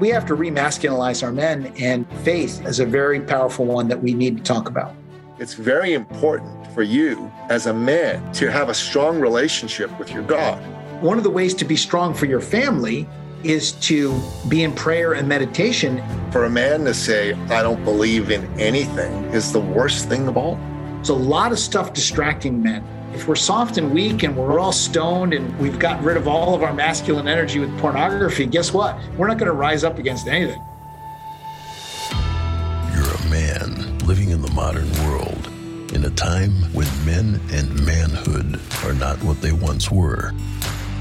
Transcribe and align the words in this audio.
we 0.00 0.08
have 0.08 0.24
to 0.26 0.34
remasculinize 0.34 1.22
our 1.22 1.30
men, 1.30 1.72
and 1.78 2.10
faith 2.22 2.64
is 2.66 2.80
a 2.80 2.86
very 2.86 3.20
powerful 3.20 3.66
one 3.66 3.86
that 3.88 4.02
we 4.02 4.14
need 4.14 4.38
to 4.38 4.42
talk 4.42 4.66
about. 4.66 4.94
It's 5.38 5.52
very 5.52 5.92
important 5.92 6.66
for 6.72 6.82
you 6.82 7.30
as 7.50 7.66
a 7.66 7.74
man 7.74 8.32
to 8.32 8.50
have 8.50 8.70
a 8.70 8.74
strong 8.74 9.20
relationship 9.20 9.96
with 9.98 10.10
your 10.10 10.22
God. 10.22 10.62
One 11.02 11.18
of 11.18 11.24
the 11.24 11.30
ways 11.30 11.52
to 11.54 11.66
be 11.66 11.76
strong 11.76 12.14
for 12.14 12.24
your 12.24 12.40
family 12.40 13.06
is 13.42 13.72
to 13.72 14.18
be 14.48 14.64
in 14.64 14.72
prayer 14.72 15.12
and 15.12 15.28
meditation. 15.28 16.02
For 16.30 16.44
a 16.44 16.50
man 16.50 16.84
to 16.84 16.94
say, 16.94 17.34
I 17.50 17.62
don't 17.62 17.82
believe 17.84 18.30
in 18.30 18.44
anything, 18.58 19.12
is 19.32 19.52
the 19.52 19.60
worst 19.60 20.08
thing 20.08 20.28
of 20.28 20.36
all. 20.36 20.58
It's 21.00 21.10
a 21.10 21.14
lot 21.14 21.52
of 21.52 21.58
stuff 21.58 21.92
distracting 21.92 22.62
men. 22.62 22.82
If 23.20 23.28
we're 23.28 23.36
soft 23.36 23.76
and 23.76 23.92
weak 23.92 24.22
and 24.22 24.34
we're 24.34 24.58
all 24.58 24.72
stoned 24.72 25.34
and 25.34 25.54
we've 25.58 25.78
gotten 25.78 26.02
rid 26.02 26.16
of 26.16 26.26
all 26.26 26.54
of 26.54 26.62
our 26.62 26.72
masculine 26.72 27.28
energy 27.28 27.58
with 27.58 27.78
pornography, 27.78 28.46
guess 28.46 28.72
what? 28.72 28.98
We're 29.18 29.28
not 29.28 29.36
going 29.36 29.50
to 29.50 29.52
rise 29.52 29.84
up 29.84 29.98
against 29.98 30.26
anything. 30.26 30.58
You're 32.94 33.14
a 33.14 33.28
man 33.28 33.98
living 34.06 34.30
in 34.30 34.40
the 34.40 34.50
modern 34.54 34.90
world 35.04 35.50
in 35.92 36.06
a 36.06 36.10
time 36.10 36.50
when 36.72 36.86
men 37.04 37.38
and 37.52 37.84
manhood 37.84 38.58
are 38.86 38.94
not 38.94 39.22
what 39.22 39.42
they 39.42 39.52
once 39.52 39.90
were. 39.90 40.32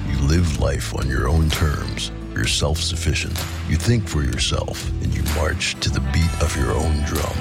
You 0.09 0.17
live 0.27 0.59
life 0.59 0.93
on 0.93 1.07
your 1.07 1.29
own 1.29 1.49
terms. 1.49 2.11
You're 2.33 2.47
self 2.47 2.79
sufficient. 2.79 3.41
You 3.69 3.77
think 3.77 4.05
for 4.05 4.23
yourself 4.23 4.89
and 5.03 5.15
you 5.15 5.23
march 5.35 5.75
to 5.75 5.89
the 5.89 6.01
beat 6.11 6.43
of 6.43 6.53
your 6.57 6.73
own 6.73 7.01
drum. 7.05 7.37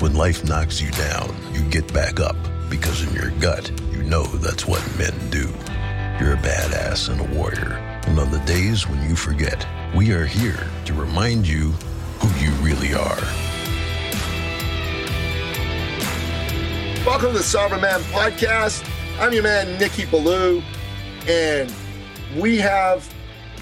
When 0.00 0.14
life 0.14 0.46
knocks 0.46 0.80
you 0.80 0.90
down, 0.92 1.36
you 1.52 1.60
get 1.68 1.92
back 1.92 2.20
up 2.20 2.36
because 2.70 3.02
in 3.02 3.14
your 3.14 3.32
gut, 3.32 3.70
know 4.08 4.24
that's 4.24 4.66
what 4.66 4.82
men 4.96 5.12
do. 5.28 5.48
You're 6.18 6.32
a 6.32 6.38
badass 6.38 7.10
and 7.10 7.20
a 7.20 7.36
warrior. 7.36 7.74
And 8.06 8.18
on 8.18 8.30
the 8.30 8.38
days 8.40 8.88
when 8.88 9.02
you 9.06 9.14
forget, 9.14 9.66
we 9.94 10.12
are 10.12 10.24
here 10.24 10.66
to 10.86 10.94
remind 10.94 11.46
you 11.46 11.72
who 12.20 12.28
you 12.42 12.50
really 12.62 12.94
are. 12.94 13.20
Welcome 17.04 17.32
to 17.32 17.38
the 17.38 17.44
Sovereign 17.44 17.82
Man 17.82 18.00
Podcast. 18.04 18.88
I'm 19.20 19.34
your 19.34 19.42
man, 19.42 19.78
Nicky 19.78 20.06
Billou, 20.06 20.62
and 21.26 21.70
we 22.36 22.56
have 22.56 23.12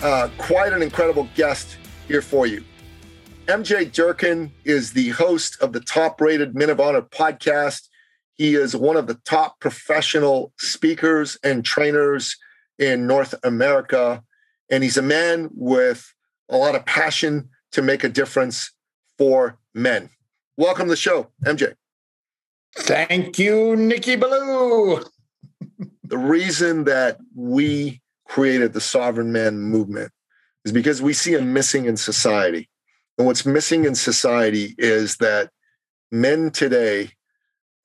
uh, 0.01 0.29
quite 0.39 0.73
an 0.73 0.81
incredible 0.81 1.29
guest 1.35 1.77
here 2.07 2.23
for 2.23 2.47
you. 2.47 2.63
MJ 3.47 3.91
Durkin 3.91 4.53
is 4.65 4.92
the 4.92 5.09
host 5.11 5.61
of 5.61 5.73
the 5.73 5.81
top 5.81 6.20
rated 6.20 6.55
Men 6.55 6.70
of 6.70 6.79
Honor 6.79 7.03
podcast. 7.03 7.89
He 8.39 8.55
is 8.55 8.77
one 8.77 8.97
of 8.97 9.06
the 9.06 9.19
top 9.25 9.61
professional 9.61 10.53
speakers 10.59 11.39
and 11.42 11.65
trainers 11.65 12.37
in 12.79 13.06
North 13.06 13.34
America. 13.42 14.23
And 14.70 14.83
he's 14.84 14.98
a 14.98 15.03
man 15.03 15.48
with 15.55 16.12
a 16.51 16.57
lot 16.57 16.75
of 16.75 16.84
passion 16.84 17.48
to 17.73 17.81
make 17.81 18.05
a 18.05 18.09
difference 18.11 18.73
for 19.17 19.59
men. 19.75 20.11
Welcome 20.59 20.87
to 20.87 20.91
the 20.91 20.97
show, 20.97 21.29
MJ. 21.45 21.75
Thank 22.77 23.39
you, 23.39 23.75
Nicky 23.75 24.17
Billou. 24.17 25.03
the 26.05 26.19
reason 26.19 26.84
that 26.84 27.19
we 27.34 28.03
created 28.29 28.75
the 28.75 28.81
Sovereign 28.83 29.33
Man 29.33 29.59
movement 29.59 30.12
is 30.67 30.73
because 30.73 31.01
we 31.01 31.14
see 31.14 31.34
a 31.34 31.41
missing 31.41 31.87
in 31.87 31.97
society. 31.97 32.69
And 33.17 33.27
what's 33.27 33.47
missing 33.47 33.87
in 33.87 33.95
society 33.95 34.75
is 34.77 35.17
that 35.19 35.51
men 36.11 36.51
today 36.51 37.12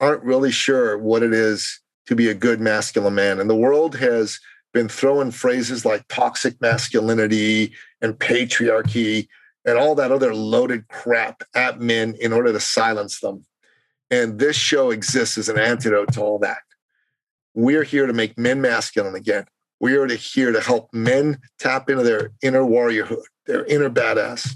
aren't 0.02 0.23
really 0.23 0.52
sure 0.52 0.97
what 0.97 1.23
it 1.23 1.33
is 1.33 1.80
to 2.07 2.16
be 2.16 2.27
a 2.27 2.33
good 2.33 2.59
masculine 2.59 3.16
man. 3.16 3.39
And 3.39 3.49
the 3.49 3.55
world 3.55 3.95
has 3.97 4.39
been 4.73 4.89
throwing 4.89 5.31
phrases 5.31 5.85
like 5.85 6.07
toxic 6.09 6.59
masculinity 6.59 7.73
and 8.02 8.17
patriarchy 8.17 9.27
and 9.63 9.77
all 9.77 9.95
that 9.95 10.11
other 10.11 10.33
loaded 10.33 10.88
crap 10.88 11.44
at 11.53 11.79
men 11.79 12.16
in 12.19 12.33
order 12.33 12.52
to 12.52 12.59
silence 12.59 13.19
them. 13.19 13.45
And 14.09 14.39
this 14.39 14.55
show 14.55 14.89
exists 14.89 15.38
as 15.38 15.49
an 15.49 15.59
antidote 15.59 16.13
to 16.13 16.22
all 16.22 16.39
that. 16.39 16.59
We're 17.53 17.83
here 17.83 18.07
to 18.07 18.13
make 18.13 18.38
men 18.38 18.59
masculine 18.59 19.16
again. 19.16 19.45
We 19.79 19.95
are 19.95 20.07
here 20.07 20.51
to 20.51 20.62
help 20.62 20.94
men 20.94 21.39
tap 21.59 21.89
into 21.89 22.03
their 22.03 22.31
inner 22.41 22.62
warriorhood, 22.62 23.23
their 23.45 23.66
inner 23.66 23.89
badass. 23.89 24.56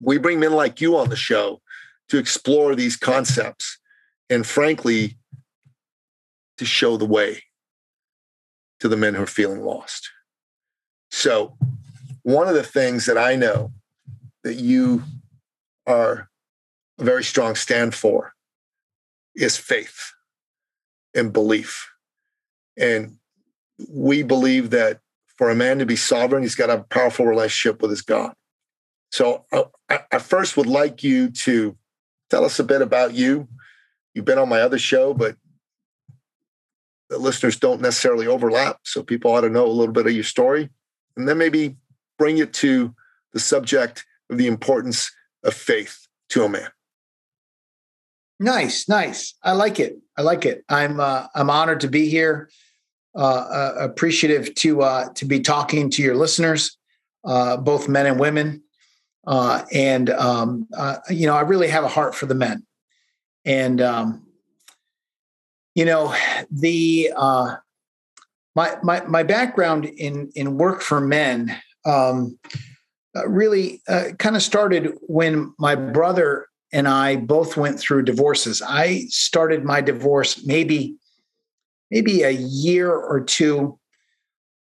We 0.00 0.18
bring 0.18 0.40
men 0.40 0.52
like 0.52 0.80
you 0.80 0.96
on 0.96 1.08
the 1.08 1.16
show 1.16 1.60
to 2.08 2.18
explore 2.18 2.74
these 2.74 2.96
concepts 2.96 3.78
and, 4.32 4.46
frankly, 4.46 5.18
to 6.56 6.64
show 6.64 6.96
the 6.96 7.04
way 7.04 7.42
to 8.80 8.88
the 8.88 8.96
men 8.96 9.14
who 9.14 9.22
are 9.22 9.26
feeling 9.26 9.62
lost. 9.62 10.10
So, 11.10 11.58
one 12.22 12.48
of 12.48 12.54
the 12.54 12.62
things 12.62 13.04
that 13.04 13.18
I 13.18 13.36
know 13.36 13.72
that 14.42 14.54
you 14.54 15.02
are 15.86 16.30
a 16.98 17.04
very 17.04 17.22
strong 17.24 17.56
stand 17.56 17.94
for 17.94 18.32
is 19.36 19.58
faith 19.58 20.12
and 21.14 21.30
belief. 21.30 21.90
And 22.78 23.18
we 23.90 24.22
believe 24.22 24.70
that 24.70 25.00
for 25.36 25.50
a 25.50 25.54
man 25.54 25.78
to 25.78 25.86
be 25.86 25.96
sovereign, 25.96 26.42
he's 26.42 26.54
got 26.54 26.66
to 26.66 26.72
have 26.72 26.80
a 26.80 26.84
powerful 26.84 27.26
relationship 27.26 27.82
with 27.82 27.90
his 27.90 28.02
God. 28.02 28.32
So 29.10 29.44
I, 29.90 30.00
I 30.10 30.18
first 30.18 30.56
would 30.56 30.66
like 30.66 31.04
you 31.04 31.30
to 31.30 31.76
tell 32.30 32.46
us 32.46 32.58
a 32.58 32.64
bit 32.64 32.80
about 32.80 33.12
you. 33.12 33.46
You've 34.14 34.24
been 34.24 34.38
on 34.38 34.48
my 34.48 34.60
other 34.60 34.78
show, 34.78 35.14
but 35.14 35.36
the 37.08 37.18
listeners 37.18 37.58
don't 37.58 37.80
necessarily 37.80 38.26
overlap. 38.26 38.78
So 38.84 39.02
people 39.02 39.32
ought 39.32 39.42
to 39.42 39.50
know 39.50 39.66
a 39.66 39.68
little 39.68 39.92
bit 39.92 40.06
of 40.06 40.12
your 40.12 40.24
story. 40.24 40.70
And 41.16 41.28
then 41.28 41.38
maybe 41.38 41.76
bring 42.18 42.38
it 42.38 42.52
to 42.54 42.94
the 43.32 43.40
subject 43.40 44.04
of 44.30 44.38
the 44.38 44.46
importance 44.46 45.10
of 45.44 45.54
faith 45.54 46.06
to 46.30 46.44
a 46.44 46.48
man. 46.48 46.70
Nice, 48.40 48.88
nice. 48.88 49.34
I 49.42 49.52
like 49.52 49.78
it. 49.78 49.98
I 50.16 50.22
like 50.22 50.44
it. 50.46 50.64
I'm 50.68 51.00
uh, 51.00 51.26
I'm 51.34 51.50
honored 51.50 51.80
to 51.80 51.88
be 51.88 52.08
here. 52.08 52.50
Uh, 53.14 53.18
uh, 53.18 53.74
appreciative 53.78 54.54
to 54.54 54.82
uh, 54.82 55.12
to 55.14 55.26
be 55.26 55.38
talking 55.38 55.90
to 55.90 56.02
your 56.02 56.16
listeners, 56.16 56.78
uh, 57.24 57.58
both 57.58 57.88
men 57.88 58.06
and 58.06 58.18
women. 58.18 58.62
Uh, 59.26 59.64
and 59.72 60.10
um, 60.10 60.66
uh, 60.76 60.96
you 61.10 61.26
know, 61.26 61.34
I 61.34 61.42
really 61.42 61.68
have 61.68 61.84
a 61.84 61.88
heart 61.88 62.14
for 62.14 62.26
the 62.26 62.34
men. 62.34 62.66
And 63.44 63.80
um, 63.80 64.26
you 65.74 65.84
know, 65.84 66.14
the 66.50 67.12
uh, 67.16 67.56
my 68.54 68.76
my 68.82 69.04
my 69.06 69.22
background 69.22 69.86
in 69.86 70.30
in 70.34 70.58
work 70.58 70.82
for 70.82 71.00
men 71.00 71.56
um, 71.84 72.38
uh, 73.16 73.28
really 73.28 73.82
uh, 73.88 74.10
kind 74.18 74.36
of 74.36 74.42
started 74.42 74.92
when 75.02 75.54
my 75.58 75.74
brother 75.74 76.46
and 76.72 76.88
I 76.88 77.16
both 77.16 77.56
went 77.56 77.78
through 77.78 78.02
divorces. 78.04 78.62
I 78.66 79.06
started 79.08 79.64
my 79.64 79.80
divorce 79.80 80.44
maybe 80.44 80.96
maybe 81.90 82.22
a 82.22 82.30
year 82.30 82.90
or 82.90 83.20
two 83.20 83.78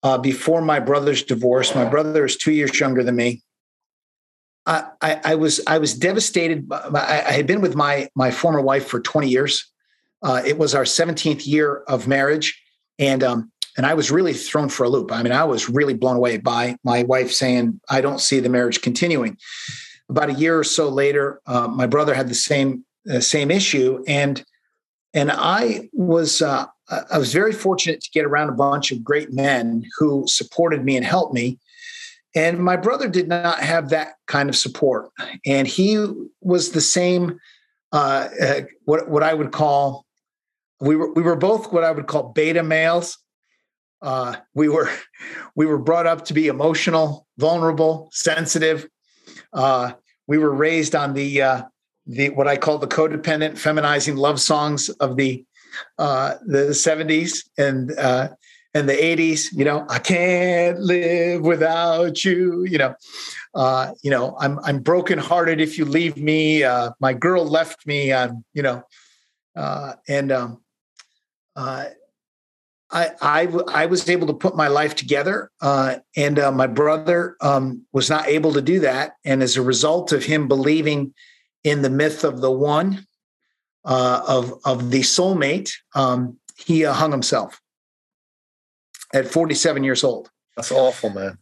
uh, 0.04 0.18
before 0.18 0.62
my 0.62 0.80
brother's 0.80 1.24
divorce. 1.24 1.74
My 1.76 1.86
brother 1.86 2.26
is 2.26 2.36
two 2.36 2.52
years 2.52 2.78
younger 2.80 3.04
than 3.04 3.16
me. 3.16 3.42
I, 4.66 5.20
I, 5.24 5.36
was 5.36 5.60
I 5.66 5.80
was 5.80 5.96
devastated. 5.96 6.68
I, 6.72 7.24
I, 7.28 7.32
had 7.32 7.48
been 7.48 7.62
with 7.62 7.76
my 7.76 8.10
my 8.16 8.30
former 8.30 8.62
wife 8.62 8.86
for 8.86 9.00
20 9.00 9.28
years. 9.28 9.72
Uh, 10.22 10.42
it 10.46 10.60
was 10.60 10.76
our 10.76 10.84
17th 10.84 11.48
year 11.48 11.78
of 11.88 12.08
marriage, 12.08 12.62
and 13.00 13.24
um, 13.24 13.52
and 13.76 13.88
I 13.88 13.96
was 13.96 14.12
really 14.12 14.34
thrown 14.34 14.70
for 14.70 14.84
a 14.84 14.90
loop. 14.90 15.12
I 15.12 15.24
mean, 15.24 15.34
I 15.34 15.46
was 15.46 15.68
really 15.68 15.96
blown 15.96 16.16
away 16.16 16.38
by 16.38 16.78
my 16.84 17.04
wife 17.04 17.32
saying, 17.32 17.82
"I 17.90 18.02
don't 18.02 18.22
see 18.22 18.40
the 18.40 18.50
marriage 18.50 18.82
continuing." 18.82 19.38
about 20.12 20.30
a 20.30 20.34
year 20.34 20.60
or 20.60 20.64
so 20.64 20.90
later, 20.90 21.42
uh, 21.48 21.68
my 21.68 21.88
brother 21.88 22.14
had 22.14 22.28
the 22.28 22.36
same 22.36 22.86
uh, 23.12 23.20
same 23.20 23.50
issue, 23.50 24.04
and 24.08 24.44
and 25.14 25.32
I 25.32 25.90
was 25.94 26.42
uh, 26.42 26.66
I 27.10 27.18
was 27.18 27.34
very 27.34 27.54
fortunate 27.54 28.02
to 28.02 28.10
get 28.14 28.26
around 28.26 28.50
a 28.50 28.54
bunch 28.54 28.92
of 28.92 29.04
great 29.04 29.34
men 29.34 29.86
who 29.98 30.26
supported 30.28 30.84
me 30.84 30.98
and 30.98 31.06
helped 31.06 31.34
me. 31.34 31.58
And 32.36 32.60
my 32.60 32.78
brother 32.78 33.08
did 33.08 33.28
not 33.28 33.60
have 33.60 33.90
that 33.90 34.14
kind 34.28 34.50
of 34.50 34.56
support, 34.56 35.12
and 35.46 35.68
he 35.68 36.06
was 36.42 36.72
the 36.72 36.82
same. 36.82 37.40
Uh, 37.92 38.30
uh, 38.42 38.62
what 38.86 39.10
what 39.10 39.22
I 39.22 39.34
would 39.34 39.52
call 39.52 40.06
we 40.82 40.96
were 40.96 41.14
we 41.14 41.22
were 41.22 41.36
both 41.36 41.72
what 41.72 41.84
I 41.84 41.92
would 41.92 42.08
call 42.08 42.34
beta 42.34 42.64
males. 42.64 43.18
Uh, 44.02 44.36
we 44.54 44.68
were 44.68 44.90
we 45.56 45.66
were 45.66 45.78
brought 45.78 46.08
up 46.08 46.26
to 46.26 46.34
be 46.34 46.48
emotional, 46.48 47.28
vulnerable, 47.38 48.10
sensitive. 48.12 48.88
Uh, 49.54 49.94
we 50.28 50.38
were 50.38 50.54
raised 50.54 50.96
on 50.96 51.14
the 51.14 51.42
uh, 51.42 51.64
the 52.08 52.30
what 52.32 52.48
I 52.48 52.58
call 52.58 52.80
the 52.80 52.88
codependent 52.88 53.58
feminizing 53.58 54.18
love 54.18 54.42
songs 54.42 54.90
of 54.90 55.16
the 55.16 55.46
uh, 55.98 56.36
the 56.46 56.70
70s 56.70 57.48
and 57.58 57.98
uh, 57.98 58.30
and 58.74 58.88
the 58.88 58.94
80s. 58.94 59.52
You 59.52 59.66
know, 59.66 59.86
I 59.90 60.00
can't 60.00 60.80
live 60.80 61.42
without 61.42 62.24
you. 62.24 62.64
You 62.64 62.78
know, 62.78 62.96
uh, 63.54 63.94
you 64.04 64.12
know, 64.12 64.36
I'm 64.40 64.60
I'm 64.60 64.80
brokenhearted 64.80 65.60
if 65.60 65.78
you 65.78 65.86
leave 65.86 66.18
me. 66.18 66.64
Uh, 66.64 66.92
my 67.00 67.14
girl 67.14 67.46
left 67.46 67.86
me. 67.86 68.14
I'm 68.14 68.44
you 68.54 68.64
know, 68.64 68.84
uh, 69.56 69.94
and 70.08 70.32
um, 70.32 70.62
uh, 71.56 71.86
I, 72.92 73.12
I, 73.22 73.48
I 73.70 73.86
was 73.86 74.10
able 74.10 74.28
to 74.28 74.34
put 74.34 74.56
my 74.56 74.68
life 74.68 74.96
together, 74.96 75.50
uh, 75.62 75.98
and 76.18 76.38
uh, 76.38 76.52
my 76.52 76.68
brother 76.68 77.38
um, 77.40 77.86
was 77.94 78.10
not 78.10 78.28
able 78.28 78.54
to 78.54 78.62
do 78.62 78.82
that. 78.82 79.14
And 79.24 79.42
as 79.42 79.56
a 79.56 79.62
result 79.62 80.12
of 80.12 80.26
him 80.26 80.48
believing 80.48 81.14
in 81.64 81.84
the 81.84 81.90
myth 81.90 82.24
of 82.24 82.42
the 82.42 82.52
one, 82.52 83.06
uh, 83.86 84.24
of 84.28 84.60
of 84.66 84.92
the 84.92 85.02
soulmate, 85.02 85.72
um, 85.96 86.38
he 86.58 86.86
uh, 86.86 86.94
hung 86.94 87.12
himself 87.12 87.61
at 89.14 89.28
47 89.28 89.84
years 89.84 90.04
old. 90.04 90.30
That's 90.56 90.72
awful, 90.72 91.10
man. 91.10 91.38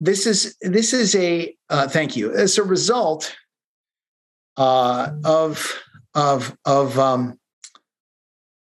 This 0.00 0.26
is 0.26 0.56
this 0.60 0.92
is 0.92 1.14
a 1.14 1.54
uh, 1.70 1.88
thank 1.88 2.16
you. 2.16 2.32
As 2.32 2.58
a 2.58 2.64
result 2.64 3.34
uh, 4.56 5.10
of 5.24 5.80
of 6.14 6.56
of 6.64 6.98
um, 6.98 7.38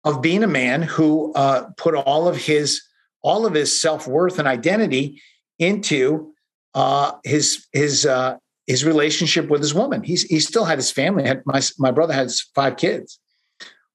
of 0.04 0.20
being 0.22 0.42
a 0.42 0.48
man 0.48 0.82
who 0.82 1.32
uh, 1.34 1.70
put 1.76 1.94
all 1.94 2.28
of 2.28 2.36
his 2.36 2.82
all 3.22 3.46
of 3.46 3.54
his 3.54 3.80
self 3.80 4.06
worth 4.06 4.38
and 4.38 4.46
identity 4.46 5.20
into 5.58 6.32
uh, 6.74 7.12
his 7.24 7.66
his 7.72 8.06
uh, 8.06 8.36
his 8.66 8.84
relationship 8.84 9.48
with 9.48 9.60
his 9.60 9.74
woman. 9.74 10.02
He's 10.02 10.22
he 10.22 10.40
still 10.40 10.64
had 10.64 10.78
his 10.78 10.90
family. 10.90 11.24
Had 11.24 11.42
my 11.44 11.60
my 11.78 11.90
brother 11.90 12.14
has 12.14 12.40
five 12.54 12.76
kids, 12.76 13.18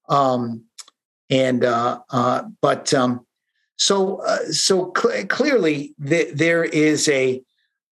um, 0.08 0.64
and 1.30 1.64
uh, 1.64 2.00
uh, 2.10 2.42
but 2.60 2.92
um, 2.94 3.25
so 3.76 4.22
uh, 4.22 4.44
so 4.50 4.92
cl- 4.96 5.26
clearly 5.26 5.94
th- 6.04 6.34
there 6.34 6.64
is 6.64 7.08
a. 7.08 7.42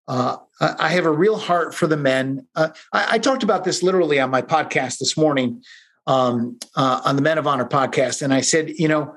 Uh, 0.07 0.37
I 0.61 0.91
have 0.91 1.07
a 1.07 1.11
real 1.11 1.37
heart 1.37 1.75
for 1.75 1.87
the 1.87 1.97
men. 1.97 2.47
Uh, 2.55 2.69
I, 2.93 3.07
I, 3.13 3.19
talked 3.19 3.43
about 3.43 3.65
this 3.65 3.83
literally 3.83 4.21
on 4.21 4.31
my 4.31 4.43
podcast 4.43 4.99
this 4.99 5.17
morning 5.17 5.63
um, 6.07 6.59
uh, 6.77 7.01
on 7.05 7.17
the 7.17 7.23
Men 7.23 7.39
of 7.39 7.47
Honor 7.47 7.65
podcast, 7.65 8.21
and 8.21 8.33
I 8.33 8.43
said, 8.43 8.71
you 8.71 8.87
know, 8.87 9.15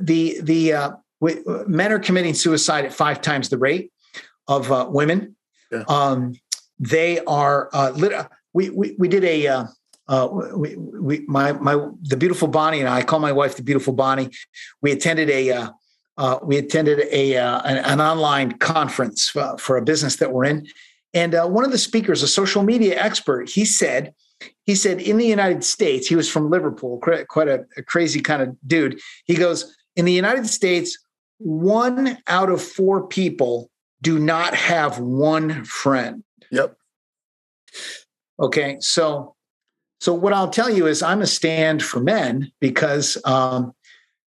the 0.00 0.40
the 0.40 0.72
uh, 0.72 0.90
we, 1.20 1.36
men 1.66 1.92
are 1.92 1.98
committing 1.98 2.34
suicide 2.34 2.84
at 2.84 2.92
five 2.92 3.20
times 3.20 3.48
the 3.48 3.58
rate 3.58 3.92
of 4.48 4.72
uh, 4.72 4.86
women. 4.88 5.36
Yeah. 5.70 5.84
Um, 5.88 6.34
they 6.78 7.20
are 7.26 7.70
uh, 7.72 7.90
lit- 7.90 8.26
we, 8.52 8.70
we 8.70 8.96
we 8.98 9.08
did 9.08 9.24
a 9.24 9.46
uh, 9.46 9.64
uh, 10.08 10.28
we, 10.54 10.76
we 10.76 11.24
my 11.26 11.52
my 11.52 11.88
the 12.02 12.16
beautiful 12.16 12.48
Bonnie 12.48 12.80
and 12.80 12.88
I, 12.88 12.98
I 12.98 13.02
call 13.02 13.20
my 13.20 13.32
wife 13.32 13.56
the 13.56 13.62
beautiful 13.62 13.92
Bonnie. 13.92 14.30
We 14.80 14.92
attended 14.92 15.30
a 15.30 15.50
uh, 15.52 15.70
Uh, 16.18 16.38
we 16.42 16.58
attended 16.58 17.00
a 17.10 17.36
uh, 17.36 17.60
an, 17.62 17.78
an, 17.78 18.00
online 18.00 18.52
conference 18.52 19.30
for, 19.30 19.56
for, 19.58 19.78
a 19.78 19.82
business 19.82 20.16
that 20.16 20.30
we're 20.30 20.44
in, 20.44 20.66
and 21.14 21.32
one 21.52 21.64
of 21.64 21.70
the 21.70 21.78
speakers, 21.78 22.22
a 22.22 22.28
social 22.28 22.62
media 22.62 23.02
expert, 23.02 23.48
he 23.48 23.64
said 23.64 24.12
he 24.64 24.74
said 24.74 25.00
in 25.00 25.16
the 25.16 25.26
United 25.26 25.64
States, 25.64 26.06
he 26.06 26.16
was 26.16 26.28
from 26.28 26.50
Liverpool, 26.50 26.98
quite 26.98 27.48
a, 27.48 27.64
a 27.76 27.82
crazy 27.82 28.20
kind 28.20 28.42
of 28.42 28.56
dude. 28.66 29.00
He 29.24 29.34
goes, 29.34 29.76
in 29.96 30.04
the 30.04 30.12
United 30.12 30.46
States, 30.46 30.98
one 31.38 32.18
out 32.26 32.50
of 32.50 32.62
four 32.62 33.06
people 33.06 33.70
do 34.00 34.18
not 34.18 34.54
have 34.54 34.98
one 34.98 35.64
friend. 35.64 36.22
Yep. 36.50 36.76
Okay, 38.40 38.76
so 38.80 39.34
so 40.00 40.12
what 40.12 40.32
I'll 40.32 40.50
tell 40.50 40.70
you 40.70 40.86
is 40.86 41.02
I'm 41.02 41.22
a 41.22 41.26
stand 41.26 41.82
for 41.82 42.00
men 42.00 42.50
because 42.60 43.16
um, 43.24 43.72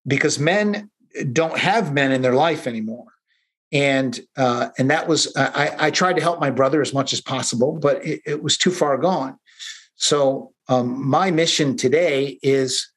because 0.07 0.39
men 0.39 0.89
don't 1.31 1.57
have 1.57 1.93
men 1.93 2.11
in 2.11 2.21
their 2.21 2.35
life 2.35 2.67
anymore, 2.67 3.07
and 3.71 4.19
uh, 4.37 4.69
and 4.77 4.89
that 4.89 5.07
was 5.07 5.35
I, 5.35 5.75
I 5.77 5.91
tried 5.91 6.13
to 6.13 6.21
help 6.21 6.39
my 6.39 6.49
brother 6.49 6.81
as 6.81 6.93
much 6.93 7.13
as 7.13 7.21
possible, 7.21 7.73
but 7.73 8.05
it, 8.05 8.21
it 8.25 8.43
was 8.43 8.57
too 8.57 8.71
far 8.71 8.97
gone. 8.97 9.37
So 9.95 10.53
um, 10.67 11.07
my 11.07 11.31
mission 11.31 11.77
today 11.77 12.39
is 12.41 12.87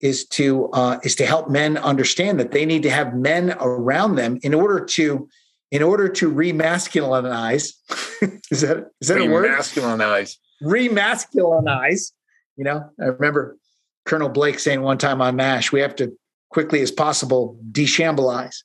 is 0.00 0.26
to 0.26 0.68
uh, 0.72 0.98
is 1.02 1.14
to 1.16 1.26
help 1.26 1.48
men 1.48 1.78
understand 1.78 2.38
that 2.40 2.50
they 2.50 2.66
need 2.66 2.82
to 2.82 2.90
have 2.90 3.14
men 3.14 3.56
around 3.60 4.16
them 4.16 4.38
in 4.42 4.52
order 4.52 4.84
to 4.84 5.28
in 5.70 5.82
order 5.82 6.08
to 6.08 6.30
remasculinize. 6.30 7.72
is 8.50 8.60
that 8.60 8.90
is 9.00 9.08
that 9.08 9.20
a 9.20 9.26
word? 9.26 9.50
Remasculinize. 9.50 10.36
Remasculinize. 10.62 12.12
You 12.56 12.64
know, 12.64 12.90
I 13.00 13.04
remember 13.06 13.56
Colonel 14.04 14.28
Blake 14.28 14.58
saying 14.58 14.82
one 14.82 14.98
time 14.98 15.22
on 15.22 15.36
MASH, 15.36 15.72
we 15.72 15.80
have 15.80 15.96
to 15.96 16.12
quickly 16.52 16.80
as 16.82 16.90
possible 16.90 17.58
deshambleize. 17.72 18.62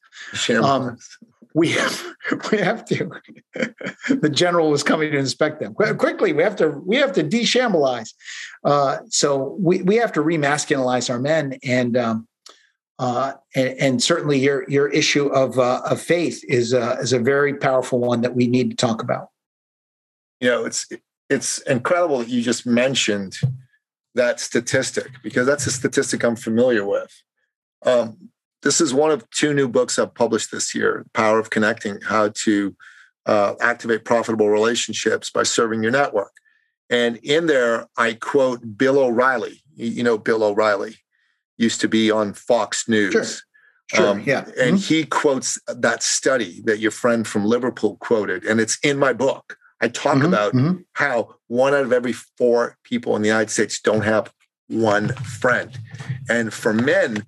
Um, 0.63 0.97
we 1.53 1.69
have, 1.69 2.03
we 2.51 2.59
have 2.59 2.85
to. 2.85 3.09
the 4.09 4.29
general 4.29 4.69
was 4.69 4.83
coming 4.83 5.11
to 5.11 5.17
inspect 5.17 5.59
them 5.59 5.73
quickly. 5.73 6.33
We 6.33 6.43
have 6.43 6.55
to 6.57 6.69
we 6.85 6.97
have 6.97 7.13
to 7.13 7.23
deshambleize. 7.23 8.13
Uh, 8.63 8.99
so 9.09 9.57
we 9.59 9.81
we 9.81 9.95
have 9.95 10.11
to 10.13 10.21
remasculinize 10.21 11.09
our 11.09 11.19
men, 11.19 11.57
and 11.63 11.97
um, 11.97 12.27
uh, 12.99 13.33
and, 13.55 13.69
and, 13.79 14.03
certainly 14.03 14.39
your 14.39 14.69
your 14.69 14.87
issue 14.89 15.27
of 15.27 15.57
uh, 15.57 15.81
of 15.89 16.01
faith 16.01 16.43
is 16.47 16.73
uh, 16.73 16.97
is 17.01 17.13
a 17.13 17.19
very 17.19 17.55
powerful 17.55 17.99
one 17.99 18.21
that 18.21 18.35
we 18.35 18.47
need 18.47 18.69
to 18.69 18.75
talk 18.75 19.01
about. 19.01 19.29
You 20.39 20.49
know, 20.49 20.65
it's 20.65 20.87
it's 21.29 21.59
incredible 21.59 22.19
that 22.19 22.29
you 22.29 22.41
just 22.41 22.65
mentioned 22.65 23.37
that 24.15 24.39
statistic 24.39 25.11
because 25.23 25.45
that's 25.45 25.67
a 25.67 25.71
statistic 25.71 26.23
I'm 26.23 26.35
familiar 26.35 26.85
with. 26.85 27.11
Um, 27.85 28.29
this 28.61 28.81
is 28.81 28.93
one 28.93 29.11
of 29.11 29.29
two 29.29 29.53
new 29.53 29.67
books 29.67 29.99
I've 29.99 30.13
published 30.13 30.51
this 30.51 30.73
year 30.73 31.05
Power 31.13 31.39
of 31.39 31.49
Connecting 31.49 32.01
How 32.01 32.31
to 32.43 32.75
uh, 33.25 33.55
Activate 33.61 34.05
Profitable 34.05 34.49
Relationships 34.49 35.29
by 35.29 35.43
Serving 35.43 35.83
Your 35.83 35.91
Network. 35.91 36.31
And 36.89 37.17
in 37.17 37.47
there, 37.47 37.87
I 37.97 38.13
quote 38.13 38.77
Bill 38.77 38.99
O'Reilly. 38.99 39.61
You 39.75 40.03
know, 40.03 40.17
Bill 40.17 40.43
O'Reilly 40.43 40.95
used 41.57 41.81
to 41.81 41.87
be 41.87 42.09
on 42.09 42.33
Fox 42.33 42.87
News. 42.87 43.13
Sure. 43.13 43.25
Sure, 43.93 44.09
um, 44.09 44.23
yeah. 44.25 44.45
And 44.59 44.75
mm-hmm. 44.75 44.75
he 44.75 45.05
quotes 45.05 45.57
that 45.67 46.03
study 46.03 46.61
that 46.65 46.79
your 46.79 46.91
friend 46.91 47.25
from 47.25 47.45
Liverpool 47.45 47.95
quoted, 48.01 48.43
and 48.43 48.59
it's 48.59 48.77
in 48.83 48.97
my 48.97 49.13
book. 49.13 49.57
I 49.79 49.87
talk 49.87 50.17
mm-hmm, 50.17 50.25
about 50.25 50.53
mm-hmm. 50.53 50.81
how 50.93 51.35
one 51.47 51.73
out 51.73 51.85
of 51.85 51.93
every 51.93 52.11
four 52.11 52.77
people 52.83 53.15
in 53.15 53.21
the 53.21 53.29
United 53.29 53.49
States 53.49 53.79
don't 53.79 54.01
have 54.01 54.33
one 54.67 55.09
friend. 55.09 55.77
And 56.29 56.53
for 56.53 56.73
men, 56.73 57.25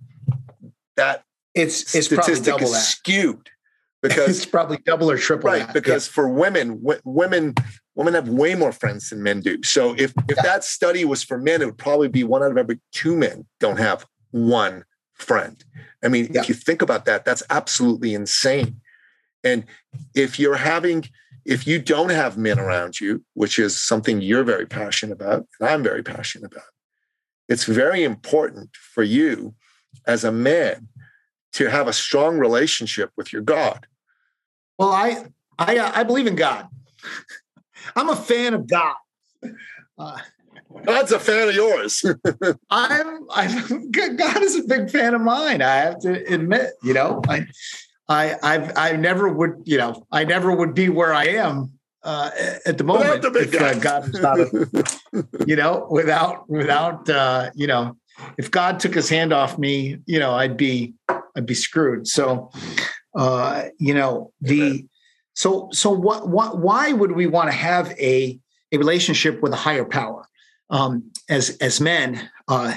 that 1.00 1.24
it's 1.56 1.96
it's 1.96 2.07
statistic 2.07 2.62
is 2.62 2.88
skewed 2.88 3.50
because 4.01 4.30
it's 4.30 4.46
probably 4.46 4.78
double 4.86 5.10
or 5.10 5.18
triple 5.18 5.50
right 5.50 5.68
that. 5.68 5.74
because 5.74 6.07
yeah. 6.07 6.13
for 6.13 6.30
women 6.30 6.81
w- 6.81 7.01
women 7.04 7.54
women 7.96 8.13
have 8.13 8.30
way 8.30 8.56
more 8.56 8.72
friends 8.72 9.10
than 9.10 9.24
men 9.24 9.40
do 9.40 9.62
so 9.63 9.94
if 9.94 10.13
if 10.30 10.38
yeah. 10.38 10.42
that 10.44 10.63
study 10.63 11.06
was 11.06 11.24
for 11.24 11.38
men 11.38 11.62
it 11.62 11.66
would 11.66 11.78
probably 11.78 12.07
be 12.07 12.24
one 12.24 12.44
out 12.44 12.51
of 12.51 12.57
every 12.57 12.80
two 12.92 13.16
men 13.16 13.46
don't 13.60 13.80
have 13.80 14.06
one 14.31 14.84
friend 15.13 15.63
i 16.04 16.07
mean 16.07 16.30
yeah. 16.31 16.42
if 16.42 16.50
you 16.50 16.56
think 16.56 16.81
about 16.81 17.06
that 17.06 17.25
that's 17.25 17.44
absolutely 17.50 18.13
insane 18.13 18.80
and 19.44 19.66
if 20.16 20.40
you're 20.40 20.56
having 20.56 21.04
if 21.46 21.66
you 21.66 21.80
don't 21.80 22.12
have 22.12 22.38
men 22.38 22.60
around 22.60 23.00
you 23.00 23.24
which 23.34 23.58
is 23.58 23.79
something 23.79 24.22
you're 24.22 24.44
very 24.44 24.65
passionate 24.65 25.13
about 25.13 25.46
and 25.60 25.70
i'm 25.70 25.84
very 25.84 26.03
passionate 26.03 26.51
about 26.51 26.72
it's 27.50 27.65
very 27.65 28.03
important 28.03 28.70
for 28.74 29.03
you 29.03 29.56
as 30.08 30.24
a 30.24 30.31
man 30.31 30.88
to 31.53 31.69
have 31.69 31.88
a 31.88 31.93
strong 31.93 32.38
relationship 32.38 33.12
with 33.17 33.34
your 33.34 33.41
God? 33.41 33.88
Well, 34.77 34.91
I 34.91 35.25
I, 35.60 35.77
uh, 35.77 35.91
I 35.93 36.03
believe 36.03 36.25
in 36.25 36.36
God. 36.36 36.67
I'm 37.96 38.10
a 38.10 38.15
fan 38.15 38.53
of 38.53 38.67
God. 38.67 38.96
Uh, 39.98 40.17
God's 40.86 41.12
a 41.12 41.19
fan 41.19 41.50
of 41.50 41.55
yours. 41.55 42.05
I'm, 42.69 43.25
I'm 43.29 43.91
God 43.91 44.41
is 44.41 44.55
a 44.58 44.63
big 44.63 44.89
fan 44.89 45.13
of 45.13 45.22
mine. 45.22 45.62
I 45.62 45.75
have 45.75 46.00
to 46.00 46.34
admit, 46.34 46.72
you 46.84 46.93
know, 46.93 47.22
I, 47.27 47.48
I, 48.08 48.36
I've, 48.41 48.77
I 48.77 48.91
never 48.93 49.29
would, 49.29 49.63
you 49.65 49.77
know, 49.77 50.05
I 50.12 50.24
never 50.24 50.53
would 50.53 50.74
be 50.74 50.89
where 50.89 51.13
I 51.13 51.25
am 51.25 51.74
uh, 52.03 52.31
at 52.65 52.77
the 52.77 52.84
moment 52.84 53.25
if 53.25 53.62
uh, 53.62 53.74
God 53.79 54.08
is 54.08 54.22
not, 54.22 54.39
a, 54.39 55.25
you 55.46 55.55
know, 55.55 55.88
without, 55.89 56.50
without, 56.50 57.10
uh, 57.10 57.50
you 57.55 57.67
know, 57.67 57.98
if 58.38 58.52
God 58.52 58.80
took 58.80 58.94
his 58.94 59.10
hand 59.10 59.34
off 59.34 59.58
me, 59.58 59.98
you 60.06 60.20
know, 60.20 60.32
I'd 60.32 60.58
be 60.58 60.94
I'd 61.36 61.46
be 61.46 61.54
screwed. 61.54 62.08
So, 62.08 62.52
uh, 63.16 63.66
you 63.80 63.94
know, 63.94 64.32
the 64.42 64.86
so 65.34 65.70
so 65.72 65.90
what 65.90 66.30
what 66.30 66.60
why 66.60 66.92
would 66.92 67.14
we 67.14 67.28
want 67.28 67.50
to 67.50 67.56
have 67.56 67.92
a 68.00 68.40
a 68.72 68.78
relationship 68.78 69.42
with 69.42 69.54
a 69.54 69.58
higher 69.58 69.86
power? 69.86 70.28
Um, 70.70 71.12
as 71.30 71.58
as 71.58 71.82
men, 71.82 72.30
uh, 72.48 72.74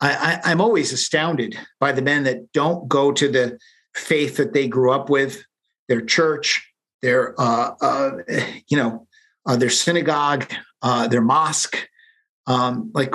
I, 0.00 0.40
I, 0.44 0.50
I'm 0.50 0.60
always 0.60 0.92
astounded 0.92 1.56
by 1.78 1.92
the 1.92 2.02
men 2.02 2.24
that 2.24 2.52
don't 2.52 2.88
go 2.88 3.12
to 3.12 3.28
the 3.28 3.58
faith 3.94 4.36
that 4.36 4.52
they 4.52 4.66
grew 4.66 4.90
up 4.90 5.08
with, 5.08 5.44
their 5.88 6.00
church, 6.00 6.66
their 7.02 7.40
uh, 7.40 7.74
uh, 7.80 8.10
you 8.68 8.76
know, 8.76 9.06
uh, 9.46 9.56
their 9.56 9.70
synagogue, 9.70 10.50
uh, 10.82 11.06
their 11.08 11.20
mosque, 11.20 11.88
um, 12.46 12.90
like 12.94 13.14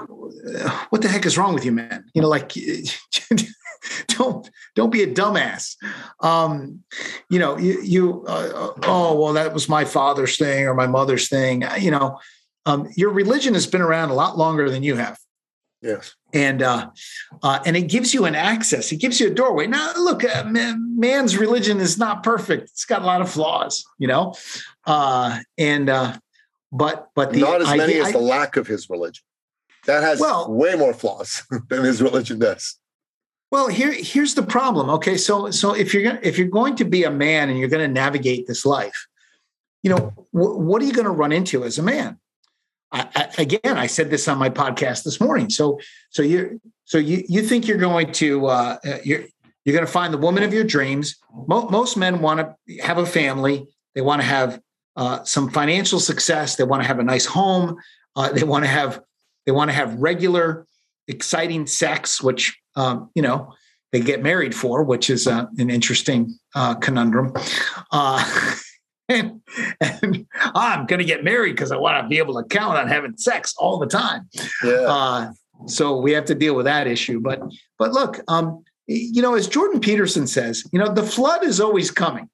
what 0.90 1.02
the 1.02 1.08
heck 1.08 1.26
is 1.26 1.38
wrong 1.38 1.54
with 1.54 1.66
you 1.66 1.72
man 1.72 2.06
you 2.14 2.22
know 2.22 2.30
like 2.30 2.54
don't 4.08 4.50
don't 4.76 4.92
be 4.92 5.04
a 5.04 5.08
dumbass 5.08 5.76
um, 6.22 6.84
you 7.30 7.40
know 7.40 7.58
you, 7.58 7.82
you 7.82 8.26
uh, 8.28 8.72
oh 8.84 9.20
well 9.20 9.34
that 9.34 9.54
was 9.54 9.70
my 9.70 9.86
father's 9.86 10.38
thing 10.38 10.66
or 10.66 10.74
my 10.74 10.88
mother's 10.88 11.30
thing 11.30 11.64
you 11.80 11.92
know 11.92 12.20
um, 12.66 12.88
your 12.96 13.12
religion 13.12 13.54
has 13.54 13.68
been 13.68 13.82
around 13.82 14.10
a 14.10 14.14
lot 14.14 14.38
longer 14.38 14.70
than 14.70 14.84
you 14.84 14.96
have 14.96 15.18
Yes. 15.82 16.16
And 16.34 16.62
uh, 16.62 16.90
uh, 17.44 17.60
and 17.66 17.78
it 17.78 17.84
gives 17.84 18.14
you 18.14 18.26
an 18.26 18.36
access. 18.36 18.92
It 18.92 18.98
gives 18.98 19.20
you 19.20 19.28
a 19.28 19.34
doorway. 19.34 19.68
Now, 19.68 19.94
look, 19.96 20.24
uh, 20.24 20.44
man, 20.46 21.00
man's 21.00 21.38
religion 21.38 21.80
is 21.80 21.98
not 21.98 22.24
perfect. 22.24 22.64
It's 22.64 22.86
got 22.86 23.04
a 23.04 23.06
lot 23.06 23.22
of 23.22 23.30
flaws, 23.30 23.86
you 24.00 24.08
know. 24.08 24.34
Uh, 24.86 25.40
and 25.58 25.90
uh, 25.90 26.18
but 26.72 27.10
but 27.16 27.34
the 27.34 27.42
not 27.42 27.62
as 27.62 27.76
many 27.76 27.96
as 27.96 28.12
the 28.12 28.20
lack 28.20 28.58
of 28.58 28.68
his 28.68 28.90
religion. 28.90 29.24
That 29.86 30.04
has 30.04 30.20
well, 30.20 30.52
way 30.52 30.76
more 30.76 30.94
flaws 30.94 31.44
than 31.70 31.84
his 31.84 32.02
religion 32.02 32.40
does. 32.40 32.78
Well, 33.52 33.68
here 33.68 33.94
here's 33.94 34.36
the 34.36 34.44
problem. 34.44 34.90
Okay, 34.90 35.18
so 35.18 35.52
so 35.52 35.74
if 35.74 35.94
you're 35.94 36.04
gonna, 36.04 36.20
if 36.22 36.38
you're 36.38 36.50
going 36.50 36.76
to 36.76 36.86
be 36.86 37.04
a 37.04 37.12
man 37.12 37.50
and 37.50 37.58
you're 37.58 37.70
going 37.70 37.88
to 37.88 37.94
navigate 37.94 38.48
this 38.48 38.66
life, 38.66 39.08
you 39.84 39.90
know 39.90 40.14
wh- 40.32 40.60
what 40.60 40.82
are 40.82 40.86
you 40.86 40.94
going 40.94 41.06
to 41.06 41.12
run 41.12 41.32
into 41.32 41.64
as 41.64 41.78
a 41.78 41.84
man? 41.84 42.20
I, 42.92 43.08
I, 43.16 43.42
again, 43.42 43.78
I 43.78 43.88
said 43.88 44.10
this 44.10 44.28
on 44.28 44.38
my 44.38 44.50
podcast 44.50 45.04
this 45.04 45.22
morning. 45.22 45.50
So 45.50 45.80
so 46.10 46.22
you 46.22 46.60
so 46.84 46.98
you 46.98 47.24
you 47.30 47.42
think 47.42 47.68
you're 47.68 47.78
going 47.78 48.12
to 48.14 48.48
uh, 48.48 48.78
uh 48.86 48.98
you're 49.04 49.24
you're 49.64 49.74
going 49.74 49.86
to 49.86 49.92
find 49.92 50.14
the 50.14 50.18
woman 50.18 50.44
of 50.44 50.54
your 50.54 50.64
dreams. 50.64 51.18
Mo- 51.48 51.70
most 51.70 51.98
men 51.98 52.22
want 52.22 52.40
to 52.40 52.78
have 52.78 52.98
a 52.98 53.06
family. 53.06 53.68
They 53.96 54.02
want 54.02 54.22
to 54.22 54.28
have 54.28 54.62
uh, 54.98 55.24
some 55.24 55.50
financial 55.50 56.00
success. 56.00 56.56
They 56.56 56.64
want 56.64 56.82
to 56.82 56.88
have 56.88 57.00
a 57.00 57.04
nice 57.04 57.26
home. 57.26 57.78
Uh, 58.16 58.32
they 58.32 58.44
want 58.44 58.66
to 58.66 58.70
have 58.70 59.02
they 59.46 59.52
want 59.52 59.70
to 59.70 59.76
have 59.76 59.94
regular, 59.96 60.66
exciting 61.08 61.68
sex, 61.68 62.22
which 62.22 62.60
um, 62.76 63.10
you 63.16 63.22
know, 63.22 63.54
they 63.92 64.00
get 64.00 64.22
married 64.22 64.54
for, 64.54 64.84
which 64.84 65.10
is 65.10 65.28
uh, 65.28 65.46
an 65.58 65.70
interesting 65.70 66.38
uh, 66.56 66.76
conundrum. 66.76 67.34
Uh, 67.92 68.54
and, 69.10 69.42
and, 69.82 70.26
I'm 70.54 70.86
going 70.86 71.00
to 71.00 71.06
get 71.06 71.24
married 71.24 71.54
because 71.54 71.72
I 71.72 71.78
want 71.78 72.04
to 72.04 72.08
be 72.08 72.18
able 72.18 72.42
to 72.42 72.48
count 72.48 72.78
on 72.78 72.88
having 72.88 73.18
sex 73.18 73.56
all 73.58 73.80
the 73.80 73.88
time. 73.88 74.30
Yeah. 74.64 74.72
Uh, 74.72 75.32
so 75.66 75.98
we 75.98 76.12
have 76.12 76.26
to 76.26 76.36
deal 76.36 76.56
with 76.56 76.66
that 76.66 76.88
issue. 76.88 77.20
But 77.20 77.42
but 77.80 77.92
look, 77.92 78.20
um, 78.28 78.64
you 78.86 79.22
know, 79.22 79.36
as 79.36 79.48
Jordan 79.48 79.80
Peterson 79.80 80.28
says, 80.28 80.64
you 80.72 80.80
know, 80.80 80.94
the 80.94 81.04
flood 81.04 81.44
is 81.44 81.60
always 81.60 81.90
coming. 81.90 82.30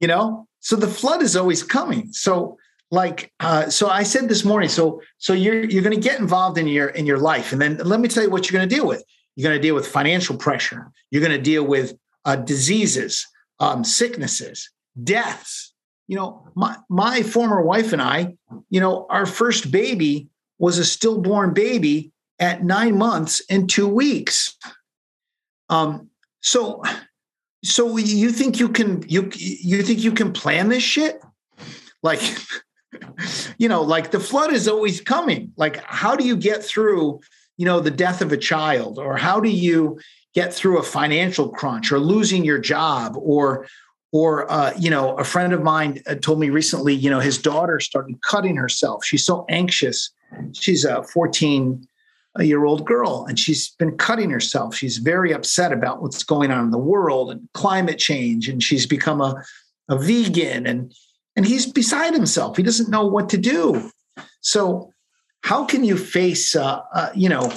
You 0.00 0.08
know, 0.08 0.46
so 0.60 0.76
the 0.76 0.88
flood 0.88 1.22
is 1.22 1.36
always 1.36 1.62
coming. 1.62 2.12
So 2.12 2.58
like 2.90 3.32
uh, 3.40 3.68
so 3.68 3.88
i 3.88 4.04
said 4.04 4.28
this 4.28 4.44
morning 4.44 4.68
so 4.68 5.00
so 5.18 5.32
you're 5.32 5.64
you're 5.64 5.82
going 5.82 5.94
to 5.94 6.00
get 6.00 6.20
involved 6.20 6.56
in 6.56 6.66
your 6.66 6.88
in 6.88 7.06
your 7.06 7.18
life. 7.18 7.52
And 7.52 7.60
then 7.60 7.78
let 7.78 8.00
me 8.00 8.08
tell 8.08 8.22
you 8.22 8.30
what 8.30 8.48
you're 8.48 8.58
going 8.58 8.68
to 8.68 8.74
deal 8.74 8.86
with. 8.86 9.02
You're 9.34 9.50
going 9.50 9.60
to 9.60 9.62
deal 9.62 9.74
with 9.74 9.86
financial 9.86 10.36
pressure. 10.36 10.90
You're 11.10 11.20
going 11.20 11.36
to 11.36 11.42
deal 11.42 11.64
with 11.64 11.94
uh, 12.24 12.36
diseases 12.36 13.26
um, 13.60 13.84
sicknesses 13.84 14.70
deaths. 15.02 15.72
You 16.08 16.16
know 16.16 16.46
my 16.54 16.76
my 16.88 17.22
former 17.22 17.60
wife 17.62 17.92
and 17.92 18.00
i 18.00 18.34
you 18.70 18.80
know 18.80 19.06
our 19.10 19.26
first 19.26 19.72
baby 19.72 20.28
was 20.58 20.78
a 20.78 20.84
stillborn 20.84 21.52
baby 21.52 22.12
at 22.38 22.62
nine 22.62 22.96
months 22.96 23.42
and 23.50 23.68
two 23.68 23.88
weeks. 23.88 24.56
Um 25.68 26.10
so 26.40 26.82
so 27.66 27.96
you 27.96 28.30
think 28.30 28.58
you 28.60 28.68
can 28.68 29.04
you 29.08 29.30
you 29.34 29.82
think 29.82 30.02
you 30.02 30.12
can 30.12 30.32
plan 30.32 30.68
this 30.68 30.82
shit 30.82 31.20
like 32.02 32.20
you 33.58 33.68
know, 33.68 33.82
like 33.82 34.10
the 34.10 34.20
flood 34.20 34.52
is 34.52 34.68
always 34.68 35.00
coming. 35.00 35.52
Like, 35.56 35.82
how 35.84 36.16
do 36.16 36.24
you 36.26 36.36
get 36.36 36.64
through, 36.64 37.20
you 37.56 37.64
know, 37.64 37.80
the 37.80 37.90
death 37.90 38.22
of 38.22 38.32
a 38.32 38.36
child, 38.36 38.98
or 38.98 39.16
how 39.16 39.40
do 39.40 39.48
you 39.48 39.98
get 40.34 40.52
through 40.52 40.78
a 40.78 40.82
financial 40.82 41.48
crunch, 41.48 41.92
or 41.92 41.98
losing 41.98 42.44
your 42.44 42.58
job, 42.58 43.16
or 43.16 43.66
or 44.12 44.50
uh, 44.50 44.72
you 44.78 44.90
know, 44.90 45.16
a 45.16 45.24
friend 45.24 45.52
of 45.52 45.62
mine 45.62 46.02
uh, 46.06 46.14
told 46.14 46.38
me 46.38 46.50
recently, 46.50 46.94
you 46.94 47.10
know, 47.10 47.20
his 47.20 47.38
daughter 47.38 47.80
started 47.80 48.20
cutting 48.22 48.56
herself. 48.56 49.04
She's 49.04 49.24
so 49.24 49.44
anxious. 49.48 50.10
She's 50.52 50.84
a 50.84 51.02
14 51.02 51.86
year 52.44 52.64
old 52.64 52.84
girl 52.84 53.26
and 53.28 53.38
she's 53.38 53.70
been 53.70 53.96
cutting 53.96 54.30
herself. 54.30 54.74
She's 54.74 54.98
very 54.98 55.32
upset 55.32 55.72
about 55.72 56.02
what's 56.02 56.22
going 56.22 56.50
on 56.50 56.64
in 56.64 56.70
the 56.70 56.78
world 56.78 57.30
and 57.30 57.48
climate 57.54 57.98
change. 57.98 58.48
And 58.48 58.62
she's 58.62 58.86
become 58.86 59.20
a, 59.20 59.42
a 59.88 59.98
vegan 59.98 60.66
and 60.66 60.92
and 61.36 61.46
he's 61.46 61.70
beside 61.70 62.14
himself. 62.14 62.56
He 62.56 62.62
doesn't 62.62 62.88
know 62.90 63.06
what 63.06 63.28
to 63.28 63.36
do. 63.36 63.90
So, 64.40 64.92
how 65.42 65.64
can 65.66 65.84
you 65.84 65.96
face, 65.96 66.56
uh, 66.56 66.80
uh, 66.94 67.10
you 67.14 67.28
know, 67.28 67.52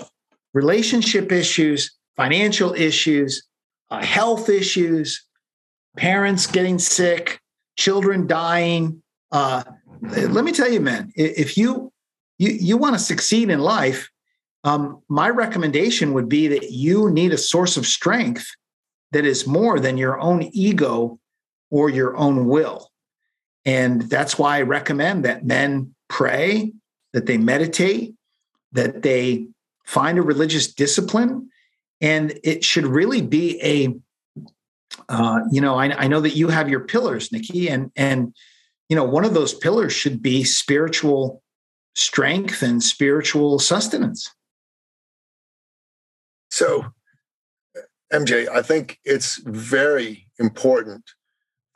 relationship 0.53 1.31
issues, 1.31 1.95
financial 2.17 2.73
issues, 2.73 3.43
uh, 3.89 4.03
health 4.03 4.49
issues, 4.49 5.25
parents 5.97 6.45
getting 6.45 6.77
sick, 6.77 7.39
children 7.77 8.27
dying? 8.27 9.01
Uh, 9.31 9.63
let 10.01 10.43
me 10.43 10.51
tell 10.51 10.69
you, 10.69 10.81
man, 10.81 11.11
if 11.15 11.57
you 11.57 11.91
you, 12.37 12.51
you 12.51 12.77
want 12.77 12.95
to 12.95 12.99
succeed 12.99 13.49
in 13.49 13.59
life, 13.59 14.09
um, 14.63 15.01
my 15.07 15.29
recommendation 15.29 16.13
would 16.13 16.29
be 16.29 16.47
that 16.47 16.71
you 16.71 17.09
need 17.09 17.31
a 17.31 17.37
source 17.37 17.77
of 17.77 17.85
strength 17.85 18.45
that 19.11 19.25
is 19.25 19.47
more 19.47 19.79
than 19.79 19.97
your 19.97 20.19
own 20.19 20.43
ego 20.53 21.19
or 21.71 21.89
your 21.89 22.15
own 22.17 22.47
will. 22.47 22.91
And 23.65 24.03
that's 24.03 24.37
why 24.37 24.57
I 24.57 24.61
recommend 24.63 25.25
that 25.25 25.45
men 25.45 25.93
pray, 26.07 26.73
that 27.13 27.25
they 27.25 27.37
meditate, 27.37 28.13
that 28.71 29.01
they 29.01 29.47
find 29.85 30.17
a 30.17 30.23
religious 30.23 30.71
discipline. 30.73 31.49
And 32.01 32.39
it 32.43 32.63
should 32.63 32.85
really 32.85 33.21
be 33.21 33.59
a, 33.61 33.95
uh, 35.09 35.41
you 35.51 35.61
know, 35.61 35.75
I, 35.75 36.03
I 36.03 36.07
know 36.07 36.21
that 36.21 36.35
you 36.35 36.47
have 36.47 36.69
your 36.69 36.81
pillars, 36.81 37.31
Nicky, 37.31 37.69
and 37.69 37.91
and 37.95 38.33
you 38.87 38.95
know, 38.95 39.03
one 39.03 39.25
of 39.25 39.33
those 39.33 39.53
pillars 39.53 39.93
should 39.93 40.21
be 40.21 40.43
spiritual 40.43 41.43
strength 41.95 42.63
and 42.63 42.81
spiritual 42.81 43.59
sustenance. 43.59 44.33
So, 46.59 46.87
MJ, 48.11 48.49
I 48.49 48.61
think 48.61 48.99
it's 49.05 49.37
very 49.37 50.27
important 50.39 51.05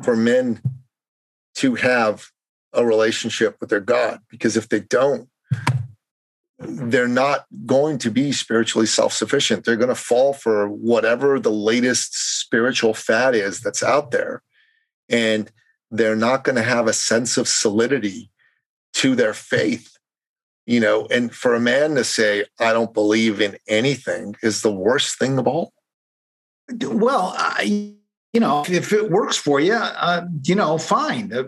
for 0.03 0.13
men 0.13 0.61
to 1.55 1.75
have 1.75 2.27
a 2.73 2.85
relationship 2.85 3.55
with 3.61 3.69
their 3.69 3.79
God 3.79 4.19
because 4.29 4.57
if 4.57 4.67
they 4.67 4.81
don't, 4.81 5.29
they're 6.59 7.07
not 7.07 7.45
going 7.65 7.97
to 7.99 8.11
be 8.11 8.33
spiritually 8.33 8.85
self 8.85 9.13
sufficient. 9.13 9.63
They're 9.63 9.77
going 9.77 9.87
to 9.87 9.95
fall 9.95 10.33
for 10.33 10.67
whatever 10.67 11.39
the 11.39 11.49
latest 11.49 12.41
spiritual 12.41 12.93
fad 12.93 13.35
is 13.35 13.61
that's 13.61 13.83
out 13.83 14.11
there. 14.11 14.43
And 15.07 15.49
they're 15.91 16.17
not 16.17 16.43
going 16.43 16.57
to 16.57 16.61
have 16.61 16.87
a 16.87 16.93
sense 16.93 17.37
of 17.37 17.47
solidity 17.47 18.31
to 18.95 19.15
their 19.15 19.33
faith. 19.33 19.92
You 20.65 20.79
know, 20.79 21.05
and 21.08 21.34
for 21.34 21.55
a 21.55 21.60
man 21.60 21.96
to 21.96 22.03
say, 22.05 22.46
I 22.60 22.72
don't 22.72 22.93
believe 22.93 23.41
in 23.41 23.58
anything 23.67 24.36
is 24.41 24.62
the 24.62 24.72
worst 24.72 25.20
thing 25.20 25.38
of 25.38 25.48
all. 25.48 25.74
Well, 26.82 27.34
I 27.38 27.96
you 28.34 28.39
know, 28.39 28.65
if 28.67 28.91
it 28.91 29.12
works 29.12 29.38
for 29.38 29.60
you, 29.60 29.74
uh, 29.74 30.25
you 30.43 30.55
know, 30.55 30.79
fine. 30.79 31.29
the 31.29 31.43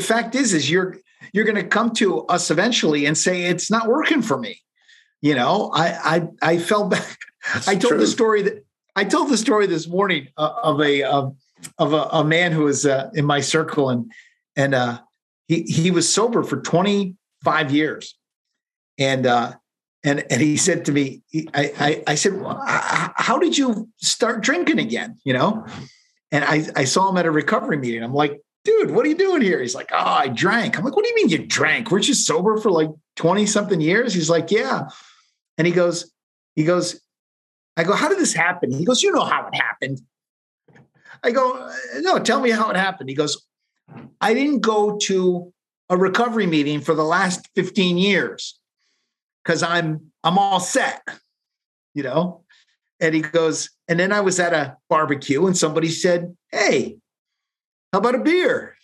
fact 0.06 0.36
is, 0.36 0.54
is 0.54 0.70
you're 0.70 0.96
you're 1.32 1.44
going 1.44 1.56
to 1.56 1.64
come 1.64 1.90
to 1.94 2.20
us 2.26 2.50
eventually 2.50 3.04
and 3.04 3.18
say 3.18 3.46
it's 3.46 3.70
not 3.70 3.88
working 3.88 4.22
for 4.22 4.38
me. 4.38 4.60
You 5.20 5.34
know, 5.34 5.72
I 5.74 5.88
I 6.16 6.28
I 6.42 6.58
fell 6.58 6.88
back. 6.88 7.18
That's 7.52 7.66
I 7.66 7.74
told 7.74 7.94
true. 7.94 8.00
the 8.00 8.06
story 8.06 8.42
that 8.42 8.64
I 8.94 9.04
told 9.04 9.28
the 9.28 9.36
story 9.36 9.66
this 9.66 9.88
morning 9.88 10.28
uh, 10.36 10.54
of 10.62 10.80
a 10.80 11.02
of 11.02 11.92
a, 11.92 12.02
a, 12.12 12.24
man 12.24 12.52
who 12.52 12.64
was 12.64 12.86
uh, 12.86 13.10
in 13.14 13.24
my 13.24 13.40
circle 13.40 13.90
and 13.90 14.12
and 14.54 14.74
uh, 14.74 15.00
he 15.48 15.62
he 15.62 15.90
was 15.90 16.12
sober 16.12 16.42
for 16.42 16.60
25 16.60 17.70
years, 17.70 18.16
and 18.98 19.26
uh, 19.26 19.52
and 20.02 20.24
and 20.30 20.40
he 20.40 20.56
said 20.56 20.84
to 20.86 20.92
me, 20.92 21.22
I 21.54 21.72
I, 21.78 22.02
I 22.06 22.14
said, 22.14 22.40
well, 22.40 22.60
how 22.64 23.38
did 23.38 23.56
you 23.58 23.88
start 23.98 24.42
drinking 24.42 24.78
again? 24.78 25.18
You 25.24 25.34
know, 25.34 25.66
and 26.32 26.44
I 26.44 26.66
I 26.76 26.84
saw 26.84 27.10
him 27.10 27.16
at 27.16 27.26
a 27.26 27.30
recovery 27.30 27.76
meeting. 27.76 28.02
I'm 28.02 28.14
like, 28.14 28.40
dude, 28.64 28.90
what 28.90 29.04
are 29.04 29.08
you 29.08 29.16
doing 29.16 29.42
here? 29.42 29.60
He's 29.60 29.74
like, 29.74 29.90
oh, 29.92 29.98
I 29.98 30.28
drank. 30.28 30.76
I'm 30.76 30.84
like, 30.84 30.96
what 30.96 31.04
do 31.04 31.10
you 31.10 31.16
mean 31.16 31.28
you 31.28 31.46
drank? 31.46 31.90
Weren't 31.90 32.08
you 32.08 32.14
sober 32.14 32.56
for 32.56 32.70
like 32.70 32.90
20 33.16 33.46
something 33.46 33.80
years? 33.80 34.14
He's 34.14 34.30
like, 34.30 34.50
yeah. 34.50 34.88
And 35.58 35.66
he 35.66 35.72
goes, 35.72 36.10
he 36.56 36.64
goes, 36.64 37.00
I 37.76 37.84
go, 37.84 37.92
how 37.94 38.08
did 38.08 38.18
this 38.18 38.32
happen? 38.32 38.72
He 38.72 38.84
goes, 38.84 39.02
you 39.02 39.12
know 39.12 39.24
how 39.24 39.46
it 39.46 39.54
happened. 39.54 40.00
I 41.22 41.30
go, 41.30 41.70
no, 42.00 42.18
tell 42.18 42.40
me 42.40 42.50
how 42.50 42.70
it 42.70 42.76
happened. 42.76 43.08
He 43.08 43.14
goes, 43.14 43.44
I 44.20 44.34
didn't 44.34 44.60
go 44.60 44.98
to 45.02 45.52
a 45.90 45.96
recovery 45.96 46.46
meeting 46.46 46.80
for 46.80 46.94
the 46.94 47.04
last 47.04 47.48
15 47.54 47.98
years 47.98 48.58
because 49.44 49.62
I'm 49.62 50.12
I'm 50.22 50.38
all 50.38 50.60
set, 50.60 51.02
you 51.94 52.02
know. 52.02 52.44
And 53.00 53.14
he 53.14 53.20
goes, 53.20 53.70
and 53.88 54.00
then 54.00 54.12
I 54.12 54.20
was 54.20 54.40
at 54.40 54.54
a 54.54 54.76
barbecue 54.88 55.46
and 55.46 55.56
somebody 55.56 55.88
said, 55.88 56.34
Hey, 56.50 56.96
how 57.92 57.98
about 57.98 58.14
a 58.14 58.20
beer? 58.20 58.74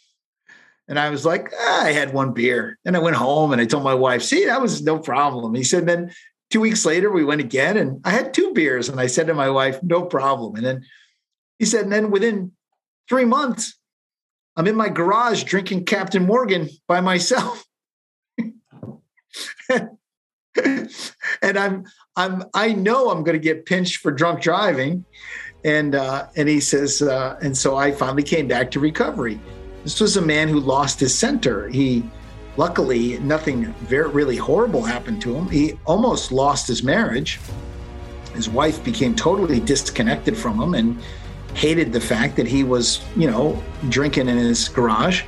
And 0.91 0.99
I 0.99 1.09
was 1.11 1.25
like, 1.25 1.53
ah, 1.57 1.85
I 1.85 1.93
had 1.93 2.13
one 2.13 2.33
beer. 2.33 2.77
And 2.85 2.97
I 2.97 3.01
went 3.01 3.15
home 3.15 3.53
and 3.53 3.61
I 3.61 3.65
told 3.65 3.85
my 3.85 3.95
wife, 3.95 4.23
see, 4.23 4.47
that 4.47 4.61
was 4.61 4.83
no 4.83 4.99
problem. 4.99 5.55
He 5.55 5.63
said, 5.63 5.87
then 5.87 6.13
two 6.51 6.61
weeks 6.61 6.85
later, 6.85 7.13
we 7.13 7.25
went 7.25 7.41
again 7.41 7.77
and 7.77 8.01
I 8.05 8.11
had 8.11 8.35
two 8.35 8.53
beers. 8.53 8.89
And 8.89 9.01
I 9.01 9.07
said 9.07 9.29
to 9.29 9.35
my 9.35 9.51
wife, 9.51 9.81
no 9.85 10.03
problem. 10.03 10.57
And 10.57 10.67
then 10.67 10.85
he 11.61 11.65
said, 11.65 11.85
and 11.85 11.93
then 11.93 12.11
within 12.11 12.51
three 13.09 13.25
months, 13.25 13.79
I'm 14.61 14.67
in 14.67 14.77
my 14.77 14.91
garage 14.91 15.45
drinking 15.45 15.87
Captain 15.87 16.27
Morgan 16.27 16.69
by 16.87 17.01
myself. 17.01 17.65
and 19.71 19.89
I'm 21.43 21.87
I'm 22.15 22.45
I 22.53 22.75
know 22.75 23.09
I'm 23.09 23.25
going 23.25 23.39
to 23.39 23.43
get 23.43 23.65
pinched 23.65 24.03
for 24.03 24.13
drunk 24.13 24.43
driving, 24.43 25.07
and 25.65 25.95
uh, 25.95 26.27
and 26.37 26.47
he 26.47 26.61
says, 26.61 27.01
uh, 27.01 27.39
and 27.41 27.57
so 27.57 27.79
I 27.79 27.91
finally 27.91 28.23
came 28.23 28.49
back 28.49 28.71
to 28.73 28.81
recovery. 28.81 29.41
This 29.83 29.99
was 29.99 30.19
a 30.19 30.23
man 30.23 30.47
who 30.47 30.61
lost 30.61 31.01
his 31.01 31.19
center. 31.19 31.71
He 31.71 32.05
luckily 32.59 33.19
nothing 33.21 33.73
very 33.89 34.11
really 34.11 34.37
horrible 34.37 34.83
happened 34.83 35.23
to 35.23 35.35
him. 35.35 35.49
He 35.49 35.79
almost 35.87 36.33
lost 36.33 36.69
his 36.69 36.83
marriage. 36.83 37.41
His 38.35 38.51
wife 38.51 38.85
became 38.85 39.15
totally 39.17 39.59
disconnected 39.59 40.37
from 40.37 40.61
him 40.61 40.75
and 40.75 41.01
hated 41.55 41.93
the 41.93 42.01
fact 42.01 42.37
that 42.37 42.47
he 42.47 42.65
was, 42.65 43.05
you 43.17 43.31
know, 43.31 43.63
drinking 43.89 44.29
in 44.29 44.37
his 44.37 44.69
garage. 44.69 45.25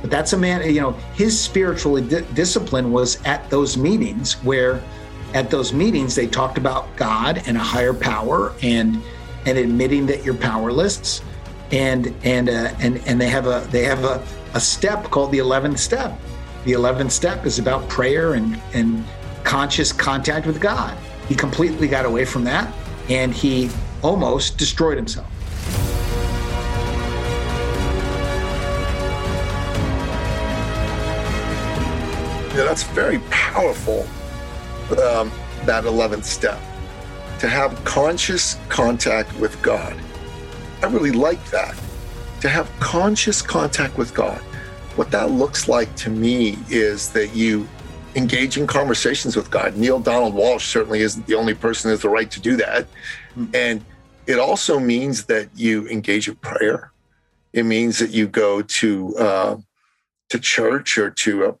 But 0.00 0.10
that's 0.10 0.32
a 0.32 0.36
man, 0.36 0.62
you 0.72 0.80
know, 0.80 0.92
his 1.14 1.38
spiritual 1.38 2.00
di- 2.00 2.24
discipline 2.34 2.92
was 2.92 3.22
at 3.24 3.48
those 3.50 3.76
meetings 3.76 4.34
where 4.44 4.82
at 5.34 5.50
those 5.50 5.72
meetings 5.72 6.14
they 6.14 6.26
talked 6.26 6.56
about 6.56 6.94
God 6.96 7.42
and 7.46 7.56
a 7.56 7.60
higher 7.60 7.94
power 7.94 8.54
and 8.62 9.02
and 9.46 9.58
admitting 9.58 10.06
that 10.06 10.24
you're 10.24 10.34
powerless 10.34 11.22
and 11.70 12.14
and 12.22 12.48
uh, 12.48 12.74
and 12.80 13.02
and 13.06 13.20
they 13.20 13.28
have 13.28 13.46
a 13.46 13.66
they 13.70 13.84
have 13.84 14.04
a, 14.04 14.24
a 14.54 14.60
step 14.60 15.04
called 15.04 15.32
the 15.32 15.38
11th 15.38 15.78
step. 15.78 16.18
The 16.64 16.72
11th 16.72 17.10
step 17.10 17.44
is 17.46 17.58
about 17.58 17.88
prayer 17.88 18.34
and 18.34 18.60
and 18.72 19.04
conscious 19.44 19.92
contact 19.92 20.46
with 20.46 20.60
God. 20.60 20.96
He 21.28 21.34
completely 21.34 21.88
got 21.88 22.06
away 22.06 22.24
from 22.24 22.44
that 22.44 22.72
and 23.10 23.32
he 23.32 23.70
almost 24.02 24.58
destroyed 24.58 24.96
himself. 24.96 25.26
That's 32.64 32.82
very 32.82 33.18
powerful. 33.30 34.06
Um, 34.90 35.30
that 35.64 35.84
11th 35.84 36.24
step 36.24 36.60
to 37.38 37.48
have 37.48 37.84
conscious 37.84 38.56
contact 38.68 39.32
with 39.38 39.60
God. 39.62 39.96
I 40.82 40.86
really 40.86 41.12
like 41.12 41.44
that. 41.50 41.78
To 42.40 42.48
have 42.48 42.70
conscious 42.80 43.42
contact 43.42 43.96
with 43.96 44.14
God. 44.14 44.40
What 44.96 45.10
that 45.12 45.30
looks 45.30 45.68
like 45.68 45.94
to 45.96 46.10
me 46.10 46.58
is 46.68 47.12
that 47.12 47.34
you 47.34 47.68
engage 48.16 48.56
in 48.58 48.66
conversations 48.66 49.36
with 49.36 49.50
God. 49.50 49.76
Neale 49.76 50.00
Donald 50.00 50.34
Walsch 50.34 50.62
certainly 50.62 51.00
isn't 51.00 51.26
the 51.26 51.34
only 51.34 51.54
person 51.54 51.88
who 51.88 51.92
has 51.92 52.02
the 52.02 52.08
right 52.08 52.30
to 52.30 52.40
do 52.40 52.56
that. 52.56 52.86
Mm-hmm. 53.36 53.46
And 53.54 53.84
it 54.26 54.38
also 54.38 54.80
means 54.80 55.26
that 55.26 55.48
you 55.54 55.86
engage 55.88 56.28
in 56.28 56.34
prayer. 56.36 56.92
It 57.52 57.64
means 57.64 57.98
that 58.00 58.10
you 58.10 58.26
go 58.26 58.62
to 58.62 59.16
uh, 59.16 59.56
to 60.30 60.38
church 60.38 60.98
or 60.98 61.10
to 61.10 61.44
a 61.44 61.54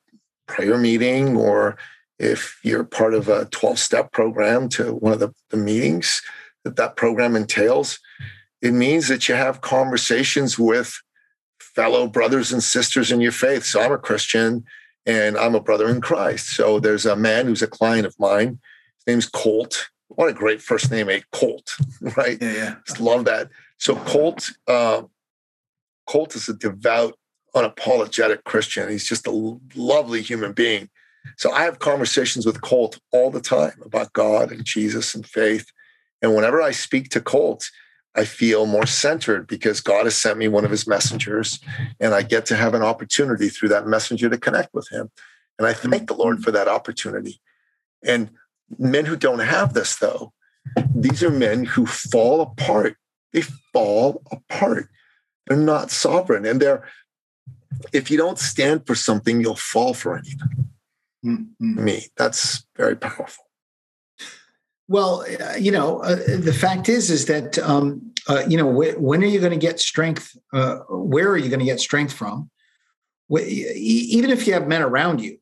prayer 0.48 0.76
meeting, 0.76 1.36
or 1.36 1.76
if 2.18 2.58
you're 2.64 2.84
part 2.84 3.14
of 3.14 3.28
a 3.28 3.44
12 3.46 3.78
step 3.78 4.12
program 4.12 4.68
to 4.70 4.94
one 4.94 5.12
of 5.12 5.20
the, 5.20 5.32
the 5.50 5.56
meetings 5.56 6.20
that 6.64 6.76
that 6.76 6.96
program 6.96 7.36
entails, 7.36 8.00
it 8.60 8.72
means 8.72 9.06
that 9.08 9.28
you 9.28 9.36
have 9.36 9.60
conversations 9.60 10.58
with 10.58 11.00
fellow 11.60 12.08
brothers 12.08 12.52
and 12.52 12.62
sisters 12.62 13.12
in 13.12 13.20
your 13.20 13.32
faith. 13.32 13.64
So 13.64 13.80
I'm 13.80 13.92
a 13.92 13.98
Christian 13.98 14.64
and 15.06 15.38
I'm 15.38 15.54
a 15.54 15.60
brother 15.60 15.88
in 15.88 16.00
Christ. 16.00 16.48
So 16.56 16.80
there's 16.80 17.06
a 17.06 17.14
man 17.14 17.46
who's 17.46 17.62
a 17.62 17.68
client 17.68 18.06
of 18.06 18.18
mine. 18.18 18.58
His 18.96 19.06
name's 19.06 19.26
Colt. 19.26 19.88
What 20.08 20.28
a 20.28 20.32
great 20.32 20.60
first 20.60 20.90
name, 20.90 21.08
a 21.08 21.22
Colt, 21.30 21.76
right? 22.16 22.38
Yeah, 22.40 22.52
yeah. 22.52 22.74
Just 22.86 23.00
love 23.00 23.26
that. 23.26 23.48
So 23.78 23.94
Colt, 23.94 24.50
uh, 24.66 25.02
Colt 26.06 26.34
is 26.34 26.48
a 26.48 26.54
devout 26.54 27.16
unapologetic 27.54 28.44
Christian. 28.44 28.88
He's 28.88 29.08
just 29.08 29.26
a 29.26 29.58
lovely 29.74 30.22
human 30.22 30.52
being. 30.52 30.88
So 31.36 31.52
I 31.52 31.62
have 31.62 31.78
conversations 31.78 32.46
with 32.46 32.62
Colt 32.62 32.98
all 33.12 33.30
the 33.30 33.40
time 33.40 33.80
about 33.84 34.12
God 34.12 34.50
and 34.50 34.64
Jesus 34.64 35.14
and 35.14 35.26
faith. 35.26 35.66
And 36.22 36.34
whenever 36.34 36.62
I 36.62 36.70
speak 36.70 37.10
to 37.10 37.20
Colt, 37.20 37.70
I 38.16 38.24
feel 38.24 38.66
more 38.66 38.86
centered 38.86 39.46
because 39.46 39.80
God 39.80 40.04
has 40.04 40.16
sent 40.16 40.38
me 40.38 40.48
one 40.48 40.64
of 40.64 40.70
his 40.70 40.88
messengers 40.88 41.60
and 42.00 42.14
I 42.14 42.22
get 42.22 42.46
to 42.46 42.56
have 42.56 42.74
an 42.74 42.82
opportunity 42.82 43.48
through 43.48 43.68
that 43.68 43.86
messenger 43.86 44.28
to 44.28 44.38
connect 44.38 44.74
with 44.74 44.88
him. 44.90 45.10
And 45.58 45.66
I 45.66 45.72
thank 45.72 46.08
the 46.08 46.14
Lord 46.14 46.42
for 46.42 46.50
that 46.50 46.68
opportunity. 46.68 47.40
And 48.04 48.30
men 48.78 49.04
who 49.04 49.16
don't 49.16 49.40
have 49.40 49.74
this, 49.74 49.96
though, 49.96 50.32
these 50.94 51.22
are 51.22 51.30
men 51.30 51.64
who 51.64 51.86
fall 51.86 52.40
apart. 52.40 52.96
They 53.32 53.42
fall 53.72 54.22
apart. 54.30 54.88
They're 55.46 55.56
not 55.56 55.90
sovereign. 55.90 56.44
And 56.44 56.60
they're 56.60 56.88
if 57.92 58.10
you 58.10 58.16
don't 58.16 58.38
stand 58.38 58.86
for 58.86 58.94
something, 58.94 59.40
you'll 59.40 59.56
fall 59.56 59.94
for 59.94 60.16
anything. 60.16 60.68
Mm-hmm. 61.24 61.84
Me, 61.84 62.06
that's 62.16 62.66
very 62.76 62.96
powerful. 62.96 63.44
Well, 64.88 65.24
uh, 65.40 65.56
you 65.56 65.70
know, 65.70 65.98
uh, 65.98 66.16
the 66.16 66.56
fact 66.58 66.88
is, 66.88 67.10
is 67.10 67.26
that 67.26 67.58
um, 67.58 68.12
uh, 68.28 68.44
you 68.48 68.56
know, 68.56 68.72
wh- 68.72 69.00
when 69.00 69.22
are 69.22 69.26
you 69.26 69.40
going 69.40 69.52
to 69.52 69.58
get 69.58 69.80
strength? 69.80 70.36
Uh, 70.52 70.76
where 70.88 71.28
are 71.28 71.36
you 71.36 71.50
going 71.50 71.60
to 71.60 71.66
get 71.66 71.80
strength 71.80 72.12
from? 72.12 72.50
Wh- 73.30 73.42
even 73.42 74.30
if 74.30 74.46
you 74.46 74.54
have 74.54 74.66
men 74.66 74.82
around 74.82 75.20
you, 75.20 75.38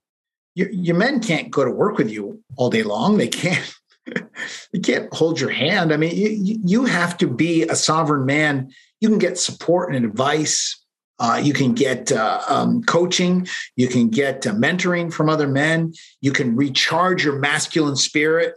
your, 0.55 0.71
your 0.71 0.97
men 0.97 1.21
can't 1.21 1.51
go 1.51 1.65
to 1.65 1.71
work 1.71 1.99
with 1.99 2.11
you 2.11 2.43
all 2.57 2.71
day 2.71 2.83
long. 2.83 3.19
They 3.19 3.29
can't. 3.29 3.73
they 4.73 4.79
can't 4.79 5.13
hold 5.13 5.41
your 5.41 5.51
hand. 5.51 5.93
I 5.93 5.97
mean, 5.97 6.15
you, 6.17 6.59
you 6.65 6.85
have 6.85 7.17
to 7.19 7.27
be 7.27 7.63
a 7.65 7.75
sovereign 7.75 8.25
man. 8.25 8.71
You 9.01 9.09
can 9.09 9.19
get 9.19 9.39
support 9.39 9.93
and 9.93 10.05
advice 10.05 10.86
uh, 11.19 11.41
you 11.43 11.53
can 11.53 11.73
get 11.73 12.13
uh, 12.13 12.43
um, 12.49 12.83
coaching. 12.83 13.47
You 13.77 13.89
can 13.89 14.09
get 14.09 14.47
uh, 14.47 14.53
mentoring 14.53 15.13
from 15.13 15.29
other 15.29 15.49
men. 15.49 15.95
You 16.21 16.33
can 16.33 16.55
recharge 16.57 17.25
your 17.25 17.39
masculine 17.39 17.97
spirit 17.97 18.55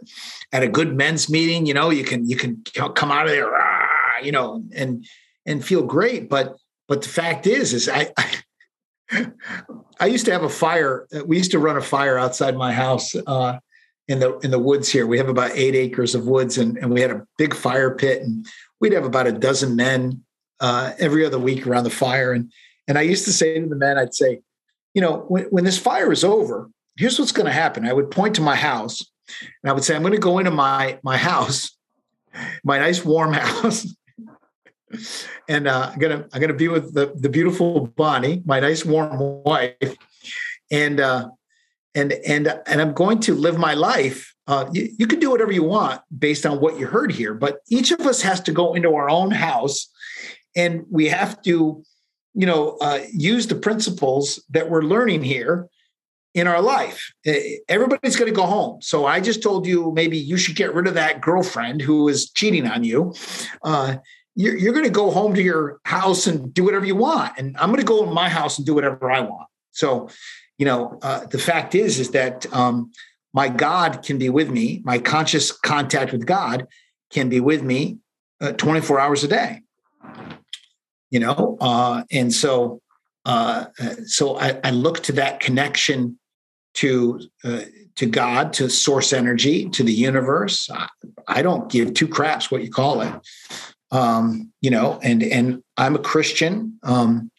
at 0.52 0.62
a 0.62 0.68
good 0.68 0.94
men's 0.94 1.30
meeting. 1.30 1.66
You 1.66 1.74
know, 1.74 1.90
you 1.90 2.04
can 2.04 2.28
you 2.28 2.36
can 2.36 2.62
come 2.94 3.10
out 3.10 3.26
of 3.26 3.32
there, 3.32 3.50
ah, 3.54 4.18
you 4.22 4.32
know, 4.32 4.62
and 4.74 5.06
and 5.46 5.64
feel 5.64 5.82
great. 5.82 6.28
But 6.28 6.56
but 6.86 7.02
the 7.02 7.08
fact 7.08 7.46
is, 7.46 7.72
is 7.72 7.88
I, 7.88 8.12
I, 8.18 9.32
I 10.00 10.06
used 10.06 10.26
to 10.26 10.32
have 10.32 10.42
a 10.42 10.48
fire. 10.48 11.06
We 11.24 11.38
used 11.38 11.52
to 11.52 11.58
run 11.58 11.76
a 11.76 11.82
fire 11.82 12.18
outside 12.18 12.56
my 12.56 12.72
house 12.72 13.14
uh, 13.26 13.58
in 14.06 14.18
the 14.18 14.36
in 14.40 14.50
the 14.50 14.58
woods 14.58 14.90
here. 14.90 15.06
We 15.06 15.16
have 15.16 15.30
about 15.30 15.52
eight 15.54 15.74
acres 15.74 16.14
of 16.14 16.26
woods, 16.26 16.58
and 16.58 16.76
and 16.76 16.90
we 16.92 17.00
had 17.00 17.10
a 17.10 17.26
big 17.38 17.54
fire 17.54 17.94
pit, 17.94 18.20
and 18.20 18.46
we'd 18.80 18.92
have 18.92 19.06
about 19.06 19.26
a 19.26 19.32
dozen 19.32 19.76
men 19.76 20.24
uh, 20.60 20.92
every 20.98 21.24
other 21.24 21.38
week 21.38 21.66
around 21.66 21.84
the 21.84 21.90
fire. 21.90 22.32
And 22.32 22.52
and 22.86 22.98
I 22.98 23.02
used 23.02 23.24
to 23.24 23.32
say 23.32 23.58
to 23.58 23.66
the 23.66 23.76
men, 23.76 23.98
I'd 23.98 24.14
say, 24.14 24.40
you 24.94 25.00
know, 25.00 25.24
when, 25.28 25.44
when 25.44 25.64
this 25.64 25.78
fire 25.78 26.10
is 26.10 26.24
over, 26.24 26.68
here's 26.96 27.18
what's 27.18 27.32
going 27.32 27.46
to 27.46 27.52
happen. 27.52 27.86
I 27.86 27.92
would 27.92 28.10
point 28.10 28.34
to 28.36 28.42
my 28.42 28.56
house, 28.56 29.00
and 29.62 29.70
I 29.70 29.72
would 29.72 29.84
say, 29.84 29.94
I'm 29.94 30.02
going 30.02 30.14
to 30.14 30.18
go 30.18 30.38
into 30.38 30.50
my 30.50 30.98
my 31.02 31.16
house, 31.16 31.76
my 32.64 32.78
nice 32.78 33.04
warm 33.04 33.32
house. 33.34 33.86
and 35.48 35.68
uh, 35.68 35.90
I'm 35.92 35.98
gonna 35.98 36.26
I'm 36.32 36.40
gonna 36.40 36.54
be 36.54 36.68
with 36.68 36.94
the, 36.94 37.12
the 37.14 37.28
beautiful 37.28 37.86
Bonnie, 37.86 38.42
my 38.44 38.60
nice 38.60 38.84
warm 38.84 39.42
wife, 39.44 39.96
and 40.70 41.00
uh, 41.00 41.28
and 41.94 42.12
and 42.12 42.60
and 42.66 42.80
I'm 42.80 42.92
going 42.92 43.20
to 43.20 43.34
live 43.34 43.56
my 43.56 43.74
life. 43.74 44.34
Uh, 44.46 44.68
you, 44.72 44.88
you 44.98 45.06
can 45.06 45.20
do 45.20 45.30
whatever 45.30 45.52
you 45.52 45.62
want 45.62 46.02
based 46.18 46.44
on 46.44 46.60
what 46.60 46.76
you 46.76 46.86
heard 46.86 47.12
here, 47.12 47.34
but 47.34 47.60
each 47.68 47.92
of 47.92 48.00
us 48.00 48.20
has 48.22 48.40
to 48.40 48.52
go 48.52 48.74
into 48.74 48.92
our 48.96 49.08
own 49.08 49.30
house 49.30 49.88
and 50.56 50.84
we 50.90 51.06
have 51.08 51.40
to 51.42 51.82
you 52.34 52.46
know 52.46 52.76
uh, 52.80 53.00
use 53.12 53.46
the 53.46 53.54
principles 53.54 54.42
that 54.50 54.70
we're 54.70 54.82
learning 54.82 55.22
here 55.22 55.68
in 56.34 56.46
our 56.46 56.62
life. 56.62 57.12
Everybody's 57.68 58.16
going 58.16 58.30
to 58.30 58.36
go 58.36 58.46
home. 58.46 58.80
So 58.82 59.06
i 59.06 59.20
just 59.20 59.42
told 59.42 59.66
you 59.66 59.90
maybe 59.92 60.16
you 60.16 60.36
should 60.36 60.54
get 60.54 60.74
rid 60.74 60.86
of 60.86 60.94
that 60.94 61.20
girlfriend 61.20 61.82
who 61.82 62.08
is 62.08 62.30
cheating 62.30 62.68
on 62.68 62.84
you. 62.84 63.12
Uh, 63.64 63.96
you're, 64.36 64.56
you're 64.56 64.72
going 64.72 64.84
to 64.84 64.90
go 64.90 65.10
home 65.10 65.34
to 65.34 65.42
your 65.42 65.80
house 65.84 66.28
and 66.28 66.54
do 66.54 66.64
whatever 66.64 66.86
you 66.86 66.94
want. 66.94 67.32
And 67.36 67.56
i'm 67.58 67.70
going 67.70 67.80
to 67.80 67.86
go 67.86 68.04
in 68.04 68.14
my 68.14 68.28
house 68.28 68.58
and 68.58 68.66
do 68.66 68.74
whatever 68.74 69.10
i 69.10 69.20
want. 69.20 69.48
So 69.72 70.08
you 70.58 70.66
know 70.66 70.98
uh, 71.02 71.26
the 71.26 71.38
fact 71.38 71.74
is 71.74 71.98
is 71.98 72.10
that 72.10 72.46
um, 72.52 72.92
my 73.32 73.48
god 73.48 74.02
can 74.04 74.18
be 74.18 74.28
with 74.28 74.50
me. 74.50 74.82
My 74.84 74.98
conscious 74.98 75.50
contact 75.50 76.12
with 76.12 76.26
god 76.26 76.68
can 77.10 77.28
be 77.28 77.40
with 77.40 77.62
me 77.62 77.98
uh, 78.40 78.52
24 78.52 79.00
hours 79.00 79.24
a 79.24 79.28
day 79.28 79.62
you 81.10 81.20
know 81.20 81.56
uh, 81.60 82.02
and 82.10 82.32
so 82.32 82.80
uh, 83.26 83.66
so 84.06 84.38
I, 84.38 84.58
I, 84.64 84.70
look 84.70 85.02
to 85.04 85.12
that 85.12 85.40
connection 85.40 86.18
to 86.74 87.20
uh, 87.44 87.62
to 87.96 88.06
god 88.06 88.52
to 88.54 88.70
source 88.70 89.12
energy 89.12 89.68
to 89.70 89.82
the 89.82 89.92
universe. 89.92 90.70
I, 90.70 90.88
I, 91.28 91.42
don't 91.42 91.70
give 91.70 91.92
two 91.92 92.08
craps 92.08 92.50
what 92.50 92.62
you 92.62 92.70
call 92.70 93.02
it. 93.02 93.12
Um, 93.92 94.52
you 94.60 94.70
know 94.70 95.00
and 95.02 95.22
and 95.22 95.64
i'm 95.76 95.96
a 95.96 95.98
christian 95.98 96.78
um, 96.84 97.30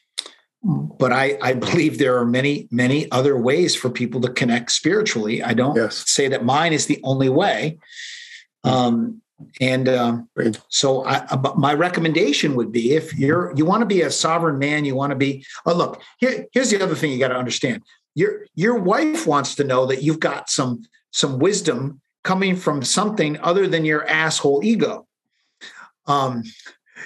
but 0.64 1.12
I, 1.12 1.38
I 1.42 1.54
believe 1.54 1.98
there 1.98 2.18
are 2.18 2.26
many 2.26 2.68
many 2.72 3.10
other 3.12 3.38
ways 3.38 3.76
for 3.76 3.90
people 3.90 4.22
to 4.22 4.30
connect 4.30 4.72
spiritually. 4.72 5.42
I 5.42 5.54
don't 5.54 5.76
yes. 5.76 6.10
say 6.10 6.28
that 6.28 6.46
mine 6.46 6.74
is 6.74 6.86
the 6.86 7.00
only 7.04 7.30
way. 7.30 7.80
Um, 8.64 9.22
and 9.60 9.90
um, 9.90 10.30
so, 10.70 11.04
I, 11.04 11.18
uh, 11.26 11.54
my 11.56 11.74
recommendation 11.74 12.56
would 12.56 12.72
be 12.72 12.94
if 12.94 13.18
you're 13.18 13.54
you 13.56 13.66
want 13.66 13.82
to 13.82 13.86
be 13.86 14.02
a 14.02 14.12
sovereign 14.12 14.60
man, 14.60 14.86
you 14.86 14.96
want 14.96 15.12
to 15.12 15.16
be. 15.16 15.46
Oh, 15.66 15.74
look, 15.74 16.02
here, 16.18 16.46
here's 16.54 16.70
the 16.70 16.82
other 16.82 16.96
thing 16.96 17.12
you 17.12 17.20
got 17.20 17.30
to 17.30 17.38
understand: 17.38 17.84
your 18.16 18.46
your 18.56 18.78
wife 18.78 19.28
wants 19.28 19.56
to 19.56 19.64
know 19.64 19.86
that 19.86 20.04
you've 20.04 20.20
got 20.20 20.50
some 20.50 20.84
some 21.12 21.40
wisdom 21.40 22.02
coming 22.24 22.56
from 22.56 22.84
something 22.84 23.40
other 23.42 23.68
than 23.68 23.86
your 23.86 24.08
asshole 24.08 24.64
ego. 24.64 25.08
Um, 26.06 26.44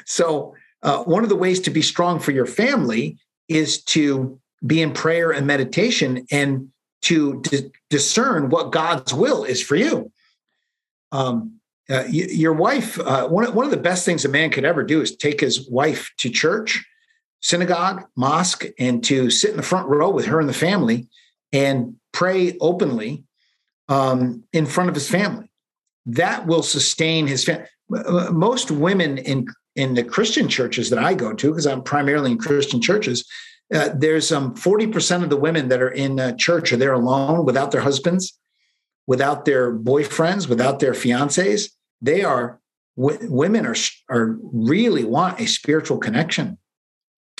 so 0.05 0.55
uh, 0.83 1.03
one 1.03 1.23
of 1.23 1.29
the 1.29 1.35
ways 1.35 1.59
to 1.61 1.69
be 1.69 1.81
strong 1.81 2.19
for 2.19 2.31
your 2.31 2.45
family 2.45 3.17
is 3.47 3.83
to 3.83 4.39
be 4.65 4.81
in 4.81 4.91
prayer 4.91 5.31
and 5.31 5.47
meditation 5.47 6.25
and 6.31 6.69
to 7.03 7.41
d- 7.41 7.71
discern 7.89 8.49
what 8.49 8.71
God's 8.71 9.13
will 9.13 9.43
is 9.43 9.61
for 9.61 9.75
you. 9.75 10.11
Um, 11.11 11.59
uh, 11.89 12.03
your 12.09 12.53
wife, 12.53 12.99
uh, 12.99 13.27
one, 13.27 13.45
of, 13.45 13.53
one 13.53 13.65
of 13.65 13.71
the 13.71 13.77
best 13.77 14.05
things 14.05 14.25
a 14.25 14.29
man 14.29 14.49
could 14.49 14.65
ever 14.65 14.83
do 14.83 15.01
is 15.01 15.15
take 15.15 15.39
his 15.39 15.69
wife 15.69 16.11
to 16.17 16.29
church, 16.29 16.83
synagogue, 17.41 18.05
mosque, 18.15 18.65
and 18.79 19.03
to 19.03 19.29
sit 19.29 19.51
in 19.51 19.57
the 19.57 19.63
front 19.63 19.87
row 19.87 20.09
with 20.09 20.25
her 20.25 20.39
and 20.39 20.49
the 20.49 20.53
family 20.53 21.07
and 21.53 21.95
pray 22.11 22.57
openly 22.59 23.23
um, 23.87 24.43
in 24.51 24.65
front 24.65 24.89
of 24.89 24.95
his 24.95 25.09
family. 25.09 25.51
That 26.07 26.47
will 26.47 26.63
sustain 26.63 27.27
his 27.27 27.43
family. 27.43 27.67
Most 28.31 28.71
women 28.71 29.19
in 29.19 29.47
in 29.75 29.93
the 29.93 30.03
Christian 30.03 30.47
churches 30.47 30.89
that 30.89 30.99
I 30.99 31.13
go 31.13 31.33
to, 31.33 31.49
because 31.49 31.67
I'm 31.67 31.83
primarily 31.83 32.31
in 32.31 32.37
Christian 32.37 32.81
churches, 32.81 33.25
uh, 33.73 33.89
there's 33.93 34.31
um 34.31 34.55
40% 34.55 35.23
of 35.23 35.29
the 35.29 35.37
women 35.37 35.67
that 35.69 35.81
are 35.81 35.89
in 35.89 36.19
uh, 36.19 36.33
church 36.33 36.71
are 36.71 36.77
there 36.77 36.93
alone 36.93 37.45
without 37.45 37.71
their 37.71 37.81
husbands, 37.81 38.37
without 39.07 39.45
their 39.45 39.75
boyfriends, 39.75 40.47
without 40.47 40.79
their 40.79 40.93
fiancés. 40.93 41.69
They 42.01 42.23
are 42.23 42.59
w- 42.97 43.31
women 43.31 43.65
are 43.65 43.75
are 44.09 44.37
really 44.41 45.03
want 45.03 45.39
a 45.39 45.47
spiritual 45.47 45.97
connection. 45.97 46.57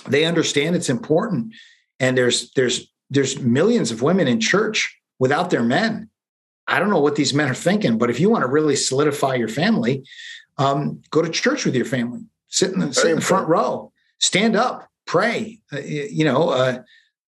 They 0.08 0.26
understand 0.26 0.76
it's 0.76 0.89
important, 0.89 1.54
and 2.00 2.18
there's 2.18 2.52
there's 2.52 2.91
there's 3.10 3.39
millions 3.39 3.91
of 3.91 4.02
women 4.02 4.28
in 4.28 4.39
church 4.39 5.00
without 5.20 5.50
their 5.50 5.63
men. 5.63 6.10
I 6.68 6.80
don't 6.80 6.89
know 6.89 7.00
what 7.00 7.15
these 7.15 7.34
men 7.34 7.50
are 7.50 7.56
thinking, 7.56 7.98
but 7.98 8.10
if 8.10 8.20
you 8.20 8.30
want 8.30 8.41
to 8.41 8.50
really 8.50 8.76
solidify 8.76 9.36
your 9.36 9.48
family, 9.48 10.04
um, 10.58 11.02
go 11.12 11.22
to 11.22 11.30
church 11.30 11.65
with 11.65 11.76
your 11.76 11.86
family, 11.86 12.22
sit 12.48 12.72
in 12.72 12.80
the, 12.80 12.94
sit 12.94 13.12
in 13.12 13.18
the 13.18 13.22
front 13.22 13.48
row, 13.48 13.91
stand 14.20 14.56
up, 14.56 14.89
pray. 15.06 15.60
Uh, 15.72 15.80
you 15.80 16.26
know, 16.26 16.50
uh, 16.50 16.82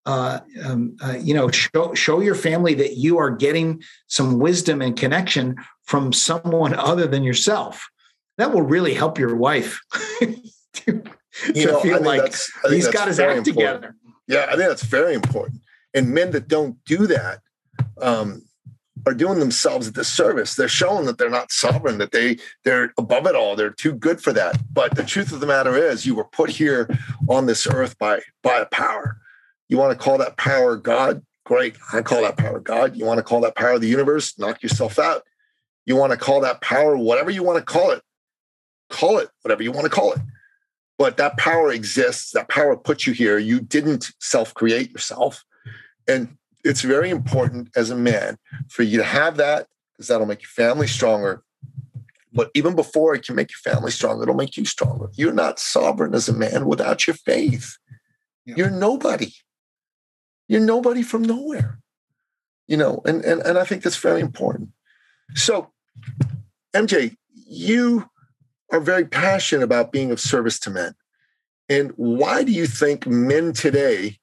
uh, 0.08 0.40
um, 0.64 0.96
uh, 1.04 1.18
you 1.20 1.34
know, 1.34 1.52
show 1.52 1.94
show 1.94 2.22
your 2.22 2.34
family 2.34 2.74
that 2.74 2.96
you 2.96 3.18
are 3.18 3.30
getting 3.30 3.84
some 4.08 4.40
wisdom 4.40 4.82
and 4.82 4.98
connection 4.98 5.58
from 5.84 6.14
someone 6.14 6.74
other 6.74 7.06
than 7.06 7.24
yourself. 7.24 7.90
That 8.38 8.54
will 8.54 8.62
really 8.62 8.94
help 8.94 9.20
your 9.20 9.36
wife 9.36 9.82
to, 10.20 11.04
you 11.54 11.66
know, 11.66 11.82
feel 11.82 12.02
like 12.02 12.34
he's 12.70 12.88
got 12.88 13.10
his 13.10 13.20
act 13.20 13.48
important. 13.48 13.82
together. 13.82 13.96
Yeah, 14.28 14.46
I 14.48 14.56
think 14.56 14.70
that's 14.70 14.84
very 14.84 15.14
important. 15.14 15.62
And 15.94 16.14
men 16.14 16.32
that 16.32 16.48
don't 16.48 16.78
do 16.86 17.06
that 17.08 17.42
um, 18.02 18.44
are 19.06 19.14
doing 19.14 19.40
themselves 19.40 19.88
a 19.88 19.92
disservice. 19.92 20.56
They're 20.56 20.70
showing 20.70 21.06
that 21.08 21.18
they're 21.18 21.30
not 21.30 21.52
sovereign, 21.52 21.98
that 21.98 22.14
they 22.14 22.38
they're 22.64 22.94
above 22.98 23.28
it 23.28 23.36
all. 23.36 23.58
They're 23.58 23.72
too 23.72 23.94
good 23.94 24.22
for 24.22 24.32
that. 24.32 24.62
But 24.72 24.96
the 24.96 25.04
truth 25.04 25.34
of 25.34 25.42
the 25.42 25.48
matter 25.48 25.76
is, 25.76 26.06
you 26.06 26.16
were 26.16 26.24
put 26.24 26.50
here 26.50 26.90
on 27.28 27.46
this 27.46 27.68
earth 27.68 27.98
by 27.98 28.22
by 28.42 28.60
a 28.60 28.66
power. 28.68 29.20
You 29.70 29.78
want 29.78 29.98
to 29.98 30.04
call 30.04 30.18
that 30.20 30.38
power 30.38 30.76
God? 30.76 31.24
Great. 31.46 31.78
I 31.94 32.02
call 32.02 32.22
that 32.22 32.38
power 32.38 32.60
God. 32.60 32.96
You 32.96 33.06
want 33.06 33.20
to 33.20 33.24
call 33.24 33.42
that 33.42 33.56
power 33.56 33.74
of 33.74 33.82
the 33.82 33.88
universe? 33.88 34.38
Knock 34.38 34.62
yourself 34.62 35.00
out. 35.00 35.24
You 35.86 35.96
want 35.96 36.12
to 36.12 36.18
call 36.18 36.42
that 36.42 36.62
power 36.62 36.98
whatever 36.98 37.32
you 37.32 37.44
want 37.44 37.58
to 37.58 37.64
call 37.64 37.92
it. 37.92 38.02
Call 38.90 39.18
it 39.18 39.30
whatever 39.42 39.64
you 39.64 39.72
want 39.72 39.86
to 39.86 39.90
call 39.90 40.14
it. 40.14 40.20
But 40.98 41.18
that 41.18 41.38
power 41.38 41.72
exists. 41.72 42.32
That 42.32 42.50
power 42.50 42.76
put 42.76 43.06
you 43.06 43.14
here. 43.14 43.38
You 43.38 43.60
didn't 43.60 44.12
self 44.20 44.54
create 44.54 44.92
yourself. 44.92 45.44
And 46.08 46.38
it's 46.64 46.82
very 46.82 47.10
important 47.10 47.70
as 47.76 47.90
a 47.90 47.96
man 47.96 48.38
for 48.68 48.84
you 48.84 48.98
to 48.98 49.04
have 49.04 49.38
that 49.38 49.68
because 49.94 50.08
that'll 50.08 50.28
make 50.28 50.42
your 50.42 50.50
family 50.50 50.88
stronger. 50.88 51.44
But 52.34 52.52
even 52.54 52.76
before 52.76 53.16
it 53.16 53.26
can 53.26 53.36
make 53.36 53.50
your 53.50 53.74
family 53.74 53.92
stronger, 53.92 54.24
it'll 54.24 54.36
make 54.36 54.58
you 54.58 54.66
stronger. 54.66 55.10
You're 55.14 55.34
not 55.34 55.60
sovereign 55.60 56.14
as 56.14 56.28
a 56.28 56.34
man 56.34 56.66
without 56.66 57.08
your 57.08 57.16
faith. 57.16 57.78
Yeah. 58.46 58.56
You're 58.58 58.70
nobody. 58.70 59.32
You're 60.48 60.62
nobody 60.62 61.04
from 61.04 61.24
nowhere. 61.24 61.80
You 62.68 62.78
know, 62.78 63.02
and, 63.06 63.24
and 63.24 63.42
and 63.42 63.58
I 63.58 63.64
think 63.64 63.84
that's 63.84 63.98
very 63.98 64.20
important. 64.20 64.70
So, 65.36 65.72
MJ, 66.74 67.16
you 67.34 68.10
are 68.72 68.82
very 68.82 69.06
passionate 69.06 69.64
about 69.64 69.92
being 69.92 70.12
of 70.12 70.20
service 70.20 70.60
to 70.60 70.70
men. 70.70 70.94
And 71.70 71.92
why 71.96 72.44
do 72.44 72.52
you 72.52 72.66
think 72.68 73.08
men 73.08 73.54
today 73.54 74.18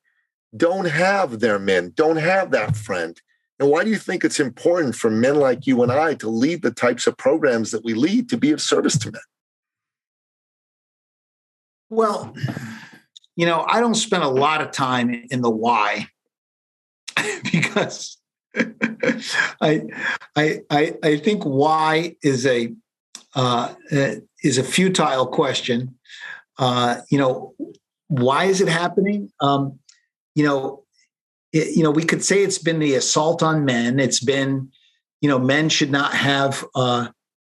don't 0.57 0.87
have 0.87 1.41
their 1.41 1.59
men, 1.59 1.93
don't 1.95 2.17
have 2.17 2.51
that 2.51 2.77
friend? 2.77 3.21
And 3.59 3.71
why 3.71 3.85
do 3.85 3.91
you 3.91 3.97
think 3.97 4.25
it's 4.25 4.41
important 4.41 4.95
for 4.95 5.11
men 5.11 5.37
like 5.37 5.67
you 5.67 5.83
and 5.83 5.93
I 5.93 6.15
to 6.15 6.29
lead 6.29 6.63
the 6.63 6.71
types 6.71 7.07
of 7.07 7.17
programs 7.17 7.71
that 7.71 7.85
we 7.85 7.95
lead 7.95 8.29
to 8.31 8.37
be 8.37 8.51
of 8.51 8.61
service 8.61 8.99
to 8.99 9.13
men? 9.13 9.23
Well, 11.89 12.35
you 13.37 13.47
know, 13.47 13.65
I 13.69 13.81
don't 13.81 13.95
spend 13.95 14.25
a 14.25 14.29
lot 14.29 14.61
of 14.61 14.71
time 14.71 15.27
in 15.31 15.41
the 15.41 15.51
why 15.51 16.09
because 17.53 18.18
I, 19.61 19.83
I, 20.37 20.61
I, 20.70 20.94
I 21.03 21.16
think 21.16 21.42
why 21.44 22.16
is 22.22 22.46
a 22.46 22.74
uh, 23.35 23.74
is 23.90 24.59
a 24.59 24.62
futile 24.62 25.27
question. 25.27 25.96
Uh, 26.59 27.00
you 27.11 27.18
know, 27.18 27.55
why 28.07 28.44
is 28.44 28.61
it 28.61 28.68
happening? 28.68 29.33
Um, 29.40 29.81
you 30.37 30.44
know, 30.44 30.85
it, 31.53 31.77
you 31.77 31.83
know, 31.83 31.90
we 31.90 32.05
could 32.05 32.24
say 32.24 32.42
it's 32.42 32.59
been 32.59 32.79
the 32.79 32.94
assault 32.94 33.42
on 33.42 33.64
men. 33.64 33.98
It's 33.98 34.20
been, 34.20 34.70
you 35.20 35.29
know, 35.29 35.38
men 35.38 35.68
should 35.68 35.90
not 35.90 36.14
have. 36.14 36.64
Uh, 36.74 37.09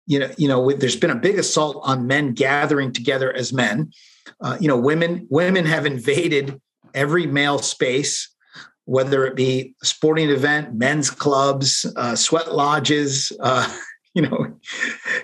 you 0.07 0.19
know, 0.19 0.29
you 0.37 0.47
know, 0.47 0.71
there's 0.71 0.95
been 0.95 1.09
a 1.09 1.15
big 1.15 1.39
assault 1.39 1.79
on 1.83 2.07
men 2.07 2.33
gathering 2.33 2.91
together 2.91 3.33
as 3.33 3.53
men. 3.53 3.91
Uh, 4.41 4.57
you 4.59 4.67
know, 4.67 4.77
women 4.77 5.27
women 5.29 5.65
have 5.65 5.85
invaded 5.85 6.59
every 6.93 7.25
male 7.25 7.59
space 7.59 8.29
whether 8.85 9.25
it 9.25 9.35
be 9.35 9.75
a 9.81 9.85
sporting 9.85 10.29
event, 10.29 10.73
men's 10.73 11.09
clubs, 11.09 11.85
uh, 11.95 12.15
sweat 12.15 12.53
lodges, 12.53 13.31
uh, 13.39 13.67
you 14.13 14.21
know, 14.21 14.53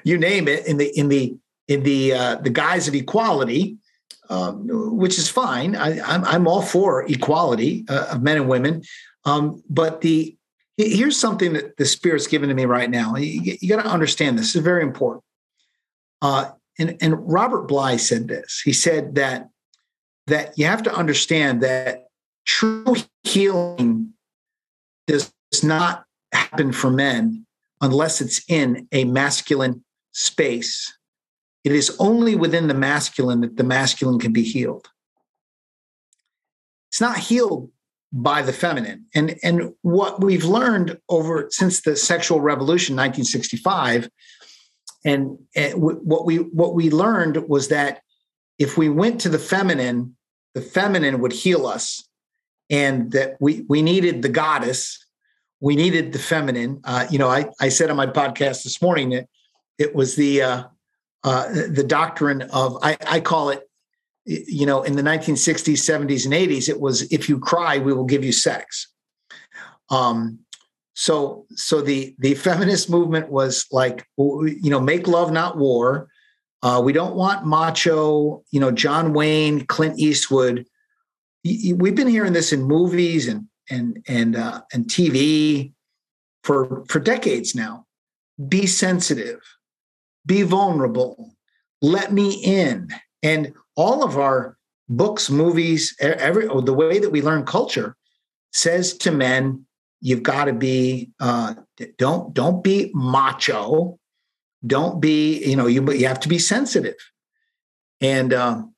you 0.04 0.17
name 0.17 0.48
it, 0.48 0.65
in 0.67 0.78
the 0.78 0.98
in 0.98 1.10
the 1.10 1.36
in 1.67 1.84
the 1.84 2.13
uh, 2.13 2.36
the 2.36 2.50
guise 2.50 2.88
of 2.88 2.96
equality, 2.96 3.78
um, 4.30 4.67
which 4.98 5.17
is 5.17 5.30
fine. 5.30 5.76
I, 5.76 5.98
am 5.98 6.04
I'm, 6.06 6.26
I'm 6.26 6.48
all 6.48 6.62
for 6.62 7.04
equality 7.06 7.86
uh, 7.89 8.08
of 8.12 8.22
men 8.22 8.38
and 8.38 8.50
women, 8.50 8.84
um, 9.26 9.62
but 9.70 10.02
the 10.02 10.38
here's 10.78 11.20
something 11.20 11.54
that 11.54 11.78
the 11.78 11.86
spirit's 11.86 12.28
given 12.28 12.50
to 12.50 12.56
me 12.56 12.65
right 12.65 12.89
now. 12.89 13.15
You, 13.15 13.58
you 13.60 13.70
got 13.70 13.82
to 13.82 13.89
understand 13.89 14.38
this. 14.38 14.48
this 14.48 14.56
is 14.58 14.63
very 14.63 14.84
important. 14.84 15.24
Uh, 16.22 16.52
and 16.80 16.98
and 17.02 17.15
Robert 17.32 17.67
Bly 17.67 17.98
said 17.98 18.28
this. 18.28 18.62
He 18.63 18.74
said 18.74 19.15
that 19.15 19.50
that 20.28 20.58
you 20.58 20.65
have 20.65 20.84
to 20.84 20.93
understand 20.93 21.62
that 21.63 22.08
true 22.46 22.96
healing 23.28 24.13
does 25.06 25.32
not 25.63 26.06
happen 26.32 26.72
for 26.72 26.90
men 26.90 27.46
unless 27.82 28.22
it's 28.22 28.42
in 28.48 28.88
a 28.92 29.06
masculine 29.06 29.84
space. 30.12 30.98
It 31.63 31.72
is 31.72 31.96
only 32.00 32.36
within 32.36 32.68
the 32.68 32.74
masculine 32.74 33.42
that 33.42 33.58
the 33.58 33.63
masculine 33.63 34.20
can 34.20 34.34
be 34.34 34.44
healed. 34.44 34.88
It's 36.90 37.02
not 37.02 37.18
healed 37.18 37.70
by 38.12 38.42
the 38.42 38.54
feminine. 38.54 39.06
And, 39.13 39.38
and 39.44 39.74
what 39.82 40.24
we've 40.24 40.46
learned 40.46 40.98
over 41.10 41.48
since 41.52 41.82
the 41.82 41.96
sexual 41.96 42.42
revolution, 42.42 42.96
1965, 42.96 44.10
and, 45.06 45.38
and 45.56 45.74
what 45.76 46.26
we 46.26 46.38
what 46.38 46.74
we 46.74 46.90
learned 46.90 47.48
was 47.48 47.68
that 47.68 48.02
if 48.58 48.78
we 48.78 48.90
went 48.90 49.22
to 49.22 49.30
the 49.30 49.40
feminine, 49.40 50.16
the 50.54 50.62
feminine 50.62 51.22
would 51.22 51.32
heal 51.32 51.68
us 51.68 52.07
and 52.70 53.12
that 53.12 53.38
we 53.40 53.66
we 53.68 53.82
needed 53.82 54.22
the 54.22 54.30
goddess, 54.30 55.06
we 55.60 55.76
needed 55.76 56.14
the 56.14 56.20
feminine. 56.20 56.82
Uh, 56.84 57.08
you 57.10 57.20
know, 57.20 57.30
I 57.30 57.46
I 57.60 57.70
said 57.70 57.90
on 57.90 57.98
my 57.98 58.08
podcast 58.08 58.64
this 58.64 58.82
morning 58.82 59.10
that 59.12 59.28
it 59.78 59.96
was 59.96 60.16
the 60.16 60.42
uh, 60.42 60.64
uh, 61.24 61.48
the 61.70 61.86
doctrine 61.86 62.44
of 62.44 62.78
I, 62.82 62.98
I 63.08 63.20
call 63.20 63.50
it. 63.50 63.64
You 64.30 64.66
know, 64.66 64.84
in 64.84 64.98
the 64.98 65.02
1960s, 65.02 65.76
70s, 65.76 66.26
and 66.26 66.34
80s, 66.34 66.68
it 66.68 66.82
was 66.82 67.10
if 67.14 67.30
you 67.30 67.40
cry, 67.40 67.78
we 67.78 67.94
will 67.94 68.04
give 68.04 68.26
you 68.26 68.34
sex. 68.34 68.92
Um, 69.90 70.40
so 71.00 71.46
so 71.52 71.80
the 71.80 72.16
the 72.18 72.34
feminist 72.34 72.90
movement 72.90 73.30
was 73.30 73.68
like 73.72 74.04
you 74.18 74.58
know 74.64 74.80
make 74.80 75.08
love 75.08 75.32
not 75.32 75.56
war 75.56 76.08
uh, 76.64 76.82
we 76.84 76.92
don't 76.92 77.14
want 77.14 77.46
macho 77.46 78.44
you 78.50 78.60
know 78.60 78.72
john 78.72 79.14
wayne 79.14 79.64
clint 79.68 80.00
eastwood 80.00 80.66
we've 81.43 81.95
been 81.95 82.08
hearing 82.08 82.34
this 82.34 82.54
in 82.54 82.63
movies 82.63 83.28
and 83.28 83.47
and 83.69 84.04
and 84.08 84.36
uh, 84.36 84.62
and 84.73 84.86
TV 84.86 85.73
for 86.43 86.86
for 86.88 87.00
decades 87.00 87.56
now. 87.56 87.86
Be 88.47 88.67
sensitive, 88.67 89.39
be 90.26 90.43
vulnerable, 90.43 91.36
let 91.82 92.13
me 92.13 92.34
in, 92.43 92.89
and 93.23 93.54
all 93.76 94.04
of 94.04 94.17
our 94.17 94.58
books, 94.89 95.30
movies, 95.30 95.95
every 96.00 96.47
the 96.47 96.73
way 96.73 97.00
that 97.00 97.12
we 97.12 97.21
learn 97.21 97.45
culture 97.45 97.95
says 98.54 98.95
to 98.97 99.12
men, 99.12 99.65
you've 100.02 100.23
got 100.23 100.45
to 100.45 100.54
be 100.54 101.12
uh, 101.19 101.56
don't 101.97 102.34
don't 102.34 102.63
be 102.63 102.91
macho, 102.93 104.00
don't 104.65 105.02
be 105.02 105.43
you 105.43 105.56
know 105.56 105.67
you 105.67 105.91
you 105.91 106.08
have 106.08 106.19
to 106.21 106.30
be 106.30 106.39
sensitive, 106.39 106.97
and 108.02 108.34
um, 108.34 108.73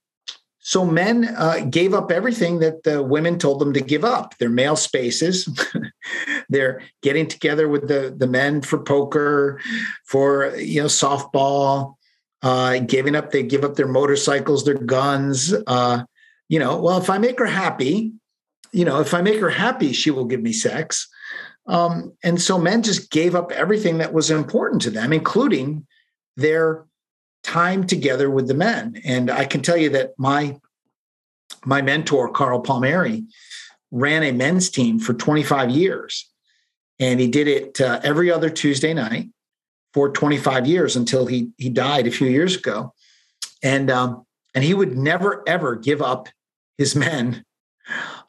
so 0.59 0.85
men 0.85 1.33
uh, 1.37 1.65
gave 1.69 1.93
up 1.93 2.11
everything 2.11 2.59
that 2.59 2.83
the 2.83 3.01
women 3.01 3.39
told 3.39 3.59
them 3.59 3.73
to 3.73 3.81
give 3.81 4.03
up 4.03 4.37
their 4.37 4.49
male 4.49 4.75
spaces. 4.75 5.47
They're 6.49 6.81
getting 7.01 7.27
together 7.27 7.67
with 7.67 7.87
the, 7.87 8.13
the 8.15 8.27
men 8.27 8.61
for 8.61 8.77
poker, 8.79 9.61
for 10.05 10.55
you 10.57 10.81
know, 10.81 10.87
softball, 10.87 11.95
uh, 12.41 12.79
giving 12.79 13.15
up, 13.15 13.31
they 13.31 13.43
give 13.43 13.63
up 13.63 13.75
their 13.75 13.87
motorcycles, 13.87 14.65
their 14.65 14.75
guns. 14.75 15.53
Uh, 15.65 16.03
you 16.49 16.59
know, 16.59 16.79
well, 16.79 16.97
if 16.97 17.09
I 17.09 17.17
make 17.17 17.39
her 17.39 17.45
happy, 17.45 18.13
you 18.71 18.85
know, 18.85 18.99
if 18.99 19.13
I 19.13 19.21
make 19.21 19.39
her 19.39 19.49
happy, 19.49 19.93
she 19.93 20.11
will 20.11 20.25
give 20.25 20.41
me 20.41 20.53
sex. 20.53 21.07
Um, 21.67 22.13
and 22.23 22.41
so 22.41 22.57
men 22.57 22.83
just 22.83 23.11
gave 23.11 23.35
up 23.35 23.51
everything 23.51 23.99
that 23.99 24.13
was 24.13 24.31
important 24.31 24.81
to 24.83 24.89
them, 24.89 25.13
including 25.13 25.85
their 26.35 26.85
time 27.43 27.85
together 27.85 28.29
with 28.29 28.47
the 28.47 28.53
men. 28.53 29.01
And 29.05 29.29
I 29.29 29.45
can 29.45 29.61
tell 29.61 29.77
you 29.77 29.89
that 29.91 30.11
my 30.17 30.57
my 31.65 31.81
mentor, 31.81 32.31
Carl 32.31 32.61
Palmieri, 32.61 33.23
ran 33.91 34.23
a 34.23 34.31
men's 34.31 34.69
team 34.69 34.99
for 34.99 35.13
25 35.13 35.69
years. 35.71 36.29
And 36.99 37.19
he 37.19 37.27
did 37.27 37.47
it 37.47 37.81
uh, 37.81 37.99
every 38.03 38.31
other 38.31 38.49
Tuesday 38.49 38.93
night 38.93 39.29
for 39.93 40.09
25 40.09 40.67
years 40.67 40.95
until 40.95 41.25
he 41.25 41.49
he 41.57 41.69
died 41.69 42.07
a 42.07 42.11
few 42.11 42.27
years 42.27 42.55
ago. 42.55 42.93
And 43.63 43.89
um, 43.89 44.25
and 44.53 44.63
he 44.63 44.73
would 44.73 44.97
never 44.97 45.43
ever 45.47 45.75
give 45.75 46.01
up 46.01 46.29
his 46.77 46.95
men 46.95 47.43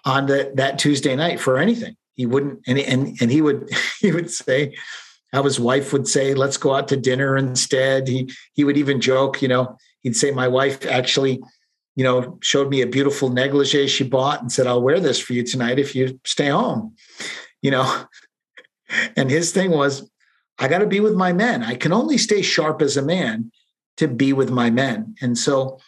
on 0.05 0.27
the, 0.27 0.53
that 0.55 0.79
Tuesday 0.79 1.15
night 1.17 1.41
for 1.41 1.59
anything. 1.59 1.97
He 2.15 2.27
wouldn't, 2.27 2.61
and 2.67 2.79
and 2.79 3.17
and 3.21 3.31
he 3.31 3.43
would 3.43 3.71
he 4.01 4.13
would 4.13 4.31
say, 4.31 4.77
how 5.33 5.43
his 5.43 5.61
wife 5.61 5.93
would 5.93 6.09
say, 6.09 6.35
let's 6.35 6.57
go 6.57 6.75
out 6.75 6.89
to 6.89 6.97
dinner 6.97 7.37
instead. 7.37 8.09
He 8.09 8.31
he 8.55 8.65
would 8.65 8.77
even 8.77 9.01
joke, 9.01 9.43
you 9.43 9.49
know, 9.49 9.77
he'd 10.03 10.17
say, 10.17 10.31
My 10.31 10.49
wife 10.49 10.85
actually, 10.87 11.41
you 11.97 12.05
know, 12.05 12.39
showed 12.43 12.69
me 12.69 12.83
a 12.83 12.87
beautiful 12.87 13.31
negligee 13.31 13.87
she 13.87 14.05
bought 14.05 14.41
and 14.41 14.51
said, 14.51 14.67
I'll 14.67 14.83
wear 14.83 15.01
this 15.01 15.19
for 15.21 15.33
you 15.33 15.43
tonight 15.43 15.79
if 15.79 15.95
you 15.95 16.19
stay 16.25 16.49
home. 16.49 16.95
You 17.63 17.73
know. 17.73 18.05
And 19.17 19.31
his 19.31 19.53
thing 19.53 19.71
was, 19.71 20.11
I 20.59 20.67
got 20.67 20.81
to 20.81 20.87
be 20.87 20.99
with 20.99 21.15
my 21.15 21.33
men. 21.33 21.63
I 21.63 21.77
can 21.77 21.93
only 21.93 22.19
stay 22.19 22.43
sharp 22.43 22.83
as 22.83 22.97
a 22.97 23.03
man 23.03 23.53
to 23.99 24.09
be 24.09 24.33
with 24.33 24.51
my 24.51 24.69
men. 24.69 25.15
And 25.21 25.39
so 25.39 25.79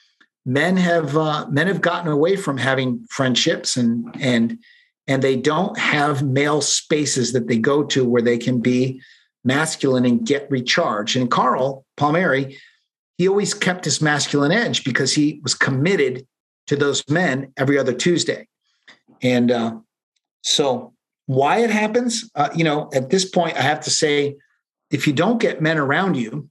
men 0.46 0.76
have 0.76 1.16
uh, 1.16 1.46
men 1.50 1.66
have 1.66 1.80
gotten 1.80 2.10
away 2.10 2.36
from 2.36 2.58
having 2.58 3.04
friendships 3.10 3.76
and 3.76 4.04
and 4.20 4.58
and 5.06 5.22
they 5.22 5.36
don't 5.36 5.76
have 5.78 6.22
male 6.22 6.60
spaces 6.60 7.32
that 7.32 7.48
they 7.48 7.58
go 7.58 7.82
to 7.84 8.04
where 8.04 8.22
they 8.22 8.38
can 8.38 8.60
be 8.60 9.00
masculine 9.44 10.04
and 10.04 10.26
get 10.26 10.50
recharged. 10.50 11.16
And 11.16 11.30
Carl 11.30 11.84
Palmieri, 11.96 12.58
he 13.18 13.28
always 13.28 13.54
kept 13.54 13.84
his 13.84 14.00
masculine 14.00 14.52
edge 14.52 14.84
because 14.84 15.14
he 15.14 15.40
was 15.42 15.54
committed 15.54 16.26
to 16.66 16.76
those 16.76 17.02
men 17.08 17.52
every 17.56 17.78
other 17.78 17.92
Tuesday. 17.92 18.46
And 19.20 19.50
uh, 19.50 19.76
so, 20.42 20.92
why 21.26 21.58
it 21.58 21.70
happens, 21.70 22.28
uh, 22.34 22.48
you 22.54 22.64
know, 22.64 22.90
at 22.92 23.10
this 23.10 23.24
point, 23.24 23.56
I 23.56 23.62
have 23.62 23.80
to 23.82 23.90
say, 23.90 24.36
if 24.90 25.06
you 25.06 25.12
don't 25.12 25.40
get 25.40 25.62
men 25.62 25.78
around 25.78 26.16
you, 26.16 26.48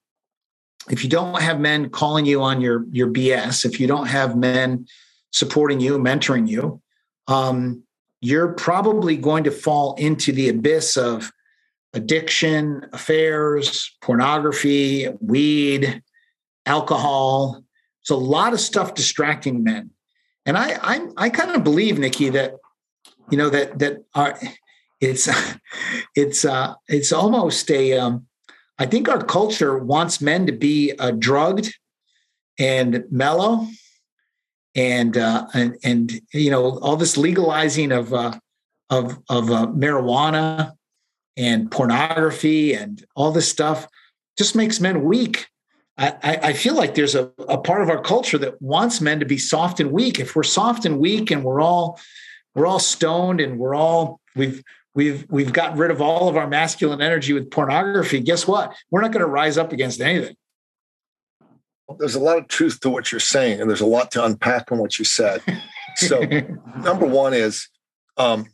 if 0.90 1.04
you 1.04 1.10
don't 1.10 1.42
have 1.42 1.60
men 1.60 1.90
calling 1.90 2.26
you 2.26 2.42
on 2.42 2.62
your 2.62 2.86
your 2.92 3.08
BS, 3.08 3.66
if 3.66 3.80
you 3.80 3.88
don't 3.88 4.08
have 4.08 4.36
men 4.36 4.88
supporting 5.32 5.80
you, 5.80 5.98
mentoring 5.98 6.48
you, 6.48 6.82
um, 7.28 7.84
you're 8.22 8.54
probably 8.54 9.18
going 9.18 9.44
to 9.44 9.52
fall 9.52 9.96
into 9.96 10.32
the 10.32 10.50
abyss 10.50 10.98
of 10.98 11.32
addiction, 11.94 12.86
affairs, 12.94 13.96
pornography, 14.02 15.10
weed, 15.20 16.02
alcohol. 16.66 17.64
It's 18.02 18.10
a 18.10 18.16
lot 18.16 18.54
of 18.54 18.60
stuff 18.60 18.94
distracting 18.94 19.64
men. 19.64 19.92
And 20.46 20.58
I 20.58 20.78
I, 20.82 21.08
I 21.18 21.30
kind 21.30 21.52
of 21.52 21.64
believe, 21.64 22.00
Nicky, 22.00 22.30
that 22.30 22.56
you 23.30 23.38
know 23.38 23.50
that 23.50 23.80
that 23.80 24.04
our, 24.16 24.40
it's 25.00 25.30
it's 26.16 26.46
uh, 26.46 26.76
it's 26.88 27.12
almost 27.12 27.70
a 27.70 27.94
um, 27.94 28.28
I 28.78 28.86
think 28.86 29.10
our 29.10 29.24
culture 29.24 29.78
wants 29.78 30.22
men 30.22 30.46
to 30.48 30.52
be 30.52 30.94
uh, 30.98 31.12
drugged 31.12 31.74
and 32.58 33.04
mellow, 33.12 33.68
and 34.76 35.18
uh, 35.18 35.48
and 35.54 35.78
and 35.84 36.12
you 36.34 36.50
know 36.50 36.80
all 36.80 36.96
this 36.96 37.18
legalizing 37.18 37.92
of 37.92 38.14
uh, 38.14 38.40
of 38.90 39.20
of 39.30 39.52
uh, 39.52 39.68
marijuana 39.68 40.74
and 41.42 41.72
pornography 41.72 42.74
and 42.74 43.04
all 43.16 43.32
this 43.32 43.50
stuff 43.50 43.88
just 44.38 44.56
makes 44.56 44.80
men 44.80 45.04
weak. 45.04 45.48
I, 45.98 46.40
I 46.44 46.54
feel 46.54 46.76
like 46.76 46.96
there's 46.96 47.16
a, 47.16 47.32
a 47.38 47.58
part 47.58 47.82
of 47.82 47.90
our 47.90 48.02
culture 48.02 48.38
that 48.40 48.62
wants 48.62 49.02
men 49.02 49.20
to 49.20 49.26
be 49.26 49.38
soft 49.38 49.80
and 49.80 49.92
weak. 49.92 50.20
If 50.20 50.36
we're 50.36 50.44
soft 50.44 50.86
and 50.86 51.00
weak 51.00 51.32
and 51.32 51.44
we're 51.44 51.62
all 51.62 52.00
we're 52.56 52.66
all 52.66 52.80
stoned 52.80 53.40
and 53.40 53.60
we're 53.60 53.76
all 53.76 54.20
we've 54.36 54.64
we've 54.96 55.26
we've 55.30 55.54
gotten 55.54 55.78
rid 55.78 55.92
of 55.92 56.02
all 56.02 56.28
of 56.28 56.38
our 56.38 56.48
masculine 56.48 57.02
energy 57.02 57.34
with 57.34 57.52
pornography, 57.52 58.20
guess 58.20 58.48
what? 58.48 58.76
We're 58.90 59.02
not 59.02 59.12
going 59.12 59.22
to 59.22 59.30
rise 59.30 59.58
up 59.58 59.74
against 59.74 60.02
anything. 60.02 60.36
There's 62.00 62.16
a 62.16 62.20
lot 62.20 62.38
of 62.38 62.48
truth 62.48 62.80
to 62.82 62.90
what 62.90 63.12
you're 63.12 63.20
saying, 63.20 63.60
and 63.60 63.70
there's 63.70 63.82
a 63.82 63.86
lot 63.86 64.12
to 64.12 64.24
unpack 64.24 64.72
in 64.72 64.78
what 64.78 64.98
you 64.98 65.06
said. 65.06 65.42
So, 65.98 66.22
number 66.78 67.06
one 67.06 67.34
is 67.34 67.68
um, 68.18 68.48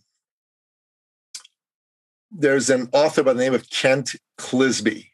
there's 2.32 2.70
an 2.70 2.90
author 2.92 3.24
by 3.24 3.34
the 3.34 3.40
name 3.42 3.54
of 3.54 3.70
Kent 3.70 4.16
Clizbe, 4.38 5.08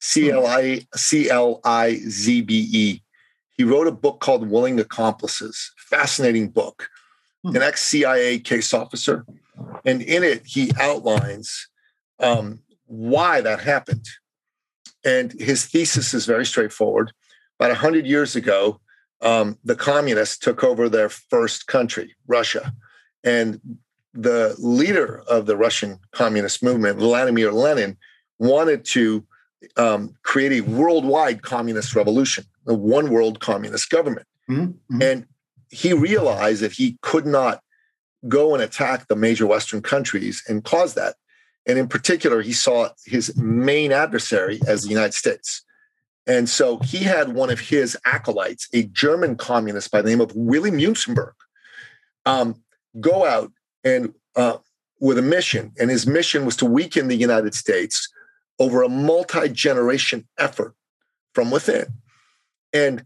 C 0.00 0.30
L 0.30 0.46
I 0.46 0.86
C 0.94 1.30
L 1.30 1.60
I 1.64 1.96
Z 1.96 2.42
B 2.42 2.68
E. 2.72 3.02
He 3.56 3.64
wrote 3.64 3.86
a 3.86 3.92
book 3.92 4.20
called 4.20 4.48
Willing 4.48 4.80
Accomplices. 4.80 5.72
Fascinating 5.76 6.48
book. 6.48 6.88
Hmm. 7.44 7.56
An 7.56 7.62
ex 7.62 7.82
CIA 7.82 8.38
case 8.38 8.72
officer, 8.72 9.24
and 9.84 10.02
in 10.02 10.22
it 10.22 10.42
he 10.46 10.72
outlines 10.80 11.68
um, 12.18 12.60
why 12.86 13.40
that 13.40 13.60
happened. 13.60 14.06
And 15.04 15.32
his 15.32 15.64
thesis 15.64 16.12
is 16.12 16.26
very 16.26 16.44
straightforward. 16.44 17.12
About 17.58 17.76
hundred 17.76 18.06
years 18.06 18.36
ago, 18.36 18.80
um, 19.22 19.58
the 19.64 19.76
communists 19.76 20.38
took 20.38 20.64
over 20.64 20.88
their 20.88 21.08
first 21.08 21.66
country, 21.66 22.14
Russia, 22.26 22.72
and 23.24 23.60
the 24.12 24.54
leader 24.58 25.22
of 25.28 25.46
the 25.46 25.56
Russian 25.56 25.98
communist 26.12 26.62
movement, 26.62 26.98
Vladimir 26.98 27.52
Lenin, 27.52 27.96
wanted 28.38 28.84
to 28.86 29.24
um, 29.76 30.14
create 30.22 30.52
a 30.52 30.62
worldwide 30.62 31.42
communist 31.42 31.94
revolution, 31.94 32.44
a 32.66 32.74
one 32.74 33.10
world 33.10 33.40
communist 33.40 33.90
government. 33.90 34.26
Mm-hmm. 34.48 35.02
And 35.02 35.26
he 35.70 35.92
realized 35.92 36.62
that 36.62 36.72
he 36.72 36.98
could 37.02 37.26
not 37.26 37.62
go 38.28 38.54
and 38.54 38.62
attack 38.62 39.08
the 39.08 39.16
major 39.16 39.46
Western 39.46 39.80
countries 39.80 40.42
and 40.48 40.64
cause 40.64 40.94
that. 40.94 41.16
And 41.66 41.78
in 41.78 41.88
particular, 41.88 42.42
he 42.42 42.52
saw 42.52 42.88
his 43.06 43.36
main 43.36 43.92
adversary 43.92 44.60
as 44.66 44.82
the 44.82 44.88
United 44.88 45.14
States. 45.14 45.62
And 46.26 46.48
so 46.48 46.78
he 46.78 46.98
had 46.98 47.34
one 47.34 47.50
of 47.50 47.60
his 47.60 47.96
acolytes, 48.04 48.68
a 48.72 48.84
German 48.84 49.36
communist 49.36 49.90
by 49.90 50.02
the 50.02 50.10
name 50.10 50.20
of 50.20 50.34
Willy 50.34 50.70
Münzenberg, 50.70 51.32
um, 52.26 52.62
go 53.00 53.24
out 53.24 53.52
and 53.84 54.14
uh, 54.36 54.58
with 55.00 55.18
a 55.18 55.22
mission, 55.22 55.72
and 55.78 55.90
his 55.90 56.06
mission 56.06 56.44
was 56.44 56.56
to 56.56 56.66
weaken 56.66 57.08
the 57.08 57.16
United 57.16 57.54
States 57.54 58.08
over 58.58 58.82
a 58.82 58.88
multi-generation 58.88 60.28
effort 60.38 60.74
from 61.34 61.50
within. 61.50 61.86
And 62.72 63.04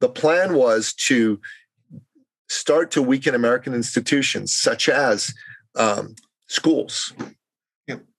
the 0.00 0.08
plan 0.08 0.54
was 0.54 0.92
to 1.08 1.40
start 2.48 2.90
to 2.92 3.02
weaken 3.02 3.34
American 3.34 3.74
institutions 3.74 4.52
such 4.52 4.88
as 4.88 5.34
um, 5.76 6.14
schools, 6.46 7.12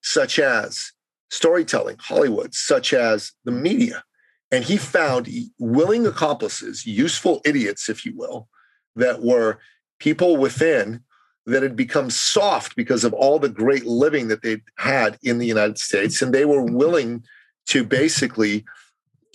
such 0.02 0.40
as 0.40 0.92
storytelling, 1.30 1.98
Hollywood, 2.00 2.54
such 2.54 2.94
as 2.94 3.32
the 3.46 3.52
media. 3.52 4.04
And 4.52 4.64
he 4.64 4.78
found 4.78 5.30
willing 5.58 6.06
accomplices, 6.06 6.86
useful 6.86 7.42
idiots, 7.46 7.90
if 7.90 8.06
you 8.06 8.14
will, 8.16 8.50
that 8.96 9.22
were 9.22 9.60
people 10.00 10.38
within 10.38 11.02
that 11.46 11.64
had 11.64 11.76
become 11.76 12.10
soft 12.10 12.76
because 12.76 13.04
of 13.04 13.14
all 13.14 13.40
the 13.40 13.50
great 13.50 13.86
living 13.86 14.28
that 14.30 14.42
they'd 14.42 14.62
had 14.78 15.18
in 15.24 15.38
the 15.38 15.46
United 15.46 15.78
States. 15.78 16.22
And 16.22 16.34
they 16.34 16.46
were 16.46 16.64
willing 16.64 17.24
to 17.68 17.84
basically 17.84 18.64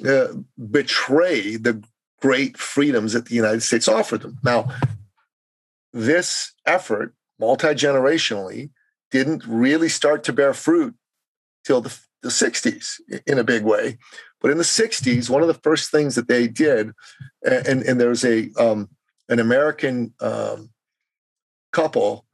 uh, 0.07 0.29
betray 0.71 1.57
the 1.57 1.83
great 2.21 2.57
freedoms 2.57 3.12
that 3.12 3.27
the 3.27 3.35
United 3.35 3.62
States 3.62 3.88
offered 3.88 4.23
them. 4.23 4.38
Now, 4.42 4.68
this 5.92 6.53
effort, 6.66 7.14
multi 7.38 7.68
generationally, 7.68 8.71
didn't 9.11 9.44
really 9.47 9.88
start 9.88 10.25
to 10.25 10.33
bear 10.33 10.55
fruit 10.55 10.94
till 11.64 11.81
the, 11.81 11.97
the 12.23 12.29
60s 12.29 13.01
in 13.27 13.38
a 13.38 13.44
big 13.44 13.64
way. 13.64 13.99
But 14.40 14.51
in 14.51 14.59
the 14.59 14.64
60s, 14.64 15.29
one 15.29 15.42
of 15.42 15.49
the 15.49 15.55
first 15.55 15.90
things 15.90 16.14
that 16.14 16.29
they 16.29 16.47
did, 16.47 16.92
and, 17.44 17.83
and 17.83 18.01
there 18.01 18.09
was 18.09 18.25
a 18.25 18.51
um, 18.59 18.88
an 19.29 19.40
American 19.40 20.14
um, 20.21 20.71
couple 21.73 22.25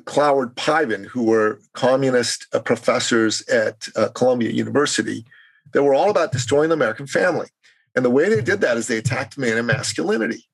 Cloward 0.00 0.54
Piven, 0.54 1.04
who 1.04 1.24
were 1.24 1.60
communist 1.72 2.46
uh, 2.52 2.60
professors 2.60 3.46
at 3.48 3.88
uh, 3.96 4.08
Columbia 4.08 4.50
University, 4.50 5.24
that 5.72 5.82
were 5.82 5.94
all 5.94 6.10
about 6.10 6.32
destroying 6.32 6.70
the 6.70 6.74
American 6.74 7.06
family. 7.06 7.48
And 7.94 8.04
the 8.04 8.10
way 8.10 8.28
they 8.28 8.42
did 8.42 8.60
that 8.60 8.76
is 8.76 8.86
they 8.86 8.98
attacked 8.98 9.38
man 9.38 9.56
and 9.56 9.66
masculinity. 9.66 10.46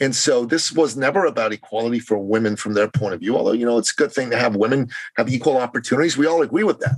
And 0.00 0.14
so 0.14 0.44
this 0.44 0.72
was 0.72 0.96
never 0.96 1.24
about 1.24 1.52
equality 1.52 2.00
for 2.00 2.18
women 2.18 2.56
from 2.56 2.74
their 2.74 2.88
point 2.88 3.14
of 3.14 3.20
view, 3.20 3.36
although, 3.36 3.52
you 3.52 3.64
know, 3.64 3.78
it's 3.78 3.92
a 3.92 3.96
good 3.96 4.12
thing 4.12 4.30
to 4.30 4.36
have 4.36 4.56
women 4.56 4.90
have 5.16 5.28
equal 5.28 5.56
opportunities. 5.56 6.16
We 6.16 6.26
all 6.26 6.42
agree 6.42 6.64
with 6.64 6.80
that. 6.80 6.96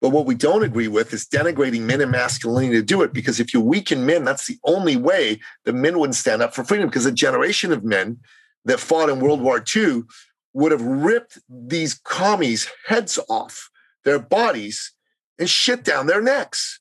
But 0.00 0.10
what 0.10 0.24
we 0.24 0.34
don't 0.34 0.62
agree 0.62 0.88
with 0.88 1.12
is 1.12 1.26
denigrating 1.26 1.82
men 1.82 2.00
and 2.00 2.10
masculinity 2.10 2.76
to 2.76 2.82
do 2.82 3.02
it. 3.02 3.12
Because 3.12 3.38
if 3.38 3.52
you 3.52 3.60
weaken 3.60 4.06
men, 4.06 4.24
that's 4.24 4.46
the 4.46 4.58
only 4.64 4.96
way 4.96 5.40
that 5.64 5.74
men 5.74 5.98
wouldn't 5.98 6.14
stand 6.14 6.40
up 6.40 6.54
for 6.54 6.64
freedom. 6.64 6.88
Because 6.88 7.04
a 7.04 7.12
generation 7.12 7.70
of 7.72 7.84
men 7.84 8.18
that 8.64 8.80
fought 8.80 9.10
in 9.10 9.20
World 9.20 9.42
War 9.42 9.62
II 9.76 10.04
would 10.52 10.72
have 10.72 10.82
ripped 10.82 11.38
these 11.48 11.94
commies' 11.94 12.68
heads 12.86 13.18
off 13.28 13.70
their 14.04 14.18
bodies 14.18 14.92
and 15.38 15.48
shit 15.48 15.84
down 15.84 16.06
their 16.06 16.22
necks, 16.22 16.80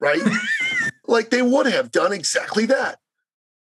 right? 0.00 0.22
like 1.06 1.30
they 1.30 1.42
would 1.42 1.66
have 1.66 1.90
done 1.90 2.12
exactly 2.12 2.66
that. 2.66 2.98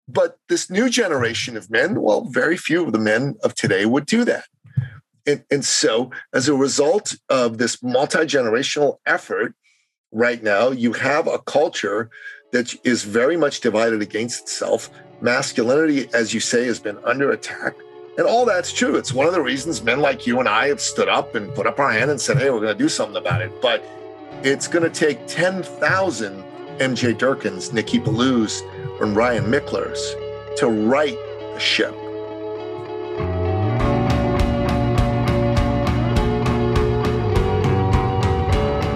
But 0.06 0.38
this 0.48 0.70
new 0.70 0.90
generation 0.90 1.56
of 1.56 1.70
men, 1.70 2.00
well, 2.00 2.24
very 2.24 2.56
few 2.56 2.84
of 2.84 2.92
the 2.92 2.98
men 2.98 3.36
of 3.42 3.54
today 3.54 3.86
would 3.86 4.06
do 4.06 4.24
that. 4.24 4.44
And, 5.26 5.42
and 5.50 5.64
so, 5.64 6.10
as 6.34 6.48
a 6.48 6.54
result 6.54 7.16
of 7.30 7.56
this 7.56 7.82
multi 7.82 8.18
generational 8.18 8.98
effort, 9.06 9.54
right 10.12 10.42
now, 10.42 10.70
you 10.70 10.92
have 10.92 11.26
a 11.26 11.38
culture 11.38 12.10
that 12.52 12.74
is 12.84 13.04
very 13.04 13.36
much 13.36 13.60
divided 13.60 14.02
against 14.02 14.42
itself. 14.42 14.90
Masculinity, 15.22 16.08
as 16.12 16.34
you 16.34 16.40
say, 16.40 16.66
has 16.66 16.78
been 16.78 16.98
under 17.04 17.30
attack. 17.30 17.74
And 18.16 18.28
all 18.28 18.44
that's 18.44 18.72
true. 18.72 18.94
It's 18.94 19.12
one 19.12 19.26
of 19.26 19.32
the 19.32 19.42
reasons 19.42 19.82
men 19.82 20.00
like 20.00 20.24
you 20.24 20.38
and 20.38 20.48
I 20.48 20.68
have 20.68 20.80
stood 20.80 21.08
up 21.08 21.34
and 21.34 21.52
put 21.52 21.66
up 21.66 21.80
our 21.80 21.90
hand 21.90 22.12
and 22.12 22.20
said, 22.20 22.38
hey, 22.38 22.48
we're 22.50 22.60
going 22.60 22.76
to 22.76 22.78
do 22.78 22.88
something 22.88 23.16
about 23.16 23.42
it. 23.42 23.60
But 23.60 23.84
it's 24.44 24.68
going 24.68 24.84
to 24.84 24.90
take 24.90 25.26
10,000 25.26 26.44
MJ 26.78 27.12
Durkins, 27.12 27.72
Nicky 27.72 27.98
Billous, 27.98 28.62
and 29.02 29.16
Ryan 29.16 29.46
Michlers 29.46 29.98
to 30.58 30.68
right 30.68 31.18
the 31.54 31.58
ship. 31.58 31.92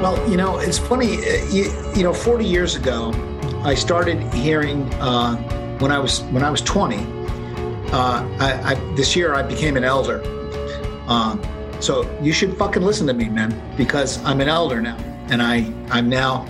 Well, 0.01 0.31
you 0.31 0.37
know, 0.37 0.59
it's 0.59 0.79
funny. 0.79 1.17
Uh, 1.17 1.45
you, 1.51 1.73
you 1.97 2.05
know, 2.05 2.15
40 2.15 2.45
years 2.45 2.77
ago, 2.77 3.13
I 3.65 3.75
started 3.75 4.23
hearing 4.33 4.83
uh, 4.95 5.35
when 5.79 5.91
I 5.91 5.99
was 5.99 6.21
when 6.31 6.45
I 6.45 6.51
was 6.51 6.61
20. 6.61 7.18
Uh, 7.93 8.29
I, 8.39 8.73
I, 8.73 8.95
this 8.97 9.17
year 9.17 9.35
I 9.35 9.43
became 9.43 9.77
an 9.77 9.85
elder. 9.85 10.23
Uh, 11.09 11.37
so 11.81 12.05
you 12.23 12.33
should 12.33 12.57
fucking 12.57 12.83
listen 12.83 13.07
to 13.07 13.15
me, 13.15 13.29
man, 13.29 13.55
because 13.77 14.23
I'm 14.25 14.41
an 14.41 14.49
elder 14.49 14.81
now, 14.81 14.97
and 15.31 15.43
I 15.43 15.73
I'm 15.91 16.09
now 16.09 16.47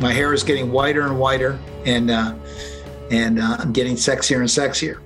my 0.00 0.12
hair 0.12 0.32
is 0.32 0.42
getting 0.42 0.72
whiter 0.72 1.02
and 1.02 1.18
whiter, 1.18 1.58
and 1.84 2.10
uh, 2.10 2.34
and 3.10 3.38
uh, 3.38 3.56
I'm 3.58 3.72
getting 3.72 3.94
sexier 3.94 4.38
and 4.38 4.48
sexier. 4.48 5.00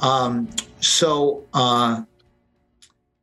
Um, 0.00 0.48
so, 0.80 1.44
uh, 1.52 2.02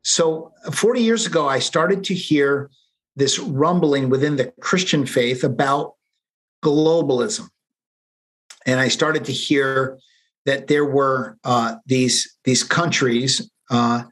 so 0.02 0.52
40 0.71 1.02
years 1.02 1.26
ago, 1.26 1.48
I 1.48 1.60
started 1.60 2.04
to 2.06 2.13
hear 2.13 2.69
this 3.15 3.39
rumbling 3.39 4.10
within 4.10 4.36
the 4.36 4.52
Christian 4.60 5.06
faith 5.06 5.43
about 5.43 5.95
globalism, 6.63 7.50
and 8.65 8.80
I 8.80 8.89
started 8.89 9.26
to 9.26 9.32
hear 9.32 10.00
that 10.46 10.68
there 10.68 10.86
were 10.86 11.38
uh, 11.44 11.76
these 11.86 12.38
these 12.44 12.64
countries 12.64 13.50
uh, 13.70 14.04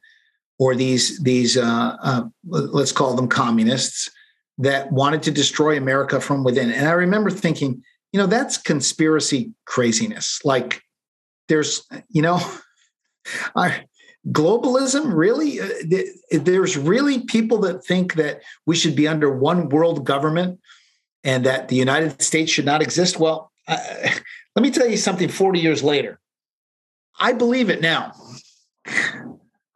or 0.60 0.76
these 0.76 1.22
these 1.24 1.58
uh, 1.58 1.98
uh, 2.02 2.24
let's 2.46 2.91
call 2.91 3.15
them 3.15 3.28
communists 3.28 4.10
that 4.58 4.91
wanted 4.91 5.24
to 5.24 5.32
destroy 5.32 5.78
America 5.78 6.19
from 6.22 6.43
within. 6.43 6.72
And 6.72 6.88
I 6.88 6.91
remember 6.91 7.30
thinking, 7.30 7.84
you 8.12 8.19
know, 8.19 8.28
that's 8.28 8.58
conspiracy 8.58 9.54
craziness. 9.65 10.39
Like 10.43 10.82
there's, 11.48 11.86
you 12.10 12.22
know, 12.22 12.39
I, 13.56 13.86
globalism 14.30 15.13
really, 15.13 15.60
uh, 15.60 15.67
there's 16.32 16.78
really 16.78 17.24
people 17.26 17.60
that 17.62 17.84
think 17.84 18.13
that 18.15 18.41
we 18.65 18.76
should 18.76 18.96
be 18.96 19.08
under 19.08 19.36
one 19.36 19.69
world 19.69 20.06
government 20.06 20.60
and 21.24 21.46
that 21.46 21.69
the 21.69 21.76
United 21.76 22.22
States 22.22 22.52
should 22.52 22.65
not 22.65 22.82
exist. 22.82 23.19
Well, 23.19 23.52
uh, 23.67 23.78
let 24.56 24.62
me 24.62 24.72
tell 24.72 24.88
you 24.88 24.98
something 24.98 25.30
40 25.30 25.60
years 25.60 25.84
later. 25.84 26.19
I 27.23 27.31
believe 27.31 27.69
it 27.69 27.79
now. 27.79 28.12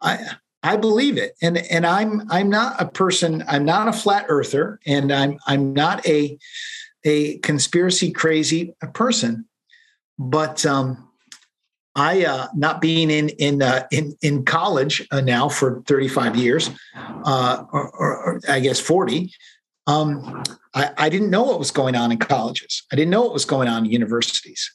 I, 0.01 0.31
I 0.61 0.75
believe 0.75 1.17
it. 1.17 1.37
And 1.41 1.57
and 1.57 1.85
I'm 1.85 2.29
I'm 2.29 2.49
not 2.49 2.75
a 2.81 2.85
person, 2.85 3.41
I'm 3.47 3.63
not 3.63 3.87
a 3.87 3.93
flat 3.93 4.25
earther, 4.27 4.81
and 4.85 5.13
I'm 5.13 5.39
I'm 5.47 5.71
not 5.71 6.05
a 6.05 6.37
a 7.05 7.37
conspiracy 7.37 8.11
crazy 8.11 8.75
person. 8.93 9.45
But 10.19 10.65
um 10.65 11.07
I 11.95 12.25
uh 12.25 12.47
not 12.53 12.81
being 12.81 13.09
in 13.09 13.29
in 13.29 13.61
uh, 13.61 13.87
in 13.91 14.17
in 14.21 14.43
college 14.43 15.07
uh, 15.11 15.21
now 15.21 15.47
for 15.47 15.81
35 15.87 16.35
years, 16.35 16.69
uh 17.23 17.63
or, 17.71 17.89
or, 17.91 18.17
or 18.25 18.41
I 18.49 18.59
guess 18.59 18.81
40, 18.81 19.31
um 19.87 20.43
I, 20.75 20.91
I 20.97 21.07
didn't 21.07 21.29
know 21.29 21.43
what 21.43 21.59
was 21.59 21.71
going 21.71 21.95
on 21.95 22.11
in 22.11 22.17
colleges. 22.17 22.83
I 22.91 22.97
didn't 22.97 23.11
know 23.11 23.21
what 23.21 23.33
was 23.33 23.45
going 23.45 23.69
on 23.69 23.85
in 23.85 23.91
universities. 23.91 24.69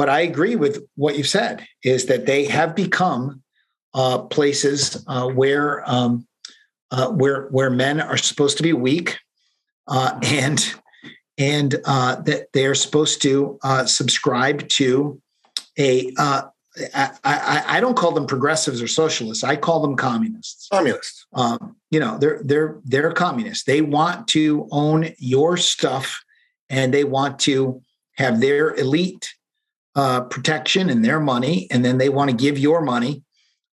But 0.00 0.08
I 0.08 0.20
agree 0.20 0.56
with 0.56 0.82
what 0.94 1.18
you've 1.18 1.28
said 1.28 1.66
is 1.84 2.06
that 2.06 2.24
they 2.24 2.46
have 2.46 2.74
become 2.74 3.42
uh, 3.92 4.20
places 4.20 5.04
uh, 5.06 5.28
where 5.28 5.82
um, 5.84 6.26
uh, 6.90 7.10
where 7.10 7.48
where 7.48 7.68
men 7.68 8.00
are 8.00 8.16
supposed 8.16 8.56
to 8.56 8.62
be 8.62 8.72
weak 8.72 9.18
uh, 9.88 10.18
and 10.22 10.74
and 11.36 11.76
uh, 11.84 12.14
that 12.22 12.46
they 12.54 12.64
are 12.64 12.74
supposed 12.74 13.20
to 13.20 13.58
uh, 13.62 13.84
subscribe 13.84 14.66
to 14.70 15.20
a 15.78 16.10
I, 16.18 16.48
I, 17.22 17.64
I, 17.66 17.80
don't 17.80 17.94
call 17.94 18.12
them 18.12 18.26
progressives 18.26 18.80
or 18.80 18.88
socialists. 18.88 19.44
I 19.44 19.56
call 19.56 19.82
them 19.82 19.96
communists. 19.96 20.66
Communists. 20.72 21.26
Um, 21.34 21.76
you 21.90 22.00
know, 22.00 22.16
they're 22.16 22.40
they're 22.42 22.80
they're 22.86 23.12
communists. 23.12 23.64
They 23.64 23.82
want 23.82 24.28
to 24.28 24.66
own 24.70 25.12
your 25.18 25.58
stuff, 25.58 26.24
and 26.70 26.94
they 26.94 27.04
want 27.04 27.38
to 27.40 27.82
have 28.16 28.40
their 28.40 28.74
elite 28.76 29.34
uh, 29.94 30.22
protection 30.22 30.90
and 30.90 31.04
their 31.04 31.20
money, 31.20 31.66
and 31.70 31.84
then 31.84 31.98
they 31.98 32.08
want 32.08 32.30
to 32.30 32.36
give 32.36 32.58
your 32.58 32.80
money 32.80 33.22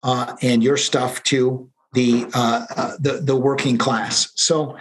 uh, 0.04 0.36
and 0.41 0.63
your 0.63 0.78
stuff 0.78 1.23
to 1.23 1.69
the 1.93 2.25
uh, 2.34 2.65
uh, 2.75 2.91
the, 2.99 3.21
the 3.21 3.36
working 3.36 3.78
class. 3.78 4.32
So 4.36 4.78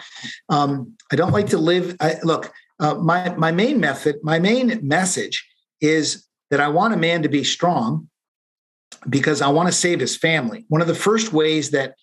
um, 0.49 0.94
I 1.12 1.16
don't 1.16 1.33
like 1.33 1.49
to 1.49 1.59
live. 1.59 1.97
I, 2.01 2.16
look, 2.23 2.53
uh, 2.81 2.94
my 2.94 3.35
my 3.37 3.53
main 3.53 3.81
method, 3.81 4.16
my 4.23 4.38
main 4.38 4.81
message 4.87 5.47
is 5.81 6.27
that 6.51 6.61
I 6.61 6.68
want 6.68 6.94
a 6.94 6.97
man 6.97 7.23
to 7.23 7.29
be 7.29 7.44
strong 7.44 8.09
because 9.09 9.42
I 9.42 9.49
want 9.49 9.68
to 9.68 9.73
save 9.73 10.01
his 10.01 10.16
family. 10.16 10.64
One 10.68 10.81
of 10.81 10.88
the 10.88 10.94
first 10.94 11.33
ways 11.33 11.70
that 11.70 11.94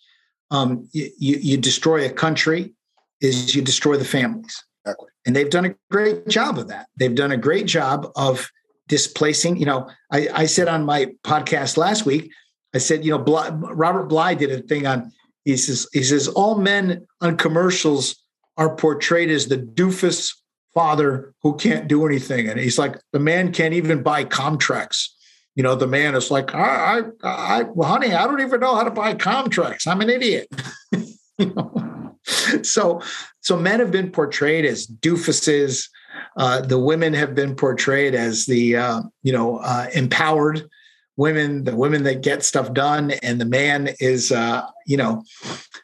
um, 0.49 0.87
you, 0.91 1.09
you 1.17 1.57
destroy 1.57 2.05
a 2.05 2.09
country 2.09 2.73
is 3.21 3.55
you 3.55 3.61
destroy 3.61 3.97
the 3.97 4.05
families. 4.05 4.63
Exactly. 4.83 5.09
And 5.25 5.35
they've 5.35 5.49
done 5.49 5.65
a 5.65 5.75
great 5.89 6.27
job 6.27 6.57
of 6.57 6.67
that. 6.69 6.87
They've 6.97 7.13
done 7.13 7.31
a 7.31 7.37
great 7.37 7.67
job 7.67 8.11
of 8.15 8.51
displacing. 8.91 9.55
You 9.55 9.65
know, 9.65 9.89
I, 10.11 10.27
I 10.33 10.45
said 10.45 10.67
on 10.67 10.85
my 10.85 11.07
podcast 11.23 11.77
last 11.77 12.05
week 12.05 12.29
I 12.75 12.77
said, 12.77 13.05
you 13.05 13.11
know, 13.11 13.17
Bly, 13.17 13.49
Robert 13.49 14.05
Bly 14.05 14.35
did 14.35 14.51
a 14.51 14.61
thing 14.61 14.85
on. 14.85 15.11
He 15.45 15.57
says, 15.57 15.87
he 15.93 16.03
says, 16.03 16.27
all 16.27 16.55
men 16.55 17.07
on 17.21 17.37
commercials 17.37 18.21
are 18.57 18.75
portrayed 18.75 19.31
as 19.31 19.47
the 19.47 19.57
doofus 19.57 20.35
father 20.73 21.33
who 21.41 21.55
can't 21.55 21.87
do 21.87 22.05
anything, 22.05 22.47
and 22.47 22.59
he's 22.59 22.77
like, 22.77 22.95
the 23.11 23.19
man 23.19 23.51
can't 23.51 23.73
even 23.73 24.03
buy 24.03 24.23
Comtrex. 24.23 25.07
You 25.55 25.63
know, 25.63 25.75
the 25.75 25.87
man 25.87 26.15
is 26.15 26.31
like, 26.31 26.53
I, 26.53 26.99
I, 26.99 27.27
I 27.27 27.63
well, 27.63 27.89
honey, 27.89 28.13
I 28.13 28.25
don't 28.25 28.41
even 28.41 28.59
know 28.59 28.75
how 28.75 28.83
to 28.83 28.91
buy 28.91 29.15
Comtrex. 29.15 29.87
I'm 29.87 30.01
an 30.01 30.09
idiot. 30.09 30.47
you 31.37 31.53
know? 31.55 32.00
So, 32.63 33.01
so 33.41 33.57
men 33.57 33.79
have 33.79 33.91
been 33.91 34.11
portrayed 34.11 34.65
as 34.65 34.87
doofuses. 34.87 35.89
Uh, 36.37 36.61
the 36.61 36.79
women 36.79 37.13
have 37.13 37.35
been 37.35 37.55
portrayed 37.55 38.15
as 38.15 38.45
the, 38.45 38.75
uh, 38.75 39.01
you 39.23 39.33
know, 39.33 39.57
uh, 39.57 39.87
empowered 39.93 40.69
women, 41.17 41.63
the 41.63 41.75
women 41.75 42.03
that 42.03 42.21
get 42.21 42.43
stuff 42.43 42.73
done, 42.73 43.11
and 43.23 43.39
the 43.39 43.45
man 43.45 43.89
is, 43.99 44.31
uh, 44.31 44.65
you 44.85 44.97
know, 44.97 45.23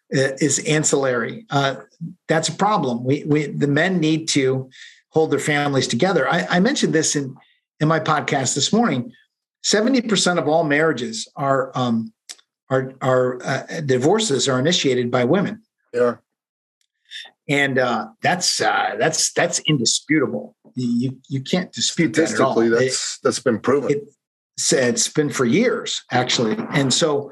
is 0.10 0.60
ancillary. 0.60 1.46
Uh, 1.50 1.76
that's 2.28 2.50
a 2.50 2.56
problem. 2.56 3.04
We, 3.04 3.24
we, 3.26 3.48
the 3.48 3.68
men 3.68 4.00
need 4.00 4.28
to 4.30 4.70
hold 5.10 5.32
their 5.32 5.40
families 5.40 5.88
together. 5.88 6.30
I, 6.30 6.46
I 6.50 6.60
mentioned 6.60 6.94
this 6.94 7.16
in 7.16 7.36
in 7.80 7.88
my 7.88 8.00
podcast 8.00 8.56
this 8.56 8.74
morning. 8.74 9.12
Seventy 9.64 10.02
percent 10.02 10.40
of 10.40 10.48
all 10.48 10.64
marriages 10.64 11.28
are 11.36 11.72
um, 11.76 12.14
are 12.70 12.94
are 13.02 13.40
uh, 13.44 13.82
divorces 13.82 14.48
are 14.48 14.60
initiated 14.60 15.12
by 15.12 15.24
women. 15.24 15.62
Yeah. 15.94 16.16
And 17.50 17.80
uh, 17.80 18.08
that's 18.22 18.60
uh, 18.60 18.96
that's 19.00 19.32
that's 19.32 19.60
indisputable. 19.60 20.56
You 20.76 21.18
you 21.30 21.42
can't 21.42 21.72
dispute 21.72 22.14
that 22.14 22.34
at 22.34 22.40
all. 22.40 22.56
That's 22.56 23.16
it, 23.16 23.20
that's 23.24 23.40
been 23.40 23.60
proven. 23.60 23.92
It, 23.92 24.04
it's 24.72 25.08
been 25.08 25.30
for 25.30 25.46
years 25.46 26.04
actually. 26.12 26.58
And 26.72 26.94
so 26.94 27.32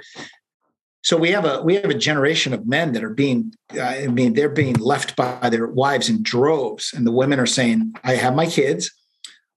so 1.04 1.18
we 1.18 1.32
have 1.32 1.46
a 1.46 1.62
we 1.62 1.76
have 1.76 1.90
a 1.90 1.96
generation 1.96 2.54
of 2.54 2.66
men 2.66 2.94
that 2.94 3.04
are 3.04 3.14
being 3.14 3.54
uh, 3.76 3.82
i 3.82 4.08
mean 4.08 4.34
they're 4.34 4.50
being 4.50 4.76
left 4.76 5.16
by 5.16 5.50
their 5.50 5.68
wives 5.68 6.10
in 6.10 6.24
droves. 6.24 6.94
And 6.94 7.06
the 7.06 7.12
women 7.12 7.40
are 7.40 7.46
saying 7.46 7.94
i 8.04 8.16
have 8.16 8.36
my 8.36 8.46
kids. 8.46 8.92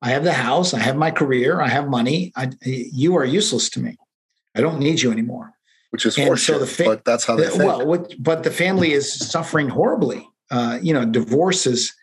I 0.00 0.11
have 0.11 0.22
the 0.22 0.32
house. 0.32 0.74
I 0.74 0.78
have 0.78 0.96
my 0.96 1.11
career. 1.11 1.61
I 1.61 1.68
have 1.68 1.88
money. 1.88 2.32
I, 2.36 2.50
you 2.62 3.16
are 3.16 3.24
useless 3.24 3.68
to 3.70 3.80
me. 3.80 3.96
I 4.54 4.61
don't 4.61 4.78
need 4.78 5.02
you 5.02 5.11
anymore. 5.11 5.54
Which 5.90 6.06
is 6.06 6.16
horseshit, 6.16 6.38
so 6.38 6.59
the 6.59 6.66
fa- 6.66 6.84
but 6.84 7.04
that's 7.04 7.24
how 7.24 7.34
they 7.34 7.44
the, 7.44 7.50
think. 7.50 7.64
well 7.64 7.86
what, 7.86 8.12
but 8.18 8.42
the 8.42 8.50
family 8.50 8.92
is 8.92 9.12
suffering 9.12 9.68
horribly 9.68 10.28
uh, 10.51 10.78
you 10.82 10.92
know 10.92 11.05
divorce 11.05 11.66
is 11.66 11.94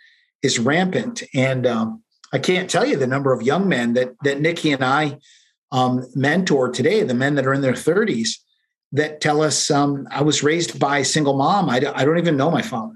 is 0.42 0.60
rampant 0.60 1.24
and 1.34 1.66
um, 1.66 2.04
i 2.34 2.40
can't 2.40 2.70
tell 2.70 2.86
you 2.86 2.96
the 2.98 3.08
number 3.08 3.34
of 3.34 3.42
young 3.42 3.68
men 3.68 3.94
that 3.94 4.14
that 4.24 4.42
Nicky 4.42 4.72
and 4.72 4.84
i 4.84 5.18
um, 5.72 6.06
mentor 6.16 6.70
today 6.70 7.04
the 7.04 7.14
men 7.14 7.36
that 7.36 7.46
are 7.46 7.54
in 7.54 7.62
their 7.62 7.74
30s 7.74 8.38
that 8.96 9.20
tell 9.20 9.42
us 9.42 9.70
um, 9.70 10.08
I 10.10 10.24
was 10.24 10.42
raised 10.42 10.80
by 10.80 11.00
a 11.00 11.06
single 11.06 11.36
mom. 11.36 11.70
I 11.70 11.80
don't, 11.80 12.18
even 12.18 12.38
know 12.38 12.50
my 12.50 12.62
father. 12.62 12.96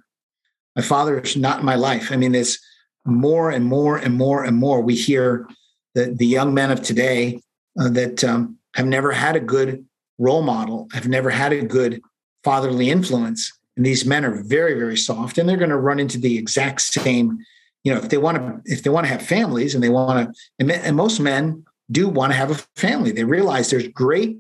My 0.76 0.82
father 0.82 1.20
is 1.20 1.36
not 1.36 1.60
in 1.60 1.66
my 1.66 1.76
life. 1.76 2.12
I 2.12 2.16
mean, 2.16 2.34
it's 2.34 2.58
more 3.06 3.50
and 3.50 3.66
more 3.66 3.98
and 3.98 4.16
more 4.16 4.46
and 4.46 4.56
more. 4.56 4.82
We 4.82 4.96
hear 4.96 5.48
the, 5.96 6.16
the 6.18 6.26
young 6.26 6.54
men 6.54 6.72
of 6.72 6.82
today 6.82 7.42
uh, 7.78 7.90
that 7.90 8.24
um, 8.24 8.58
have 8.76 8.86
never 8.86 9.12
had 9.12 9.36
a 9.36 9.42
good 9.42 9.86
role 10.18 10.42
model, 10.42 10.88
have 10.94 11.08
never 11.08 11.30
had 11.30 11.52
a 11.52 11.66
good 11.66 12.02
fatherly 12.46 12.90
influence. 12.90 13.52
And 13.80 13.86
these 13.86 14.06
men 14.06 14.26
are 14.26 14.44
very, 14.44 14.74
very 14.74 14.98
soft, 14.98 15.38
and 15.38 15.48
they're 15.48 15.56
going 15.56 15.70
to 15.70 15.78
run 15.78 16.02
into 16.02 16.18
the 16.18 16.38
exact 16.38 16.82
same. 16.82 17.40
You 17.86 17.94
know, 17.94 18.00
if 18.00 18.10
they 18.10 18.18
want 18.18 18.38
to, 18.38 18.62
if 18.66 18.84
they 18.84 18.90
want 18.90 19.06
to 19.06 19.12
have 19.14 19.22
families, 19.22 19.74
and 19.74 19.82
they 19.82 19.88
want 19.88 20.34
to, 20.36 20.42
and, 20.60 20.70
and 20.70 20.98
most 20.98 21.22
men 21.22 21.64
do 21.90 22.10
want 22.10 22.34
to 22.34 22.38
have 22.38 22.52
a 22.52 22.56
family. 22.76 23.12
They 23.12 23.24
realize 23.24 23.70
there's 23.70 23.88
great 23.88 24.38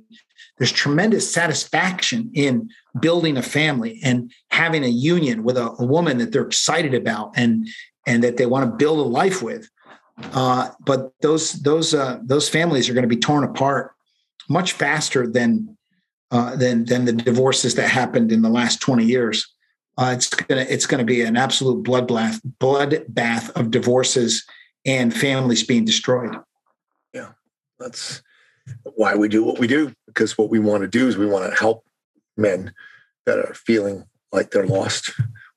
there's 0.57 0.73
tremendous 0.73 1.31
satisfaction 1.33 2.31
in 2.33 2.69
building 2.99 3.37
a 3.37 3.41
family 3.41 4.01
and 4.03 4.29
having 4.51 4.83
a 4.83 4.89
union 4.89 5.43
with 5.45 5.57
a, 5.57 5.73
a 5.79 5.85
woman 5.85 6.17
that 6.17 6.33
they're 6.33 6.45
excited 6.45 6.93
about 6.93 7.31
and 7.37 7.65
and 8.05 8.21
that 8.25 8.35
they 8.35 8.45
want 8.45 8.69
to 8.69 8.75
build 8.75 8.99
a 8.99 9.09
life 9.09 9.41
with. 9.41 9.69
Uh, 10.33 10.69
but 10.81 11.13
those 11.21 11.53
those 11.53 11.93
uh, 11.93 12.19
those 12.23 12.49
families 12.49 12.89
are 12.89 12.93
going 12.93 13.07
to 13.09 13.15
be 13.15 13.15
torn 13.15 13.45
apart 13.45 13.93
much 14.49 14.73
faster 14.73 15.25
than 15.27 15.77
uh, 16.31 16.55
than 16.55 16.85
than 16.85 17.05
the 17.05 17.13
divorces 17.13 17.75
that 17.75 17.89
happened 17.89 18.31
in 18.31 18.41
the 18.41 18.49
last 18.49 18.81
20 18.81 19.05
years. 19.05 19.47
Uh, 19.97 20.13
it's 20.15 20.27
gonna 20.27 20.65
it's 20.69 20.85
gonna 20.85 21.03
be 21.03 21.21
an 21.21 21.35
absolute 21.35 21.83
bloodbath 21.83 22.39
bloodbath 22.59 23.49
of 23.51 23.71
divorces 23.71 24.45
and 24.85 25.13
families 25.13 25.63
being 25.63 25.85
destroyed. 25.85 26.35
Yeah, 27.13 27.31
that's 27.79 28.21
why 28.95 29.15
we 29.15 29.27
do 29.27 29.43
what 29.43 29.59
we 29.59 29.67
do 29.67 29.93
because 30.05 30.37
what 30.37 30.49
we 30.49 30.59
want 30.59 30.81
to 30.81 30.87
do 30.87 31.07
is 31.07 31.17
we 31.17 31.25
want 31.25 31.51
to 31.51 31.59
help 31.59 31.83
men 32.37 32.73
that 33.25 33.39
are 33.39 33.53
feeling 33.53 34.05
like 34.31 34.51
they're 34.51 34.67
lost 34.67 35.11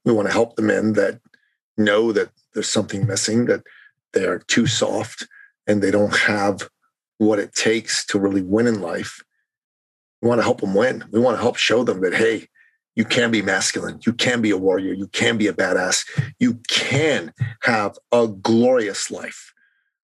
we 0.04 0.12
want 0.12 0.28
to 0.28 0.32
help 0.32 0.56
the 0.56 0.62
men 0.62 0.94
that 0.94 1.20
know 1.76 2.12
that 2.12 2.30
there's 2.54 2.68
something 2.68 3.06
missing 3.06 3.46
that 3.46 3.62
they 4.12 4.24
are 4.24 4.38
too 4.40 4.66
soft 4.66 5.26
and 5.66 5.82
they 5.82 5.90
don't 5.90 6.16
have 6.16 6.68
what 7.18 7.38
it 7.38 7.54
takes 7.54 8.04
to 8.04 8.18
really 8.18 8.42
win 8.42 8.66
in 8.66 8.80
life 8.80 9.22
we 10.22 10.28
want 10.28 10.38
to 10.38 10.44
help 10.44 10.60
them 10.60 10.74
win. 10.74 11.04
We 11.10 11.20
want 11.20 11.36
to 11.36 11.42
help 11.42 11.56
show 11.56 11.84
them 11.84 12.00
that 12.00 12.14
hey 12.14 12.46
you 12.94 13.04
can 13.04 13.30
be 13.30 13.42
masculine. 13.42 14.00
You 14.06 14.12
can 14.12 14.42
be 14.42 14.50
a 14.50 14.56
warrior. 14.56 14.92
You 14.92 15.08
can 15.08 15.38
be 15.38 15.46
a 15.46 15.52
badass. 15.52 16.06
You 16.38 16.60
can 16.68 17.32
have 17.62 17.98
a 18.12 18.28
glorious 18.28 19.10
life 19.10 19.52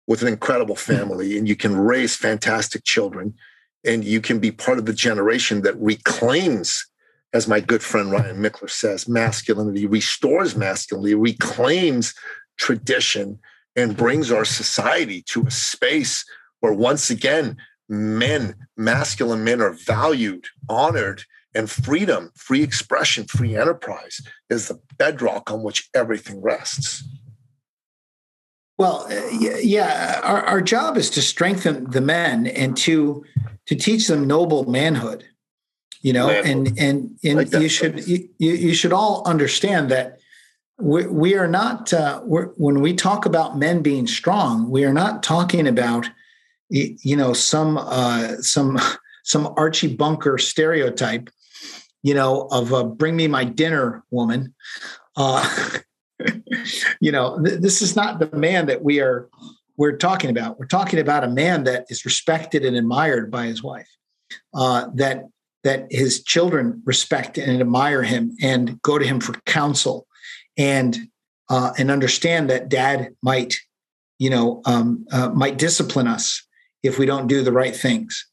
with 0.07 0.23
an 0.23 0.29
incredible 0.29 0.75
family 0.75 1.39
and 1.39 1.49
you 1.49 1.57
can 1.57 1.77
raise 1.77 2.17
fantastic 2.17 2.85
children 2.85 3.35
and 3.85 4.05
you 4.05 4.21
can 4.21 4.39
be 4.39 4.51
part 4.51 4.79
of 4.79 4.87
the 4.87 4.93
generation 4.93 5.63
that 5.63 5.77
reclaims 5.81 6.87
as 7.33 7.49
my 7.49 7.61
good 7.61 7.83
friend 7.83 8.11
Ryan 8.11 8.43
Michler 8.43 8.69
says 8.69 9.09
masculinity 9.09 9.87
restores 9.87 10.57
masculinity 10.57 11.15
reclaims 11.15 12.15
tradition 12.59 13.39
and 13.77 13.97
brings 13.97 14.31
our 14.31 14.45
society 14.45 15.23
to 15.29 15.47
a 15.47 15.51
space 15.51 16.25
where 16.61 16.75
once 16.75 17.11
again 17.11 17.57
men 17.93 18.55
masculine 18.77 19.45
men 19.45 19.61
are 19.61 19.73
valued 19.73 20.47
honored 20.69 21.25
and 21.55 21.71
freedom 21.71 22.31
free 22.35 22.63
expression 22.63 23.25
free 23.25 23.55
enterprise 23.55 24.21
is 24.49 24.69
the 24.69 24.81
bedrock 24.97 25.51
on 25.51 25.63
which 25.63 25.91
everything 25.95 26.41
rests 26.41 27.05
well, 28.79 29.07
uh, 29.09 29.29
yeah, 29.31 30.21
our, 30.25 30.43
our 30.43 30.61
job 30.61 30.97
is 30.97 31.11
to 31.11 31.23
strengthen 31.23 31.91
the 31.91 32.01
men 32.01 32.49
and 32.49 32.77
to 32.79 33.25
to 33.67 33.77
teach 33.77 34.09
them 34.09 34.27
noble 34.27 34.69
manhood. 34.69 35.25
You 36.01 36.15
know, 36.15 36.27
manhood. 36.27 36.47
and 36.47 36.79
and 36.79 37.19
and 37.23 37.37
like 37.37 37.53
you 37.53 37.69
should 37.69 38.09
you, 38.09 38.29
you 38.39 38.75
should 38.75 38.93
all 38.93 39.23
understand 39.25 39.89
that 39.91 40.19
we, 40.81 41.07
we 41.07 41.37
are 41.37 41.47
not 41.47 41.93
uh, 41.93 42.23
when 42.23 42.81
we 42.81 42.95
talk 42.95 43.25
about 43.25 43.57
men 43.57 43.83
being 43.83 44.09
strong, 44.09 44.69
we 44.69 44.85
are 44.85 44.93
not 44.93 45.23
talking 45.23 45.69
about 45.69 46.09
you 46.73 47.17
know 47.17 47.33
some 47.33 47.77
uh, 47.79 48.37
some 48.37 48.79
some 49.25 49.53
Archie 49.57 49.95
Bunker 49.95 50.39
stereotype, 50.39 51.29
you 52.03 52.15
know, 52.15 52.49
of 52.51 52.73
a 52.73 52.83
bring 52.83 53.15
me 53.15 53.29
my 53.29 53.45
dinner 53.45 54.03
woman. 54.11 54.55
Uh, 55.17 55.79
you 57.01 57.13
know, 57.13 57.43
th- 57.43 57.61
this 57.61 57.83
is 57.83 57.95
not 57.95 58.19
the 58.19 58.35
man 58.37 58.67
that 58.67 58.83
we 58.83 59.01
are 59.01 59.29
we're 59.77 59.97
talking 59.97 60.31
about. 60.31 60.59
We're 60.59 60.67
talking 60.67 60.99
about 60.99 61.25
a 61.25 61.29
man 61.29 61.65
that 61.65 61.87
is 61.89 62.05
respected 62.05 62.65
and 62.65 62.77
admired 62.77 63.31
by 63.31 63.47
his 63.47 63.63
wife. 63.63 63.89
Uh, 64.55 64.89
that 64.95 65.25
that 65.65 65.87
his 65.91 66.25
children 66.25 66.83
respect 66.87 67.39
and 67.39 67.61
admire 67.61 68.03
him 68.03 68.35
and 68.43 68.81
go 68.83 68.99
to 68.99 69.05
him 69.05 69.21
for 69.21 69.35
counsel, 69.45 70.07
and 70.57 70.97
uh, 71.51 71.73
and 71.77 71.91
understand 71.91 72.49
that 72.49 72.71
dad 72.71 73.15
might, 73.23 73.57
you 74.19 74.31
know, 74.31 74.63
um, 74.65 75.05
uh, 75.13 75.29
might 75.29 75.59
discipline 75.59 76.07
us 76.07 76.43
if 76.83 76.99
we 76.99 77.07
don't 77.07 77.27
do 77.27 77.43
the 77.43 77.53
right 77.53 77.75
things. 77.75 78.27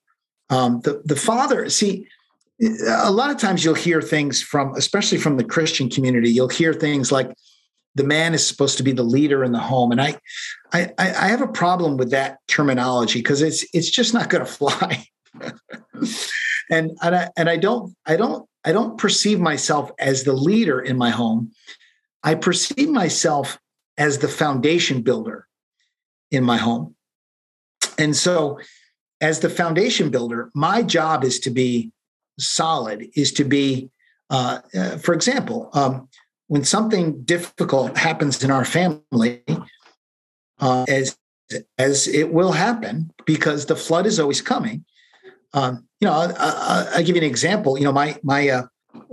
Um, 0.50 0.82
the 0.82 1.02
the 1.06 1.16
father, 1.16 1.70
see, 1.70 2.08
a 2.88 3.12
lot 3.12 3.30
of 3.30 3.38
times 3.38 3.64
you'll 3.64 3.76
hear 3.76 4.02
things 4.02 4.42
from, 4.42 4.74
especially 4.76 5.18
from 5.18 5.38
the 5.38 5.44
Christian 5.44 5.90
community. 5.90 6.30
You'll 6.30 6.50
hear 6.50 6.74
things 6.74 7.12
like, 7.12 7.32
the 7.96 8.04
man 8.04 8.34
is 8.34 8.46
supposed 8.46 8.78
to 8.78 8.84
be 8.84 8.92
the 8.92 9.04
leader 9.04 9.44
in 9.44 9.52
the 9.52 9.60
home 9.60 9.92
and 9.92 10.02
i 10.02 10.16
i 10.74 10.90
i 11.00 11.28
have 11.28 11.42
a 11.42 11.48
problem 11.48 11.98
with 11.98 12.12
that 12.12 12.38
terminology 12.48 13.20
because 13.20 13.42
it's 13.42 13.66
it's 13.74 13.90
just 13.90 14.14
not 14.14 14.30
going 14.30 14.46
to 14.46 14.52
fly 14.52 15.06
and 16.70 16.92
and 17.02 17.16
I, 17.16 17.30
and 17.38 17.50
I 17.50 17.58
don't 17.58 17.94
i 18.06 18.16
don't 18.16 18.48
i 18.64 18.72
don't 18.72 18.98
perceive 18.98 19.40
myself 19.40 19.92
as 20.00 20.24
the 20.24 20.34
leader 20.34 20.80
in 20.80 20.98
my 20.98 21.10
home 21.10 21.52
i 22.24 22.36
perceive 22.36 22.90
myself 22.90 23.60
as 23.98 24.20
the 24.20 24.28
foundation 24.28 25.02
builder 25.02 25.48
in 26.32 26.44
my 26.44 26.58
home 26.58 26.96
and 28.00 28.16
so 28.16 28.60
as 29.22 29.40
the 29.40 29.50
foundation 29.50 30.10
builder 30.10 30.50
my 30.56 30.82
job 30.82 31.24
is 31.24 31.40
to 31.40 31.50
be 31.50 31.92
solid 32.40 33.08
is 33.16 33.32
to 33.32 33.44
be 33.44 33.90
uh, 34.30 34.60
uh, 34.76 34.98
for 34.98 35.14
example 35.14 35.70
um, 35.74 36.08
when 36.50 36.64
something 36.64 37.22
difficult 37.22 37.96
happens 37.96 38.44
in 38.44 38.50
our 38.52 38.66
family, 38.66 39.44
uh, 40.60 40.86
as 40.90 41.16
as 41.78 42.08
it 42.08 42.34
will 42.34 42.52
happen 42.52 43.12
because 43.26 43.68
the 43.68 43.76
flood 43.76 44.06
is 44.06 44.20
always 44.20 44.42
coming. 44.42 44.84
Um, 45.54 45.88
you 46.00 46.08
know, 46.08 46.14
I, 46.14 46.98
will 46.98 47.04
give 47.04 47.16
you 47.16 47.22
an 47.22 47.28
example. 47.28 47.78
You 47.78 47.86
know, 47.86 47.92
my 47.92 48.20
my 48.24 48.50
uh, 48.50 48.64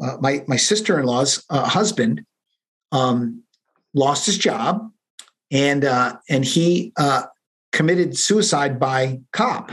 uh, 0.02 0.16
my 0.20 0.44
my 0.48 0.56
sister 0.56 0.98
in 0.98 1.04
law's 1.04 1.44
uh, 1.50 1.68
husband 1.68 2.24
um, 2.90 3.42
lost 3.94 4.24
his 4.24 4.38
job, 4.38 4.90
and 5.50 5.84
and 6.30 6.42
he 6.44 6.92
committed 7.76 8.16
suicide 8.16 8.80
by 8.80 9.20
cop, 9.32 9.70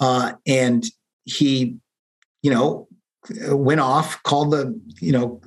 and 0.00 0.84
he, 1.24 1.76
you 2.42 2.50
know, 2.50 2.88
went 3.50 3.80
off, 3.80 4.22
called 4.22 4.52
the, 4.52 4.80
you 5.00 5.12
know, 5.12 5.40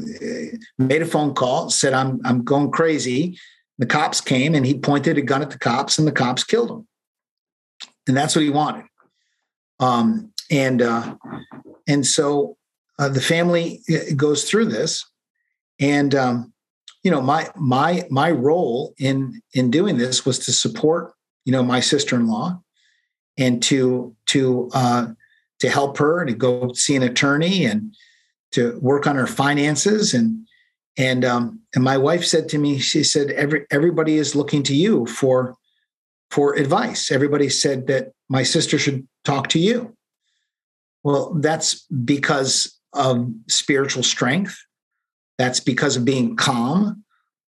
made 0.77 1.01
a 1.01 1.05
phone 1.05 1.34
call, 1.34 1.69
said, 1.69 1.93
I'm, 1.93 2.19
I'm 2.25 2.43
going 2.43 2.69
crazy. 2.69 3.39
The 3.79 3.86
cops 3.86 4.21
came 4.21 4.53
and 4.53 4.65
he 4.65 4.77
pointed 4.77 5.17
a 5.17 5.21
gun 5.21 5.41
at 5.41 5.49
the 5.49 5.57
cops 5.57 5.97
and 5.97 6.07
the 6.07 6.11
cops 6.11 6.43
killed 6.43 6.69
him. 6.69 6.88
And 8.07 8.15
that's 8.15 8.36
what 8.36 8.43
he 8.43 8.51
wanted. 8.51 8.86
Um, 9.79 10.32
and, 10.51 10.82
uh, 10.82 11.15
and 11.88 12.05
so 12.05 12.57
uh, 12.99 13.09
the 13.09 13.21
family 13.21 13.82
uh, 13.89 14.13
goes 14.15 14.43
through 14.43 14.65
this 14.65 15.03
and, 15.79 16.13
um, 16.13 16.53
you 17.03 17.09
know, 17.09 17.21
my, 17.21 17.49
my, 17.55 18.05
my 18.11 18.29
role 18.29 18.93
in, 18.99 19.41
in 19.53 19.71
doing 19.71 19.97
this 19.97 20.23
was 20.25 20.38
to 20.39 20.51
support, 20.51 21.13
you 21.46 21.52
know, 21.52 21.64
my 21.64 21.80
sister-in-law 21.80 22.60
and 23.38 23.62
to, 23.64 24.16
to, 24.28 24.70
uh, 24.74 25.08
to 25.60 25.70
help 25.70 25.98
her 25.98 26.26
to 26.26 26.34
go 26.34 26.74
see 26.74 26.96
an 26.96 27.04
attorney 27.04 27.66
and 27.66 27.96
to 28.52 28.78
work 28.80 29.08
on 29.08 29.16
her 29.16 29.28
finances 29.28 30.14
and 30.14 30.46
and 30.98 31.24
um, 31.24 31.62
and 31.74 31.86
my 31.86 31.98
wife 31.98 32.26
said 32.26 32.50
to 32.50 32.58
me 32.58 32.78
she 32.78 33.02
said 33.02 33.32
every 33.32 33.66
everybody 33.72 34.18
is 34.18 34.36
looking 34.36 34.62
to 34.62 34.76
you 34.76 35.06
for 35.06 35.56
for 36.32 36.56
advice 36.56 37.12
everybody 37.12 37.48
said 37.48 37.88
that 37.88 38.12
my 38.28 38.44
sister 38.44 38.78
should 38.78 39.08
talk 39.24 39.48
to 39.48 39.58
you 39.58 39.96
Well, 41.04 41.34
that's 41.39 41.86
because 42.06 42.80
of 42.94 43.30
spiritual 43.48 44.04
strength. 44.04 44.58
That's 45.38 45.60
because 45.60 45.96
of 45.98 46.06
being 46.06 46.36
calm. 46.36 47.04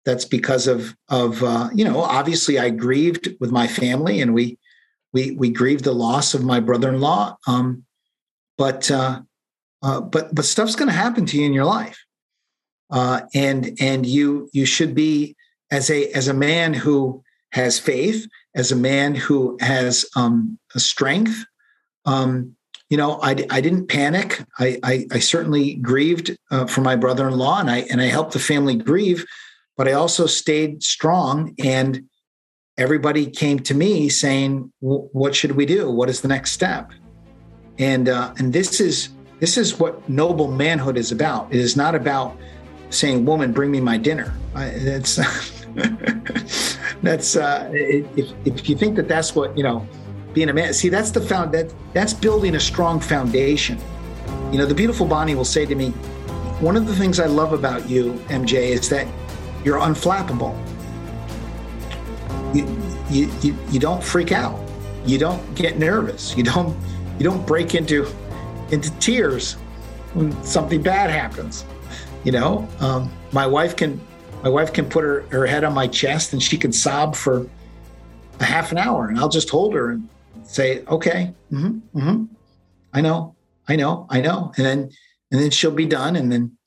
That's 0.09 0.25
because 0.25 0.65
of 0.65 0.95
of 1.09 1.43
uh, 1.43 1.69
you 1.71 1.85
know. 1.85 2.01
Obviously, 2.01 2.57
I 2.57 2.71
grieved 2.71 3.29
with 3.39 3.51
my 3.51 3.67
family, 3.67 4.21
and 4.21 4.33
we 4.33 4.57
we 5.13 5.33
we 5.33 5.51
grieved 5.51 5.83
the 5.83 5.91
loss 5.93 6.33
of 6.33 6.43
my 6.43 6.59
brother-in-law. 6.59 7.37
Um, 7.45 7.85
but 8.57 8.89
uh, 8.89 9.21
uh, 9.83 10.01
but 10.01 10.33
but 10.33 10.45
stuff's 10.45 10.75
going 10.75 10.87
to 10.87 10.95
happen 10.95 11.27
to 11.27 11.37
you 11.37 11.45
in 11.45 11.53
your 11.53 11.65
life, 11.65 12.03
uh, 12.89 13.21
and 13.35 13.77
and 13.79 14.03
you 14.03 14.49
you 14.51 14.65
should 14.65 14.95
be 14.95 15.35
as 15.69 15.91
a 15.91 16.09
as 16.13 16.27
a 16.27 16.33
man 16.33 16.73
who 16.73 17.23
has 17.51 17.77
faith, 17.77 18.27
as 18.55 18.71
a 18.71 18.75
man 18.75 19.13
who 19.13 19.59
has 19.61 20.05
um, 20.15 20.57
a 20.73 20.79
strength. 20.79 21.45
Um, 22.05 22.55
you 22.89 22.97
know, 22.97 23.19
I, 23.21 23.35
I 23.51 23.61
didn't 23.61 23.89
panic. 23.89 24.43
I, 24.57 24.79
I, 24.81 25.05
I 25.11 25.19
certainly 25.19 25.75
grieved 25.75 26.35
uh, 26.49 26.65
for 26.65 26.81
my 26.81 26.95
brother-in-law, 26.95 27.59
and 27.59 27.69
I 27.69 27.81
and 27.91 28.01
I 28.01 28.05
helped 28.05 28.33
the 28.33 28.39
family 28.39 28.75
grieve, 28.75 29.23
but 29.79 29.87
I 29.87 29.93
also 29.93 30.25
stayed 30.25 30.83
strong. 30.83 31.55
And 31.63 32.09
everybody 32.77 33.25
came 33.25 33.59
to 33.59 33.73
me 33.73 34.09
saying, 34.09 34.73
"What 34.81 35.33
should 35.33 35.53
we 35.53 35.65
do? 35.65 35.89
What 35.89 36.09
is 36.09 36.19
the 36.19 36.27
next 36.27 36.51
step?" 36.51 36.91
And 37.79 38.09
uh, 38.09 38.33
and 38.37 38.51
this 38.51 38.81
is 38.81 39.09
this 39.39 39.57
is 39.57 39.79
what 39.79 40.07
noble 40.09 40.51
manhood 40.51 40.97
is 40.97 41.13
about. 41.13 41.47
It 41.53 41.61
is 41.61 41.77
not 41.77 41.95
about 41.95 42.37
saying, 42.89 43.23
"Woman, 43.23 43.53
bring 43.53 43.71
me 43.71 43.79
my 43.79 43.95
dinner." 43.95 44.33
I, 44.53 44.71
that's 44.71 45.15
that's 47.01 47.37
uh, 47.37 47.69
if 47.71 48.33
if 48.43 48.67
you 48.67 48.75
think 48.75 48.97
that 48.97 49.07
that's 49.07 49.33
what 49.33 49.57
you 49.57 49.63
know 49.63 49.87
being 50.33 50.49
a 50.49 50.53
man. 50.53 50.73
See, 50.73 50.89
that's 50.89 51.11
the 51.11 51.21
found 51.21 51.53
that 51.53 51.73
that's 51.93 52.13
building 52.13 52.55
a 52.55 52.59
strong 52.59 52.99
foundation. 52.99 53.79
You 54.51 54.57
know, 54.57 54.65
the 54.65 54.75
beautiful 54.75 55.05
Bonnie 55.07 55.35
will 55.35 55.45
say 55.45 55.65
to 55.65 55.73
me, 55.73 55.91
one 56.59 56.75
of 56.75 56.85
the 56.85 56.95
things 56.95 57.17
I 57.17 57.27
love 57.27 57.53
about 57.53 57.89
you, 57.89 58.13
MJ, 58.27 58.55
is 58.75 58.89
that 58.89 59.07
you're 59.63 59.79
unflappable. 59.79 60.57
You, 62.55 62.65
you, 63.09 63.31
you, 63.41 63.57
you 63.69 63.79
don't 63.79 64.03
freak 64.03 64.31
out. 64.31 64.59
You 65.05 65.17
don't 65.17 65.55
get 65.55 65.77
nervous. 65.77 66.35
You 66.35 66.43
don't 66.43 66.77
you 67.17 67.23
don't 67.25 67.45
break 67.45 67.75
into 67.75 68.07
into 68.71 68.91
tears 68.99 69.53
when 70.13 70.31
something 70.43 70.81
bad 70.81 71.09
happens. 71.09 71.65
You 72.23 72.31
know, 72.31 72.67
um, 72.79 73.11
my 73.31 73.45
wife 73.45 73.75
can 73.75 73.99
my 74.43 74.49
wife 74.49 74.73
can 74.73 74.89
put 74.89 75.03
her, 75.03 75.21
her 75.31 75.45
head 75.45 75.63
on 75.63 75.73
my 75.73 75.87
chest 75.87 76.33
and 76.33 76.41
she 76.41 76.57
can 76.57 76.71
sob 76.71 77.15
for 77.15 77.47
a 78.39 78.45
half 78.45 78.71
an 78.71 78.77
hour, 78.77 79.07
and 79.07 79.19
I'll 79.19 79.29
just 79.29 79.49
hold 79.49 79.73
her 79.73 79.91
and 79.91 80.07
say, 80.43 80.83
okay, 80.85 81.33
mm-hmm, 81.51 81.97
mm-hmm, 81.97 82.23
I 82.93 83.01
know, 83.01 83.35
I 83.67 83.75
know, 83.75 84.07
I 84.09 84.21
know. 84.21 84.51
And 84.57 84.65
then, 84.65 84.89
and 85.31 85.41
then 85.41 85.51
she'll 85.51 85.71
be 85.71 85.85
done. 85.85 86.15
And 86.15 86.31
then 86.31 86.57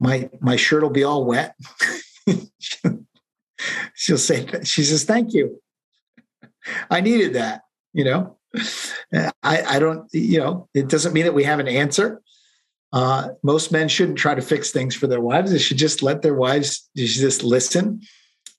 my, 0.00 0.28
my 0.40 0.56
shirt 0.56 0.82
will 0.82 0.90
be 0.90 1.04
all 1.04 1.24
wet. 1.24 1.54
she'll 3.94 4.18
say, 4.18 4.46
she 4.64 4.82
says, 4.82 5.04
thank 5.04 5.32
you. 5.32 5.60
I 6.90 7.00
needed 7.00 7.34
that, 7.34 7.62
you 7.92 8.04
know, 8.04 8.38
I, 9.42 9.62
I 9.62 9.78
don't, 9.78 10.08
you 10.12 10.38
know, 10.38 10.68
it 10.74 10.88
doesn't 10.88 11.12
mean 11.12 11.24
that 11.24 11.34
we 11.34 11.44
have 11.44 11.60
an 11.60 11.68
answer. 11.68 12.20
Uh, 12.92 13.28
most 13.42 13.70
men 13.70 13.88
shouldn't 13.88 14.18
try 14.18 14.34
to 14.34 14.42
fix 14.42 14.70
things 14.70 14.94
for 14.94 15.06
their 15.06 15.20
wives. 15.20 15.52
They 15.52 15.58
should 15.58 15.76
just 15.76 16.02
let 16.02 16.22
their 16.22 16.34
wives 16.34 16.88
just 16.96 17.44
listen 17.44 18.00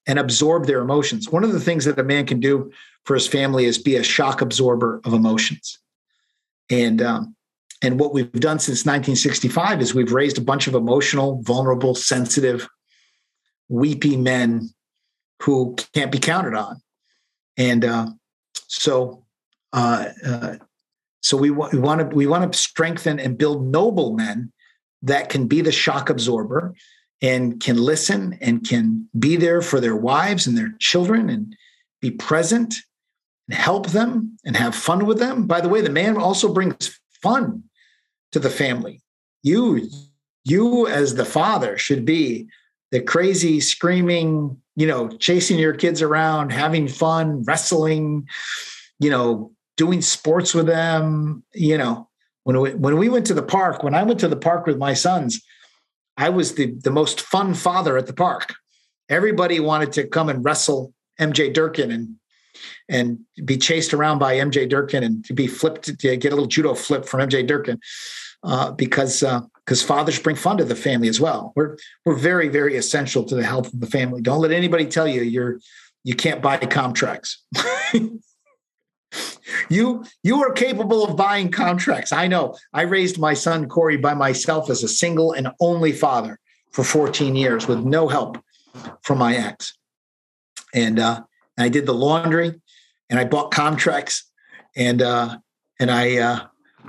and 0.08 0.18
absorb 0.18 0.66
their 0.66 0.80
emotions. 0.80 1.30
One 1.30 1.44
of 1.44 1.52
the 1.52 1.60
things 1.60 1.86
that 1.86 2.00
a 2.00 2.04
man 2.04 2.26
can 2.26 2.40
do 2.40 2.72
for 3.04 3.14
his 3.14 3.28
family 3.28 3.66
is 3.66 3.78
be 3.78 3.98
a 3.98 4.04
shock 4.04 4.42
absorber 4.42 5.02
of 5.04 5.14
emotions. 5.14 5.80
And 6.70 7.02
um, 7.02 7.36
and 7.82 8.00
what 8.00 8.14
we've 8.14 8.32
done 8.32 8.60
since 8.60 8.86
1965 8.86 9.82
is 9.82 9.94
we've 9.94 10.14
raised 10.14 10.38
a 10.38 10.42
bunch 10.42 10.68
of 10.68 10.76
emotional, 10.76 11.42
vulnerable, 11.42 11.96
sensitive, 11.96 12.68
weepy 13.72 14.18
men 14.18 14.70
who 15.42 15.76
can't 15.94 16.12
be 16.12 16.20
counted 16.20 16.54
on. 16.54 16.82
And 17.58 17.86
uh, 17.86 18.08
so, 18.68 19.24
uh, 19.74 20.10
uh, 20.26 20.56
so 21.22 21.38
we, 21.38 21.50
want 21.52 21.72
to 21.72 22.16
we 22.16 22.28
want 22.28 22.52
to 22.52 22.58
strengthen 22.58 23.20
and 23.20 23.38
build 23.38 23.66
noble 23.66 24.14
men 24.14 24.52
that 25.04 25.30
can 25.30 25.48
be 25.48 25.62
the 25.62 25.72
shock 25.72 26.10
absorber 26.10 26.76
and 27.22 27.60
can 27.60 27.78
listen 27.78 28.38
and 28.42 28.68
can 28.68 29.08
be 29.18 29.36
there 29.36 29.62
for 29.62 29.80
their 29.80 29.96
wives 29.96 30.48
and 30.48 30.58
their 30.58 30.74
children 30.80 31.30
and 31.30 31.56
be 32.02 32.12
present 32.12 32.76
and 33.48 33.58
help 33.58 33.88
them 33.88 34.38
and 34.44 34.56
have 34.56 34.76
fun 34.76 35.06
with 35.06 35.20
them. 35.20 35.46
By 35.48 35.62
the 35.62 35.70
way, 35.70 35.82
the 35.82 35.90
man 35.90 36.18
also 36.18 36.54
brings 36.54 37.00
fun 37.22 37.64
to 38.32 38.40
the 38.40 38.50
family. 38.50 39.02
You, 39.44 39.88
you 40.44 40.88
as 40.88 41.16
the 41.16 41.26
father 41.26 41.78
should 41.78 42.06
be 42.06 42.48
the 42.92 43.02
crazy, 43.02 43.60
screaming, 43.60 44.58
you 44.76 44.88
know, 44.88 45.10
chasing 45.10 45.58
your 45.58 45.74
kids 45.74 46.02
around, 46.02 46.52
having 46.52 46.88
fun, 46.88 47.44
wrestling, 47.44 48.28
you 49.00 49.10
know, 49.10 49.52
doing 49.78 50.02
sports 50.02 50.54
with 50.54 50.68
them. 50.68 51.44
You 51.54 51.78
know, 51.78 52.10
when 52.44 52.60
we, 52.60 52.74
when 52.76 52.98
we 52.98 53.10
went 53.10 53.26
to 53.28 53.34
the 53.34 53.44
park, 53.44 53.84
when 53.84 53.96
I 53.96 54.04
went 54.04 54.20
to 54.20 54.28
the 54.28 54.36
park 54.36 54.66
with 54.66 54.78
my 54.78 54.94
sons, 54.94 55.42
I 56.18 56.30
was 56.30 56.56
the, 56.56 56.76
the 56.84 56.92
most 56.92 57.22
fun 57.22 57.54
father 57.54 57.98
at 57.98 58.08
the 58.08 58.14
park. 58.14 58.54
Everybody 59.10 59.60
wanted 59.60 59.92
to 59.94 60.08
come 60.08 60.30
and 60.30 60.44
wrestle 60.44 60.94
MJ 61.20 61.54
Durkin 61.54 61.92
and 61.92 62.16
and 62.90 63.20
be 63.46 63.58
chased 63.58 63.94
around 63.94 64.20
by 64.20 64.36
MJ 64.36 64.68
Durkin 64.68 65.04
and 65.04 65.24
to 65.26 65.34
be 65.34 65.48
flipped 65.48 65.98
to 65.98 66.18
get 66.18 66.32
a 66.32 66.36
little 66.36 66.48
judo 66.48 66.74
flip 66.76 67.06
from 67.06 67.22
MJ 67.22 67.48
Durkin 67.48 67.80
uh, 68.44 68.72
because 68.72 69.24
because 69.66 69.82
fathers 69.82 70.20
bring 70.20 70.36
fun 70.36 70.58
to 70.58 70.66
the 70.66 70.76
family 70.76 71.08
as 71.08 71.20
well. 71.20 71.54
We're 71.56 71.78
we're 72.06 72.16
very 72.16 72.50
very 72.50 72.78
essential 72.78 73.24
to 73.26 73.36
the 73.36 73.46
health 73.46 73.74
of 73.74 73.80
the 73.80 73.88
family. 73.88 74.22
Don't 74.22 74.42
let 74.42 74.52
anybody 74.52 74.86
tell 74.86 75.08
you 75.08 75.22
you're 75.22 75.60
you 76.04 76.16
can't 76.16 76.42
buy 76.42 76.58
Comtrex. 76.58 77.38
you 79.70 80.04
you 80.24 80.44
are 80.44 80.52
capable 80.52 81.04
of 81.04 81.16
buying 81.16 81.52
Comtrex. 81.52 82.12
I 82.14 82.28
know. 82.28 82.56
I 82.74 82.84
raised 82.84 83.20
my 83.20 83.34
son 83.34 83.68
Corey 83.68 83.98
by 83.98 84.14
myself 84.14 84.70
as 84.70 84.84
a 84.84 84.88
single 84.88 85.34
and 85.34 85.50
only 85.60 85.92
father 85.92 86.40
for 86.72 86.84
14 86.84 87.36
years 87.36 87.68
with 87.68 87.80
no 87.80 88.08
help 88.08 88.42
from 89.02 89.18
my 89.18 89.36
ex. 89.36 89.78
And 90.74 91.00
uh, 91.00 91.24
I 91.58 91.70
did 91.70 91.86
the 91.86 91.94
laundry, 91.94 92.60
and 93.10 93.20
I 93.20 93.26
bought 93.26 93.52
Comtrex, 93.52 94.24
and 94.76 95.02
uh, 95.02 95.38
and 95.80 95.92
I 95.92 96.18
uh, 96.18 96.48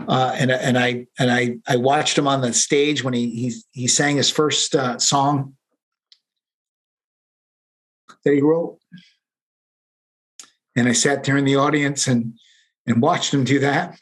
uh, 0.08 0.34
and 0.38 0.50
and 0.50 0.78
I 0.78 1.06
and 1.18 1.30
I 1.30 1.58
I 1.68 1.76
watched 1.76 2.16
him 2.16 2.26
on 2.26 2.40
the 2.40 2.52
stage 2.52 3.04
when 3.04 3.14
he 3.14 3.30
he 3.30 3.54
he 3.72 3.88
sang 3.88 4.16
his 4.16 4.30
first 4.30 4.74
uh, 4.74 4.98
song 4.98 5.54
that 8.24 8.34
he 8.34 8.40
wrote, 8.40 8.78
and 10.76 10.88
I 10.88 10.92
sat 10.92 11.24
there 11.24 11.36
in 11.36 11.44
the 11.44 11.56
audience 11.56 12.06
and 12.06 12.34
and 12.86 13.02
watched 13.02 13.32
him 13.32 13.44
do 13.44 13.58
that, 13.60 13.98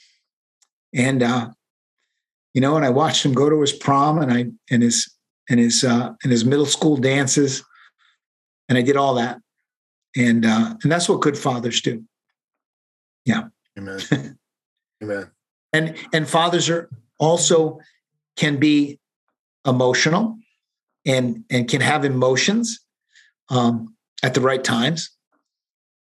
and 0.95 1.22
uh, 1.22 1.51
you 2.55 2.61
know, 2.61 2.76
and 2.76 2.84
I 2.84 2.91
watched 2.91 3.24
him 3.24 3.32
go 3.32 3.51
to 3.51 3.61
his 3.61 3.72
prom 3.72 4.20
and 4.20 4.32
I 4.32 4.47
and 4.70 4.82
his 4.82 5.12
and 5.49 5.61
his 5.61 5.84
uh, 5.84 6.12
and 6.22 6.32
his 6.32 6.45
middle 6.45 6.66
school 6.66 6.97
dances, 6.97 7.64
and 8.68 8.78
I 8.78 8.82
did 8.82 8.97
all 8.97 9.14
that, 9.14 9.38
and 10.16 10.47
uh, 10.47 10.74
and 10.82 10.91
that's 10.91 11.09
what 11.09 11.20
good 11.20 11.36
fathers 11.36 11.80
do. 11.80 12.05
Yeah. 13.24 13.49
Amen. 13.78 14.01
Amen. 15.03 15.30
And 15.73 15.97
and 16.12 16.29
fathers 16.29 16.68
are 16.68 16.89
also 17.18 17.79
can 18.37 18.59
be 18.59 18.99
emotional 19.66 20.39
and 21.07 21.45
and 21.51 21.68
can 21.68 21.81
have 21.81 22.05
emotions 22.05 22.81
um, 23.51 23.95
at 24.23 24.35
the 24.35 24.41
right 24.41 24.62
times, 24.62 25.11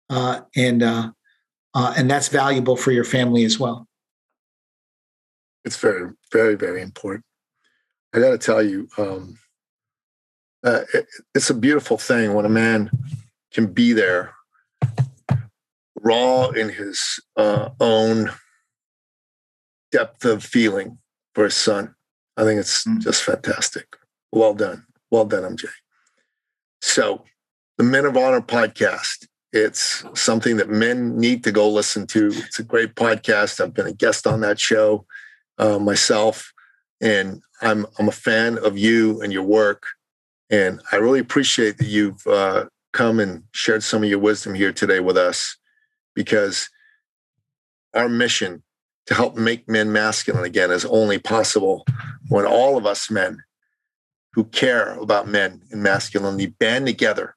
uh, 0.10 0.42
and 0.56 0.82
uh, 0.82 1.12
uh, 1.74 1.94
and 1.98 2.10
that's 2.10 2.30
valuable 2.30 2.76
for 2.76 2.92
your 2.92 3.04
family 3.04 3.44
as 3.44 3.60
well. 3.60 3.88
It's 5.66 5.78
very 5.78 6.12
very 6.32 6.56
very 6.56 6.82
important. 6.82 7.26
I 8.14 8.20
got 8.20 8.32
to 8.32 8.38
tell 8.40 8.64
you, 8.64 8.88
um, 8.98 9.38
uh, 10.64 10.82
it, 10.94 11.06
it's 11.36 11.50
a 11.52 11.54
beautiful 11.54 11.98
thing 11.98 12.34
when 12.34 12.46
a 12.46 12.50
man 12.50 12.90
can 13.54 13.68
be 13.68 13.94
there 13.94 14.34
raw 16.02 16.48
in 16.50 16.70
his 16.70 17.20
uh, 17.36 17.70
own 17.80 18.32
depth 19.92 20.26
of 20.26 20.44
feeling 20.44 20.98
for 21.34 21.46
his 21.46 21.56
son. 21.56 21.96
I 22.38 22.44
think 22.44 22.60
it's 22.60 22.86
mm. 22.86 23.00
just 23.00 23.24
fantastic. 23.24 23.96
Well 24.32 24.54
done. 24.54 24.86
Well 25.12 25.26
done, 25.26 25.56
MJ. 25.56 25.66
So, 26.82 27.24
the 27.78 27.84
Men 27.84 28.06
of 28.06 28.16
Honor 28.16 28.42
podcast, 28.42 29.28
it's 29.52 30.04
something 30.14 30.58
that 30.58 30.70
men 30.70 31.18
need 31.18 31.44
to 31.44 31.52
go 31.52 31.70
listen 31.70 32.06
to. 32.08 32.28
It's 32.34 32.60
a 32.60 32.64
great 32.64 32.96
podcast. 32.96 33.60
I've 33.60 33.74
been 33.74 33.88
a 33.88 33.94
guest 33.94 34.28
on 34.28 34.42
that 34.42 34.60
show 34.60 35.06
uh, 35.58 35.80
myself, 35.80 36.54
and 37.02 37.42
I'm, 37.62 37.86
I'm 37.98 38.08
a 38.08 38.14
fan 38.14 38.58
of 38.60 38.78
you 38.78 39.22
and 39.22 39.34
your 39.34 39.44
work. 39.44 39.86
And 40.50 40.82
I 40.92 40.98
really 40.98 41.20
appreciate 41.20 41.78
that 41.78 41.88
you've 41.88 42.26
uh, 42.28 42.66
come 42.94 43.20
and 43.20 43.44
shared 43.52 43.84
some 43.84 44.04
of 44.04 44.10
your 44.10 44.20
wisdom 44.20 44.54
here 44.54 44.74
today 44.74 45.00
with 45.00 45.18
us 45.18 45.58
because 46.16 46.70
our 47.94 48.10
mission 48.10 48.64
to 49.10 49.16
help 49.16 49.36
make 49.36 49.68
men 49.68 49.92
masculine 49.92 50.46
again 50.46 50.70
is 50.70 50.86
only 50.86 51.18
possible 51.18 51.84
when 52.28 52.46
all 52.46 52.78
of 52.78 52.86
us 52.86 53.10
men 53.10 53.44
who 54.34 54.44
care 54.44 54.94
about 55.00 55.28
men 55.28 55.64
and 55.72 55.82
masculinity 55.82 56.46
band 56.46 56.86
together 56.86 57.36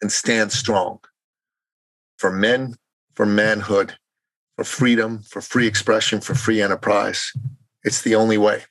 and 0.00 0.12
stand 0.12 0.52
strong 0.52 1.00
for 2.18 2.30
men, 2.30 2.76
for 3.14 3.26
manhood, 3.26 3.96
for 4.56 4.62
freedom, 4.62 5.18
for 5.28 5.40
free 5.40 5.66
expression, 5.66 6.20
for 6.20 6.36
free 6.36 6.62
enterprise. 6.62 7.32
It's 7.82 8.02
the 8.02 8.14
only 8.14 8.38
way. 8.38 8.62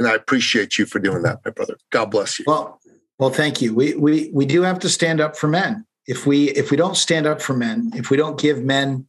And 0.00 0.08
I 0.08 0.14
appreciate 0.14 0.78
you 0.78 0.84
for 0.84 0.98
doing 0.98 1.22
that, 1.22 1.42
my 1.44 1.52
brother. 1.52 1.76
God 1.92 2.06
bless 2.06 2.40
you. 2.40 2.44
Well, 2.48 2.80
well, 3.20 3.30
thank 3.30 3.62
you. 3.62 3.72
We 3.72 3.94
we 3.94 4.30
we 4.34 4.44
do 4.44 4.62
have 4.62 4.80
to 4.80 4.88
stand 4.88 5.20
up 5.20 5.36
for 5.36 5.46
men. 5.46 5.86
If 6.08 6.26
we 6.26 6.50
if 6.50 6.72
we 6.72 6.76
don't 6.76 6.96
stand 6.96 7.24
up 7.24 7.40
for 7.40 7.54
men, 7.54 7.92
if 7.94 8.10
we 8.10 8.16
don't 8.16 8.38
give 8.38 8.64
men 8.64 9.06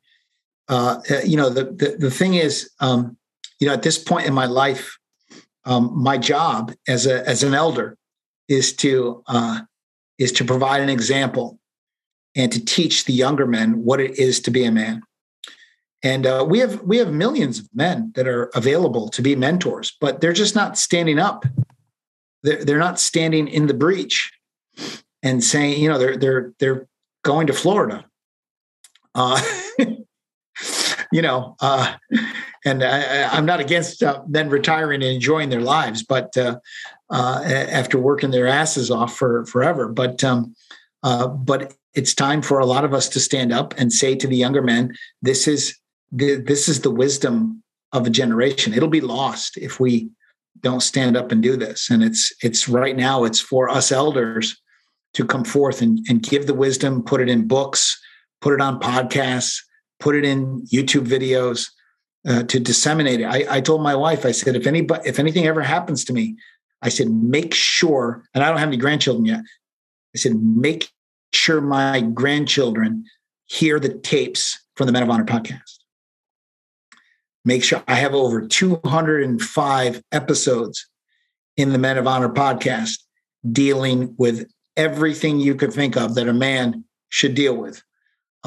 uh, 0.70 1.00
uh, 1.10 1.20
you 1.24 1.38
know, 1.38 1.50
the, 1.50 1.66
the, 1.66 1.96
the 1.98 2.12
thing 2.12 2.34
is, 2.34 2.70
um, 2.80 3.18
you 3.60 3.68
know, 3.68 3.74
at 3.74 3.84
this 3.84 3.98
point 3.98 4.28
in 4.28 4.34
my 4.34 4.46
life, 4.46 4.98
um, 5.66 5.92
my 5.96 6.18
job 6.18 6.74
as 6.88 7.06
a 7.06 7.28
as 7.28 7.44
an 7.44 7.54
elder 7.54 7.98
is 8.48 8.74
to 8.78 9.24
uh, 9.28 9.62
is 10.18 10.32
to 10.34 10.46
provide 10.46 10.82
an 10.82 10.90
example 10.90 11.60
and 12.36 12.52
to 12.52 12.64
teach 12.64 13.06
the 13.06 13.14
younger 13.14 13.46
men 13.46 13.84
what 13.84 14.00
it 14.00 14.18
is 14.18 14.40
to 14.42 14.52
be 14.52 14.64
a 14.64 14.72
man. 14.72 15.02
And 16.04 16.26
uh, 16.26 16.46
we 16.48 16.60
have 16.60 16.82
we 16.84 16.98
have 16.98 17.12
millions 17.12 17.60
of 17.60 17.68
men 17.74 18.12
that 18.16 18.28
are 18.28 18.46
available 18.56 19.10
to 19.10 19.22
be 19.22 19.36
mentors, 19.36 19.96
but 20.00 20.22
they're 20.22 20.34
just 20.34 20.56
not 20.56 20.78
standing 20.78 21.20
up. 21.20 21.46
They're, 22.44 22.64
they're 22.64 22.80
not 22.80 23.00
standing 23.00 23.48
in 23.48 23.68
the 23.68 23.74
breach 23.74 24.32
and 25.24 25.44
saying, 25.44 25.82
you 25.82 25.90
know, 25.90 25.98
they're 25.98 26.18
they're 26.18 26.54
they're 26.60 26.88
going 27.24 27.48
to 27.48 27.54
Florida. 27.54 28.06
Uh, 29.16 29.42
you 31.12 31.22
know, 31.22 31.56
uh, 31.62 31.96
and 32.66 32.84
I, 32.84 33.38
am 33.38 33.46
not 33.46 33.60
against 33.60 34.04
uh, 34.04 34.22
men 34.28 34.50
retiring 34.50 35.02
and 35.02 35.12
enjoying 35.12 35.50
their 35.50 35.62
lives, 35.62 36.04
but 36.04 36.36
uh, 36.38 36.60
uh 37.10 37.42
after 37.46 37.98
working 37.98 38.32
their 38.32 38.48
asses 38.48 38.92
off 38.92 39.16
for 39.16 39.46
forever, 39.46 39.88
but 39.88 40.24
um, 40.24 40.56
uh, 41.04 41.28
but 41.28 41.74
it's 41.94 42.14
time 42.14 42.42
for 42.42 42.60
a 42.60 42.66
lot 42.66 42.86
of 42.86 42.94
us 42.94 43.10
to 43.10 43.20
stand 43.20 43.52
up 43.52 43.74
and 43.78 43.92
say 43.92 44.16
to 44.16 44.28
the 44.28 44.36
younger 44.36 44.62
men, 44.62 44.96
"This 45.22 45.48
is 45.48 45.78
the, 46.12 46.36
this 46.36 46.68
is 46.68 46.82
the 46.82 46.92
wisdom 46.92 47.64
of 47.94 48.06
a 48.06 48.12
generation. 48.12 48.74
It'll 48.74 48.90
be 48.90 49.02
lost 49.02 49.58
if 49.58 49.80
we 49.80 50.10
don't 50.62 50.82
stand 50.82 51.16
up 51.16 51.32
and 51.32 51.42
do 51.42 51.56
this." 51.56 51.90
And 51.90 52.04
it's 52.04 52.34
it's 52.44 52.68
right 52.68 52.96
now. 52.96 53.24
It's 53.24 53.40
for 53.40 53.70
us 53.70 53.92
elders 53.92 54.60
to 55.14 55.26
come 55.26 55.44
forth 55.44 55.82
and, 55.82 56.00
and 56.10 56.22
give 56.22 56.46
the 56.46 56.54
wisdom, 56.54 57.02
put 57.02 57.22
it 57.22 57.30
in 57.30 57.48
books, 57.48 58.00
put 58.42 58.54
it 58.54 58.62
on 58.62 58.80
podcasts, 58.80 59.62
put 60.00 60.16
it 60.16 60.26
in 60.26 60.62
YouTube 60.68 61.08
videos 61.08 61.70
uh, 62.28 62.44
to 62.44 62.60
disseminate 62.60 63.22
it. 63.22 63.26
I, 63.26 63.58
I 63.58 63.62
told 63.62 63.82
my 63.82 63.96
wife, 63.96 64.26
I 64.26 64.32
said, 64.32 64.56
if 64.56 64.68
anybody, 64.68 65.08
if 65.08 65.20
anything 65.20 65.48
ever 65.48 65.62
happens 65.62 66.04
to 66.06 66.14
me, 66.14 66.36
I 66.82 66.90
said, 66.90 67.10
make 67.10 67.54
sure, 67.54 68.24
and 68.34 68.44
I 68.44 68.50
don't 68.50 68.60
have 68.60 68.68
any 68.68 68.78
grandchildren 68.78 69.26
yet. 69.26 69.42
I 70.16 70.18
said, 70.18 70.36
make 70.42 70.90
sure 71.34 71.62
my 71.62 72.02
grandchildren 72.02 73.06
hear 73.46 73.80
the 73.80 73.90
tapes 73.90 74.60
from 74.76 74.88
the 74.88 74.92
Men 74.92 75.04
of 75.04 75.10
Honor 75.10 75.26
podcast. 75.26 75.80
Make 77.46 77.64
sure 77.64 77.82
I 77.88 77.96
have 77.96 78.14
over 78.14 78.46
205 78.46 80.04
episodes 80.12 80.88
in 81.56 81.72
the 81.72 81.78
Men 81.78 81.98
of 81.98 82.08
Honor 82.08 82.30
podcast 82.30 83.00
dealing 83.50 84.14
with 84.18 84.50
everything 84.76 85.40
you 85.40 85.56
could 85.56 85.74
think 85.74 85.96
of 85.96 86.16
that 86.16 86.28
a 86.28 86.34
man 86.34 86.84
should 87.10 87.34
deal 87.34 87.56
with 87.56 87.82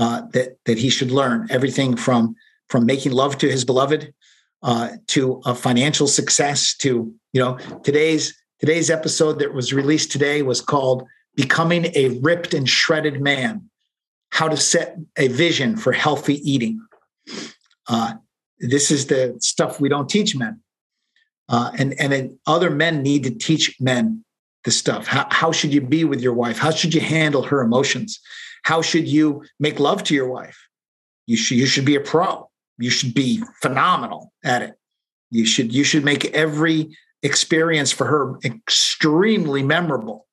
uh, 0.00 0.22
that 0.32 0.56
that 0.64 0.78
he 0.78 0.88
should 0.88 1.10
learn 1.10 1.46
everything 1.50 1.94
from 1.94 2.34
from 2.70 2.86
making 2.86 3.12
love 3.12 3.36
to 3.36 3.50
his 3.50 3.66
beloved 3.66 4.12
uh, 4.62 4.88
to 5.08 5.42
a 5.44 5.54
financial 5.54 6.06
success 6.06 6.74
to 6.74 7.12
you 7.34 7.40
know 7.40 7.58
today's 7.84 8.34
today's 8.60 8.88
episode 8.90 9.38
that 9.38 9.52
was 9.52 9.74
released 9.74 10.10
today 10.10 10.40
was 10.40 10.62
called 10.62 11.06
becoming 11.36 11.92
a 11.94 12.18
ripped 12.20 12.54
and 12.54 12.66
shredded 12.68 13.20
man 13.20 13.68
how 14.30 14.48
to 14.48 14.56
set 14.56 14.96
a 15.18 15.28
vision 15.28 15.76
for 15.76 15.92
healthy 15.92 16.36
eating. 16.50 16.80
Uh, 17.86 18.14
this 18.58 18.90
is 18.90 19.06
the 19.06 19.36
stuff 19.40 19.80
we 19.80 19.88
don't 19.90 20.08
teach 20.08 20.34
men. 20.34 20.60
Uh, 21.50 21.72
and 21.78 21.92
and 22.00 22.10
then 22.10 22.38
other 22.46 22.70
men 22.70 23.02
need 23.02 23.24
to 23.24 23.30
teach 23.30 23.76
men 23.80 24.24
the 24.64 24.70
stuff. 24.70 25.06
How, 25.06 25.26
how 25.30 25.52
should 25.52 25.74
you 25.74 25.82
be 25.82 26.04
with 26.04 26.22
your 26.22 26.32
wife? 26.32 26.58
How 26.58 26.70
should 26.70 26.94
you 26.94 27.02
handle 27.02 27.42
her 27.42 27.60
emotions 27.60 28.18
how 28.62 28.82
should 28.82 29.08
you 29.08 29.44
make 29.58 29.80
love 29.80 30.02
to 30.04 30.14
your 30.14 30.28
wife? 30.28 30.58
You 31.26 31.36
should 31.36 31.58
you 31.58 31.66
should 31.66 31.84
be 31.84 31.96
a 31.96 32.00
pro. 32.00 32.48
You 32.78 32.90
should 32.90 33.14
be 33.14 33.42
phenomenal 33.60 34.32
at 34.44 34.62
it. 34.62 34.74
You 35.30 35.46
should 35.46 35.72
you 35.72 35.84
should 35.84 36.04
make 36.04 36.26
every 36.34 36.96
experience 37.22 37.92
for 37.92 38.06
her 38.06 38.38
extremely 38.44 39.62
memorable. 39.62 40.26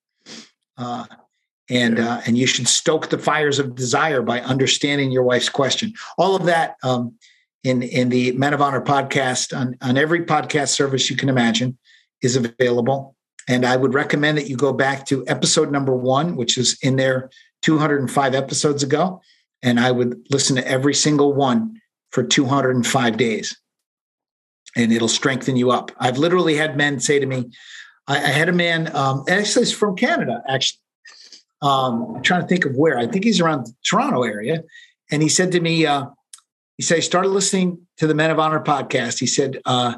Uh, 0.78 1.06
and 1.70 2.00
uh, 2.00 2.22
and 2.26 2.38
you 2.38 2.48
should 2.48 2.68
stoke 2.68 3.10
the 3.10 3.18
fires 3.18 3.60
of 3.60 3.76
desire 3.76 4.22
by 4.22 4.40
understanding 4.42 5.12
your 5.12 5.24
wife's 5.24 5.50
question. 5.50 5.94
All 6.18 6.36
of 6.36 6.46
that 6.46 6.78
um, 6.84 7.16
in 7.64 7.84
in 7.84 8.10
the 8.10 8.32
Men 8.34 8.54
of 8.54 8.62
Honor 8.62 8.82
podcast 8.82 9.58
on 9.58 9.76
on 9.82 9.98
every 9.98 10.24
podcast 10.24 10.70
service 10.70 11.10
you 11.10 11.18
can 11.18 11.30
imagine 11.30 11.78
is 12.22 12.36
available. 12.36 13.16
And 13.50 13.66
I 13.66 13.78
would 13.78 13.94
recommend 13.94 14.38
that 14.38 14.50
you 14.50 14.58
go 14.58 14.74
back 14.74 15.06
to 15.08 15.26
episode 15.28 15.72
number 15.72 15.96
one, 15.96 16.36
which 16.36 16.58
is 16.58 16.78
in 16.82 16.98
there 16.98 17.30
205 17.62 18.36
episodes 18.36 18.84
ago, 18.84 19.22
and 19.64 19.80
I 19.80 19.92
would 19.92 20.26
listen 20.30 20.56
to 20.56 20.68
every 20.68 20.94
single 20.94 21.34
one 21.34 21.80
for 22.12 22.24
205 22.24 23.18
days. 23.18 23.60
And 24.76 24.94
it'll 24.94 25.08
strengthen 25.08 25.56
you 25.56 25.72
up. 25.72 25.92
I've 25.98 26.18
literally 26.18 26.56
had 26.56 26.78
men 26.78 27.00
say 27.00 27.20
to 27.20 27.26
me, 27.26 27.50
I, 28.08 28.18
I 28.18 28.30
had 28.30 28.50
a 28.50 28.54
man, 28.54 28.96
um, 28.96 29.24
actually, 29.28 29.66
he's 29.66 29.74
from 29.74 29.96
Canada, 29.96 30.42
actually. 30.48 30.80
Um, 31.62 32.16
I'm 32.18 32.24
trying 32.24 32.42
to 32.42 32.48
think 32.48 32.66
of 32.66 32.76
where. 32.76 32.98
I 32.98 33.08
think 33.08 33.24
he's 33.24 33.42
around 33.42 33.66
the 33.66 33.74
Toronto 33.84 34.24
area. 34.24 34.64
And 35.12 35.22
he 35.22 35.30
said 35.30 35.52
to 35.54 35.60
me, 35.60 35.86
uh, 35.86 36.06
he 36.78 36.84
said, 36.84 36.98
I 36.98 37.02
started 37.02 37.30
listening 37.30 37.88
to 37.98 38.08
the 38.08 38.14
Men 38.14 38.30
of 38.30 38.40
Honor 38.40 38.60
podcast. 38.60 39.20
He 39.20 39.26
said, 39.26 39.60
uh, 39.66 39.96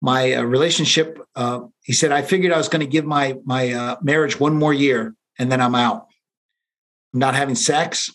my 0.00 0.34
uh, 0.34 0.42
relationship, 0.42 1.18
uh, 1.34 1.60
he 1.82 1.92
said, 1.92 2.12
I 2.12 2.22
figured 2.22 2.52
I 2.52 2.58
was 2.58 2.68
going 2.68 2.80
to 2.80 2.86
give 2.86 3.04
my, 3.04 3.36
my 3.44 3.72
uh, 3.72 3.96
marriage 4.00 4.38
one 4.38 4.54
more 4.54 4.72
year 4.72 5.14
and 5.38 5.50
then 5.50 5.60
I'm 5.60 5.74
out. 5.74 6.06
I'm 7.12 7.20
not 7.20 7.34
having 7.34 7.54
sex. 7.54 8.14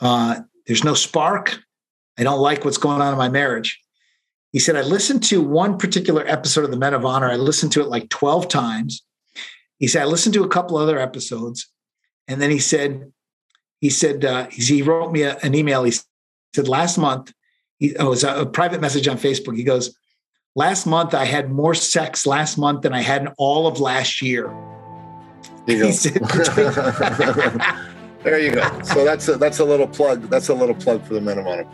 Uh, 0.00 0.40
there's 0.66 0.84
no 0.84 0.94
spark. 0.94 1.58
I 2.18 2.24
don't 2.24 2.40
like 2.40 2.64
what's 2.64 2.78
going 2.78 3.00
on 3.00 3.12
in 3.12 3.18
my 3.18 3.28
marriage. 3.28 3.80
He 4.52 4.58
said, 4.58 4.76
I 4.76 4.82
listened 4.82 5.22
to 5.24 5.40
one 5.40 5.78
particular 5.78 6.26
episode 6.26 6.64
of 6.64 6.70
the 6.70 6.76
Men 6.76 6.94
of 6.94 7.04
Honor. 7.04 7.30
I 7.30 7.36
listened 7.36 7.72
to 7.72 7.80
it 7.80 7.88
like 7.88 8.10
12 8.10 8.48
times. 8.48 9.02
He 9.78 9.86
said, 9.86 10.02
I 10.02 10.04
listened 10.04 10.34
to 10.34 10.44
a 10.44 10.48
couple 10.48 10.76
other 10.76 10.98
episodes. 10.98 11.68
And 12.28 12.40
then 12.40 12.50
he 12.50 12.58
said, 12.58 13.12
he 13.80 13.90
said, 13.90 14.24
uh, 14.24 14.46
he 14.50 14.82
wrote 14.82 15.10
me 15.10 15.22
a, 15.22 15.36
an 15.38 15.54
email. 15.54 15.84
He 15.84 15.92
said, 16.54 16.68
last 16.68 16.98
month, 16.98 17.32
he, 17.78 17.96
oh, 17.96 18.06
it 18.06 18.10
was 18.10 18.24
a, 18.24 18.42
a 18.42 18.46
private 18.46 18.80
message 18.80 19.08
on 19.08 19.16
Facebook. 19.16 19.56
He 19.56 19.64
goes, 19.64 19.96
last 20.54 20.86
month 20.86 21.14
I 21.14 21.24
had 21.24 21.50
more 21.50 21.74
sex 21.74 22.26
last 22.26 22.58
month 22.58 22.82
than 22.82 22.92
I 22.92 23.00
had 23.00 23.22
in 23.22 23.28
all 23.38 23.66
of 23.66 23.80
last 23.80 24.20
year. 24.20 24.54
He 25.66 25.92
said, 25.92 26.20
There 28.22 28.38
you 28.38 28.52
go. 28.52 28.82
So 28.82 29.04
that's 29.04 29.26
a, 29.28 29.36
that's 29.36 29.58
a 29.58 29.64
little 29.64 29.88
plug. 29.88 30.28
That's 30.28 30.48
a 30.48 30.54
little 30.54 30.74
plug 30.74 31.04
for 31.04 31.14
the 31.14 31.20
Men 31.20 31.38
of 31.38 31.46
Honor. 31.46 31.66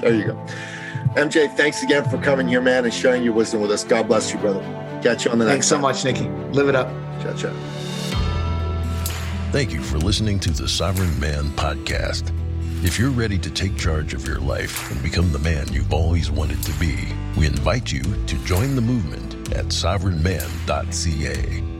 There 0.00 0.14
you 0.14 0.24
go. 0.24 0.46
MJ, 1.14 1.54
thanks 1.56 1.82
again 1.82 2.08
for 2.08 2.18
coming 2.18 2.46
here, 2.46 2.60
man, 2.60 2.84
and 2.84 2.92
sharing 2.92 3.22
your 3.22 3.32
wisdom 3.32 3.62
with 3.62 3.70
us. 3.70 3.84
God 3.84 4.08
bless 4.08 4.32
you, 4.32 4.38
brother. 4.38 4.60
Catch 5.02 5.24
you 5.24 5.30
on 5.30 5.38
the 5.38 5.46
next. 5.46 5.54
Thanks 5.54 5.68
so 5.68 5.76
time. 5.76 5.82
much, 5.82 6.04
Nicky. 6.04 6.28
Live 6.52 6.68
it 6.68 6.76
up. 6.76 6.88
Ciao, 7.22 7.34
ciao. 7.34 7.54
Thank 9.50 9.72
you 9.72 9.82
for 9.82 9.98
listening 9.98 10.38
to 10.40 10.50
the 10.50 10.68
Sovereign 10.68 11.18
Man 11.18 11.44
podcast. 11.52 12.34
If 12.84 12.98
you're 12.98 13.10
ready 13.10 13.38
to 13.38 13.50
take 13.50 13.76
charge 13.76 14.14
of 14.14 14.26
your 14.26 14.38
life 14.38 14.90
and 14.92 15.02
become 15.02 15.32
the 15.32 15.38
man 15.38 15.72
you've 15.72 15.92
always 15.92 16.30
wanted 16.30 16.62
to 16.64 16.72
be, 16.78 16.96
we 17.36 17.46
invite 17.46 17.90
you 17.90 18.02
to 18.02 18.44
join 18.44 18.76
the 18.76 18.82
movement 18.82 19.34
at 19.52 19.66
sovereignman.ca. 19.66 21.77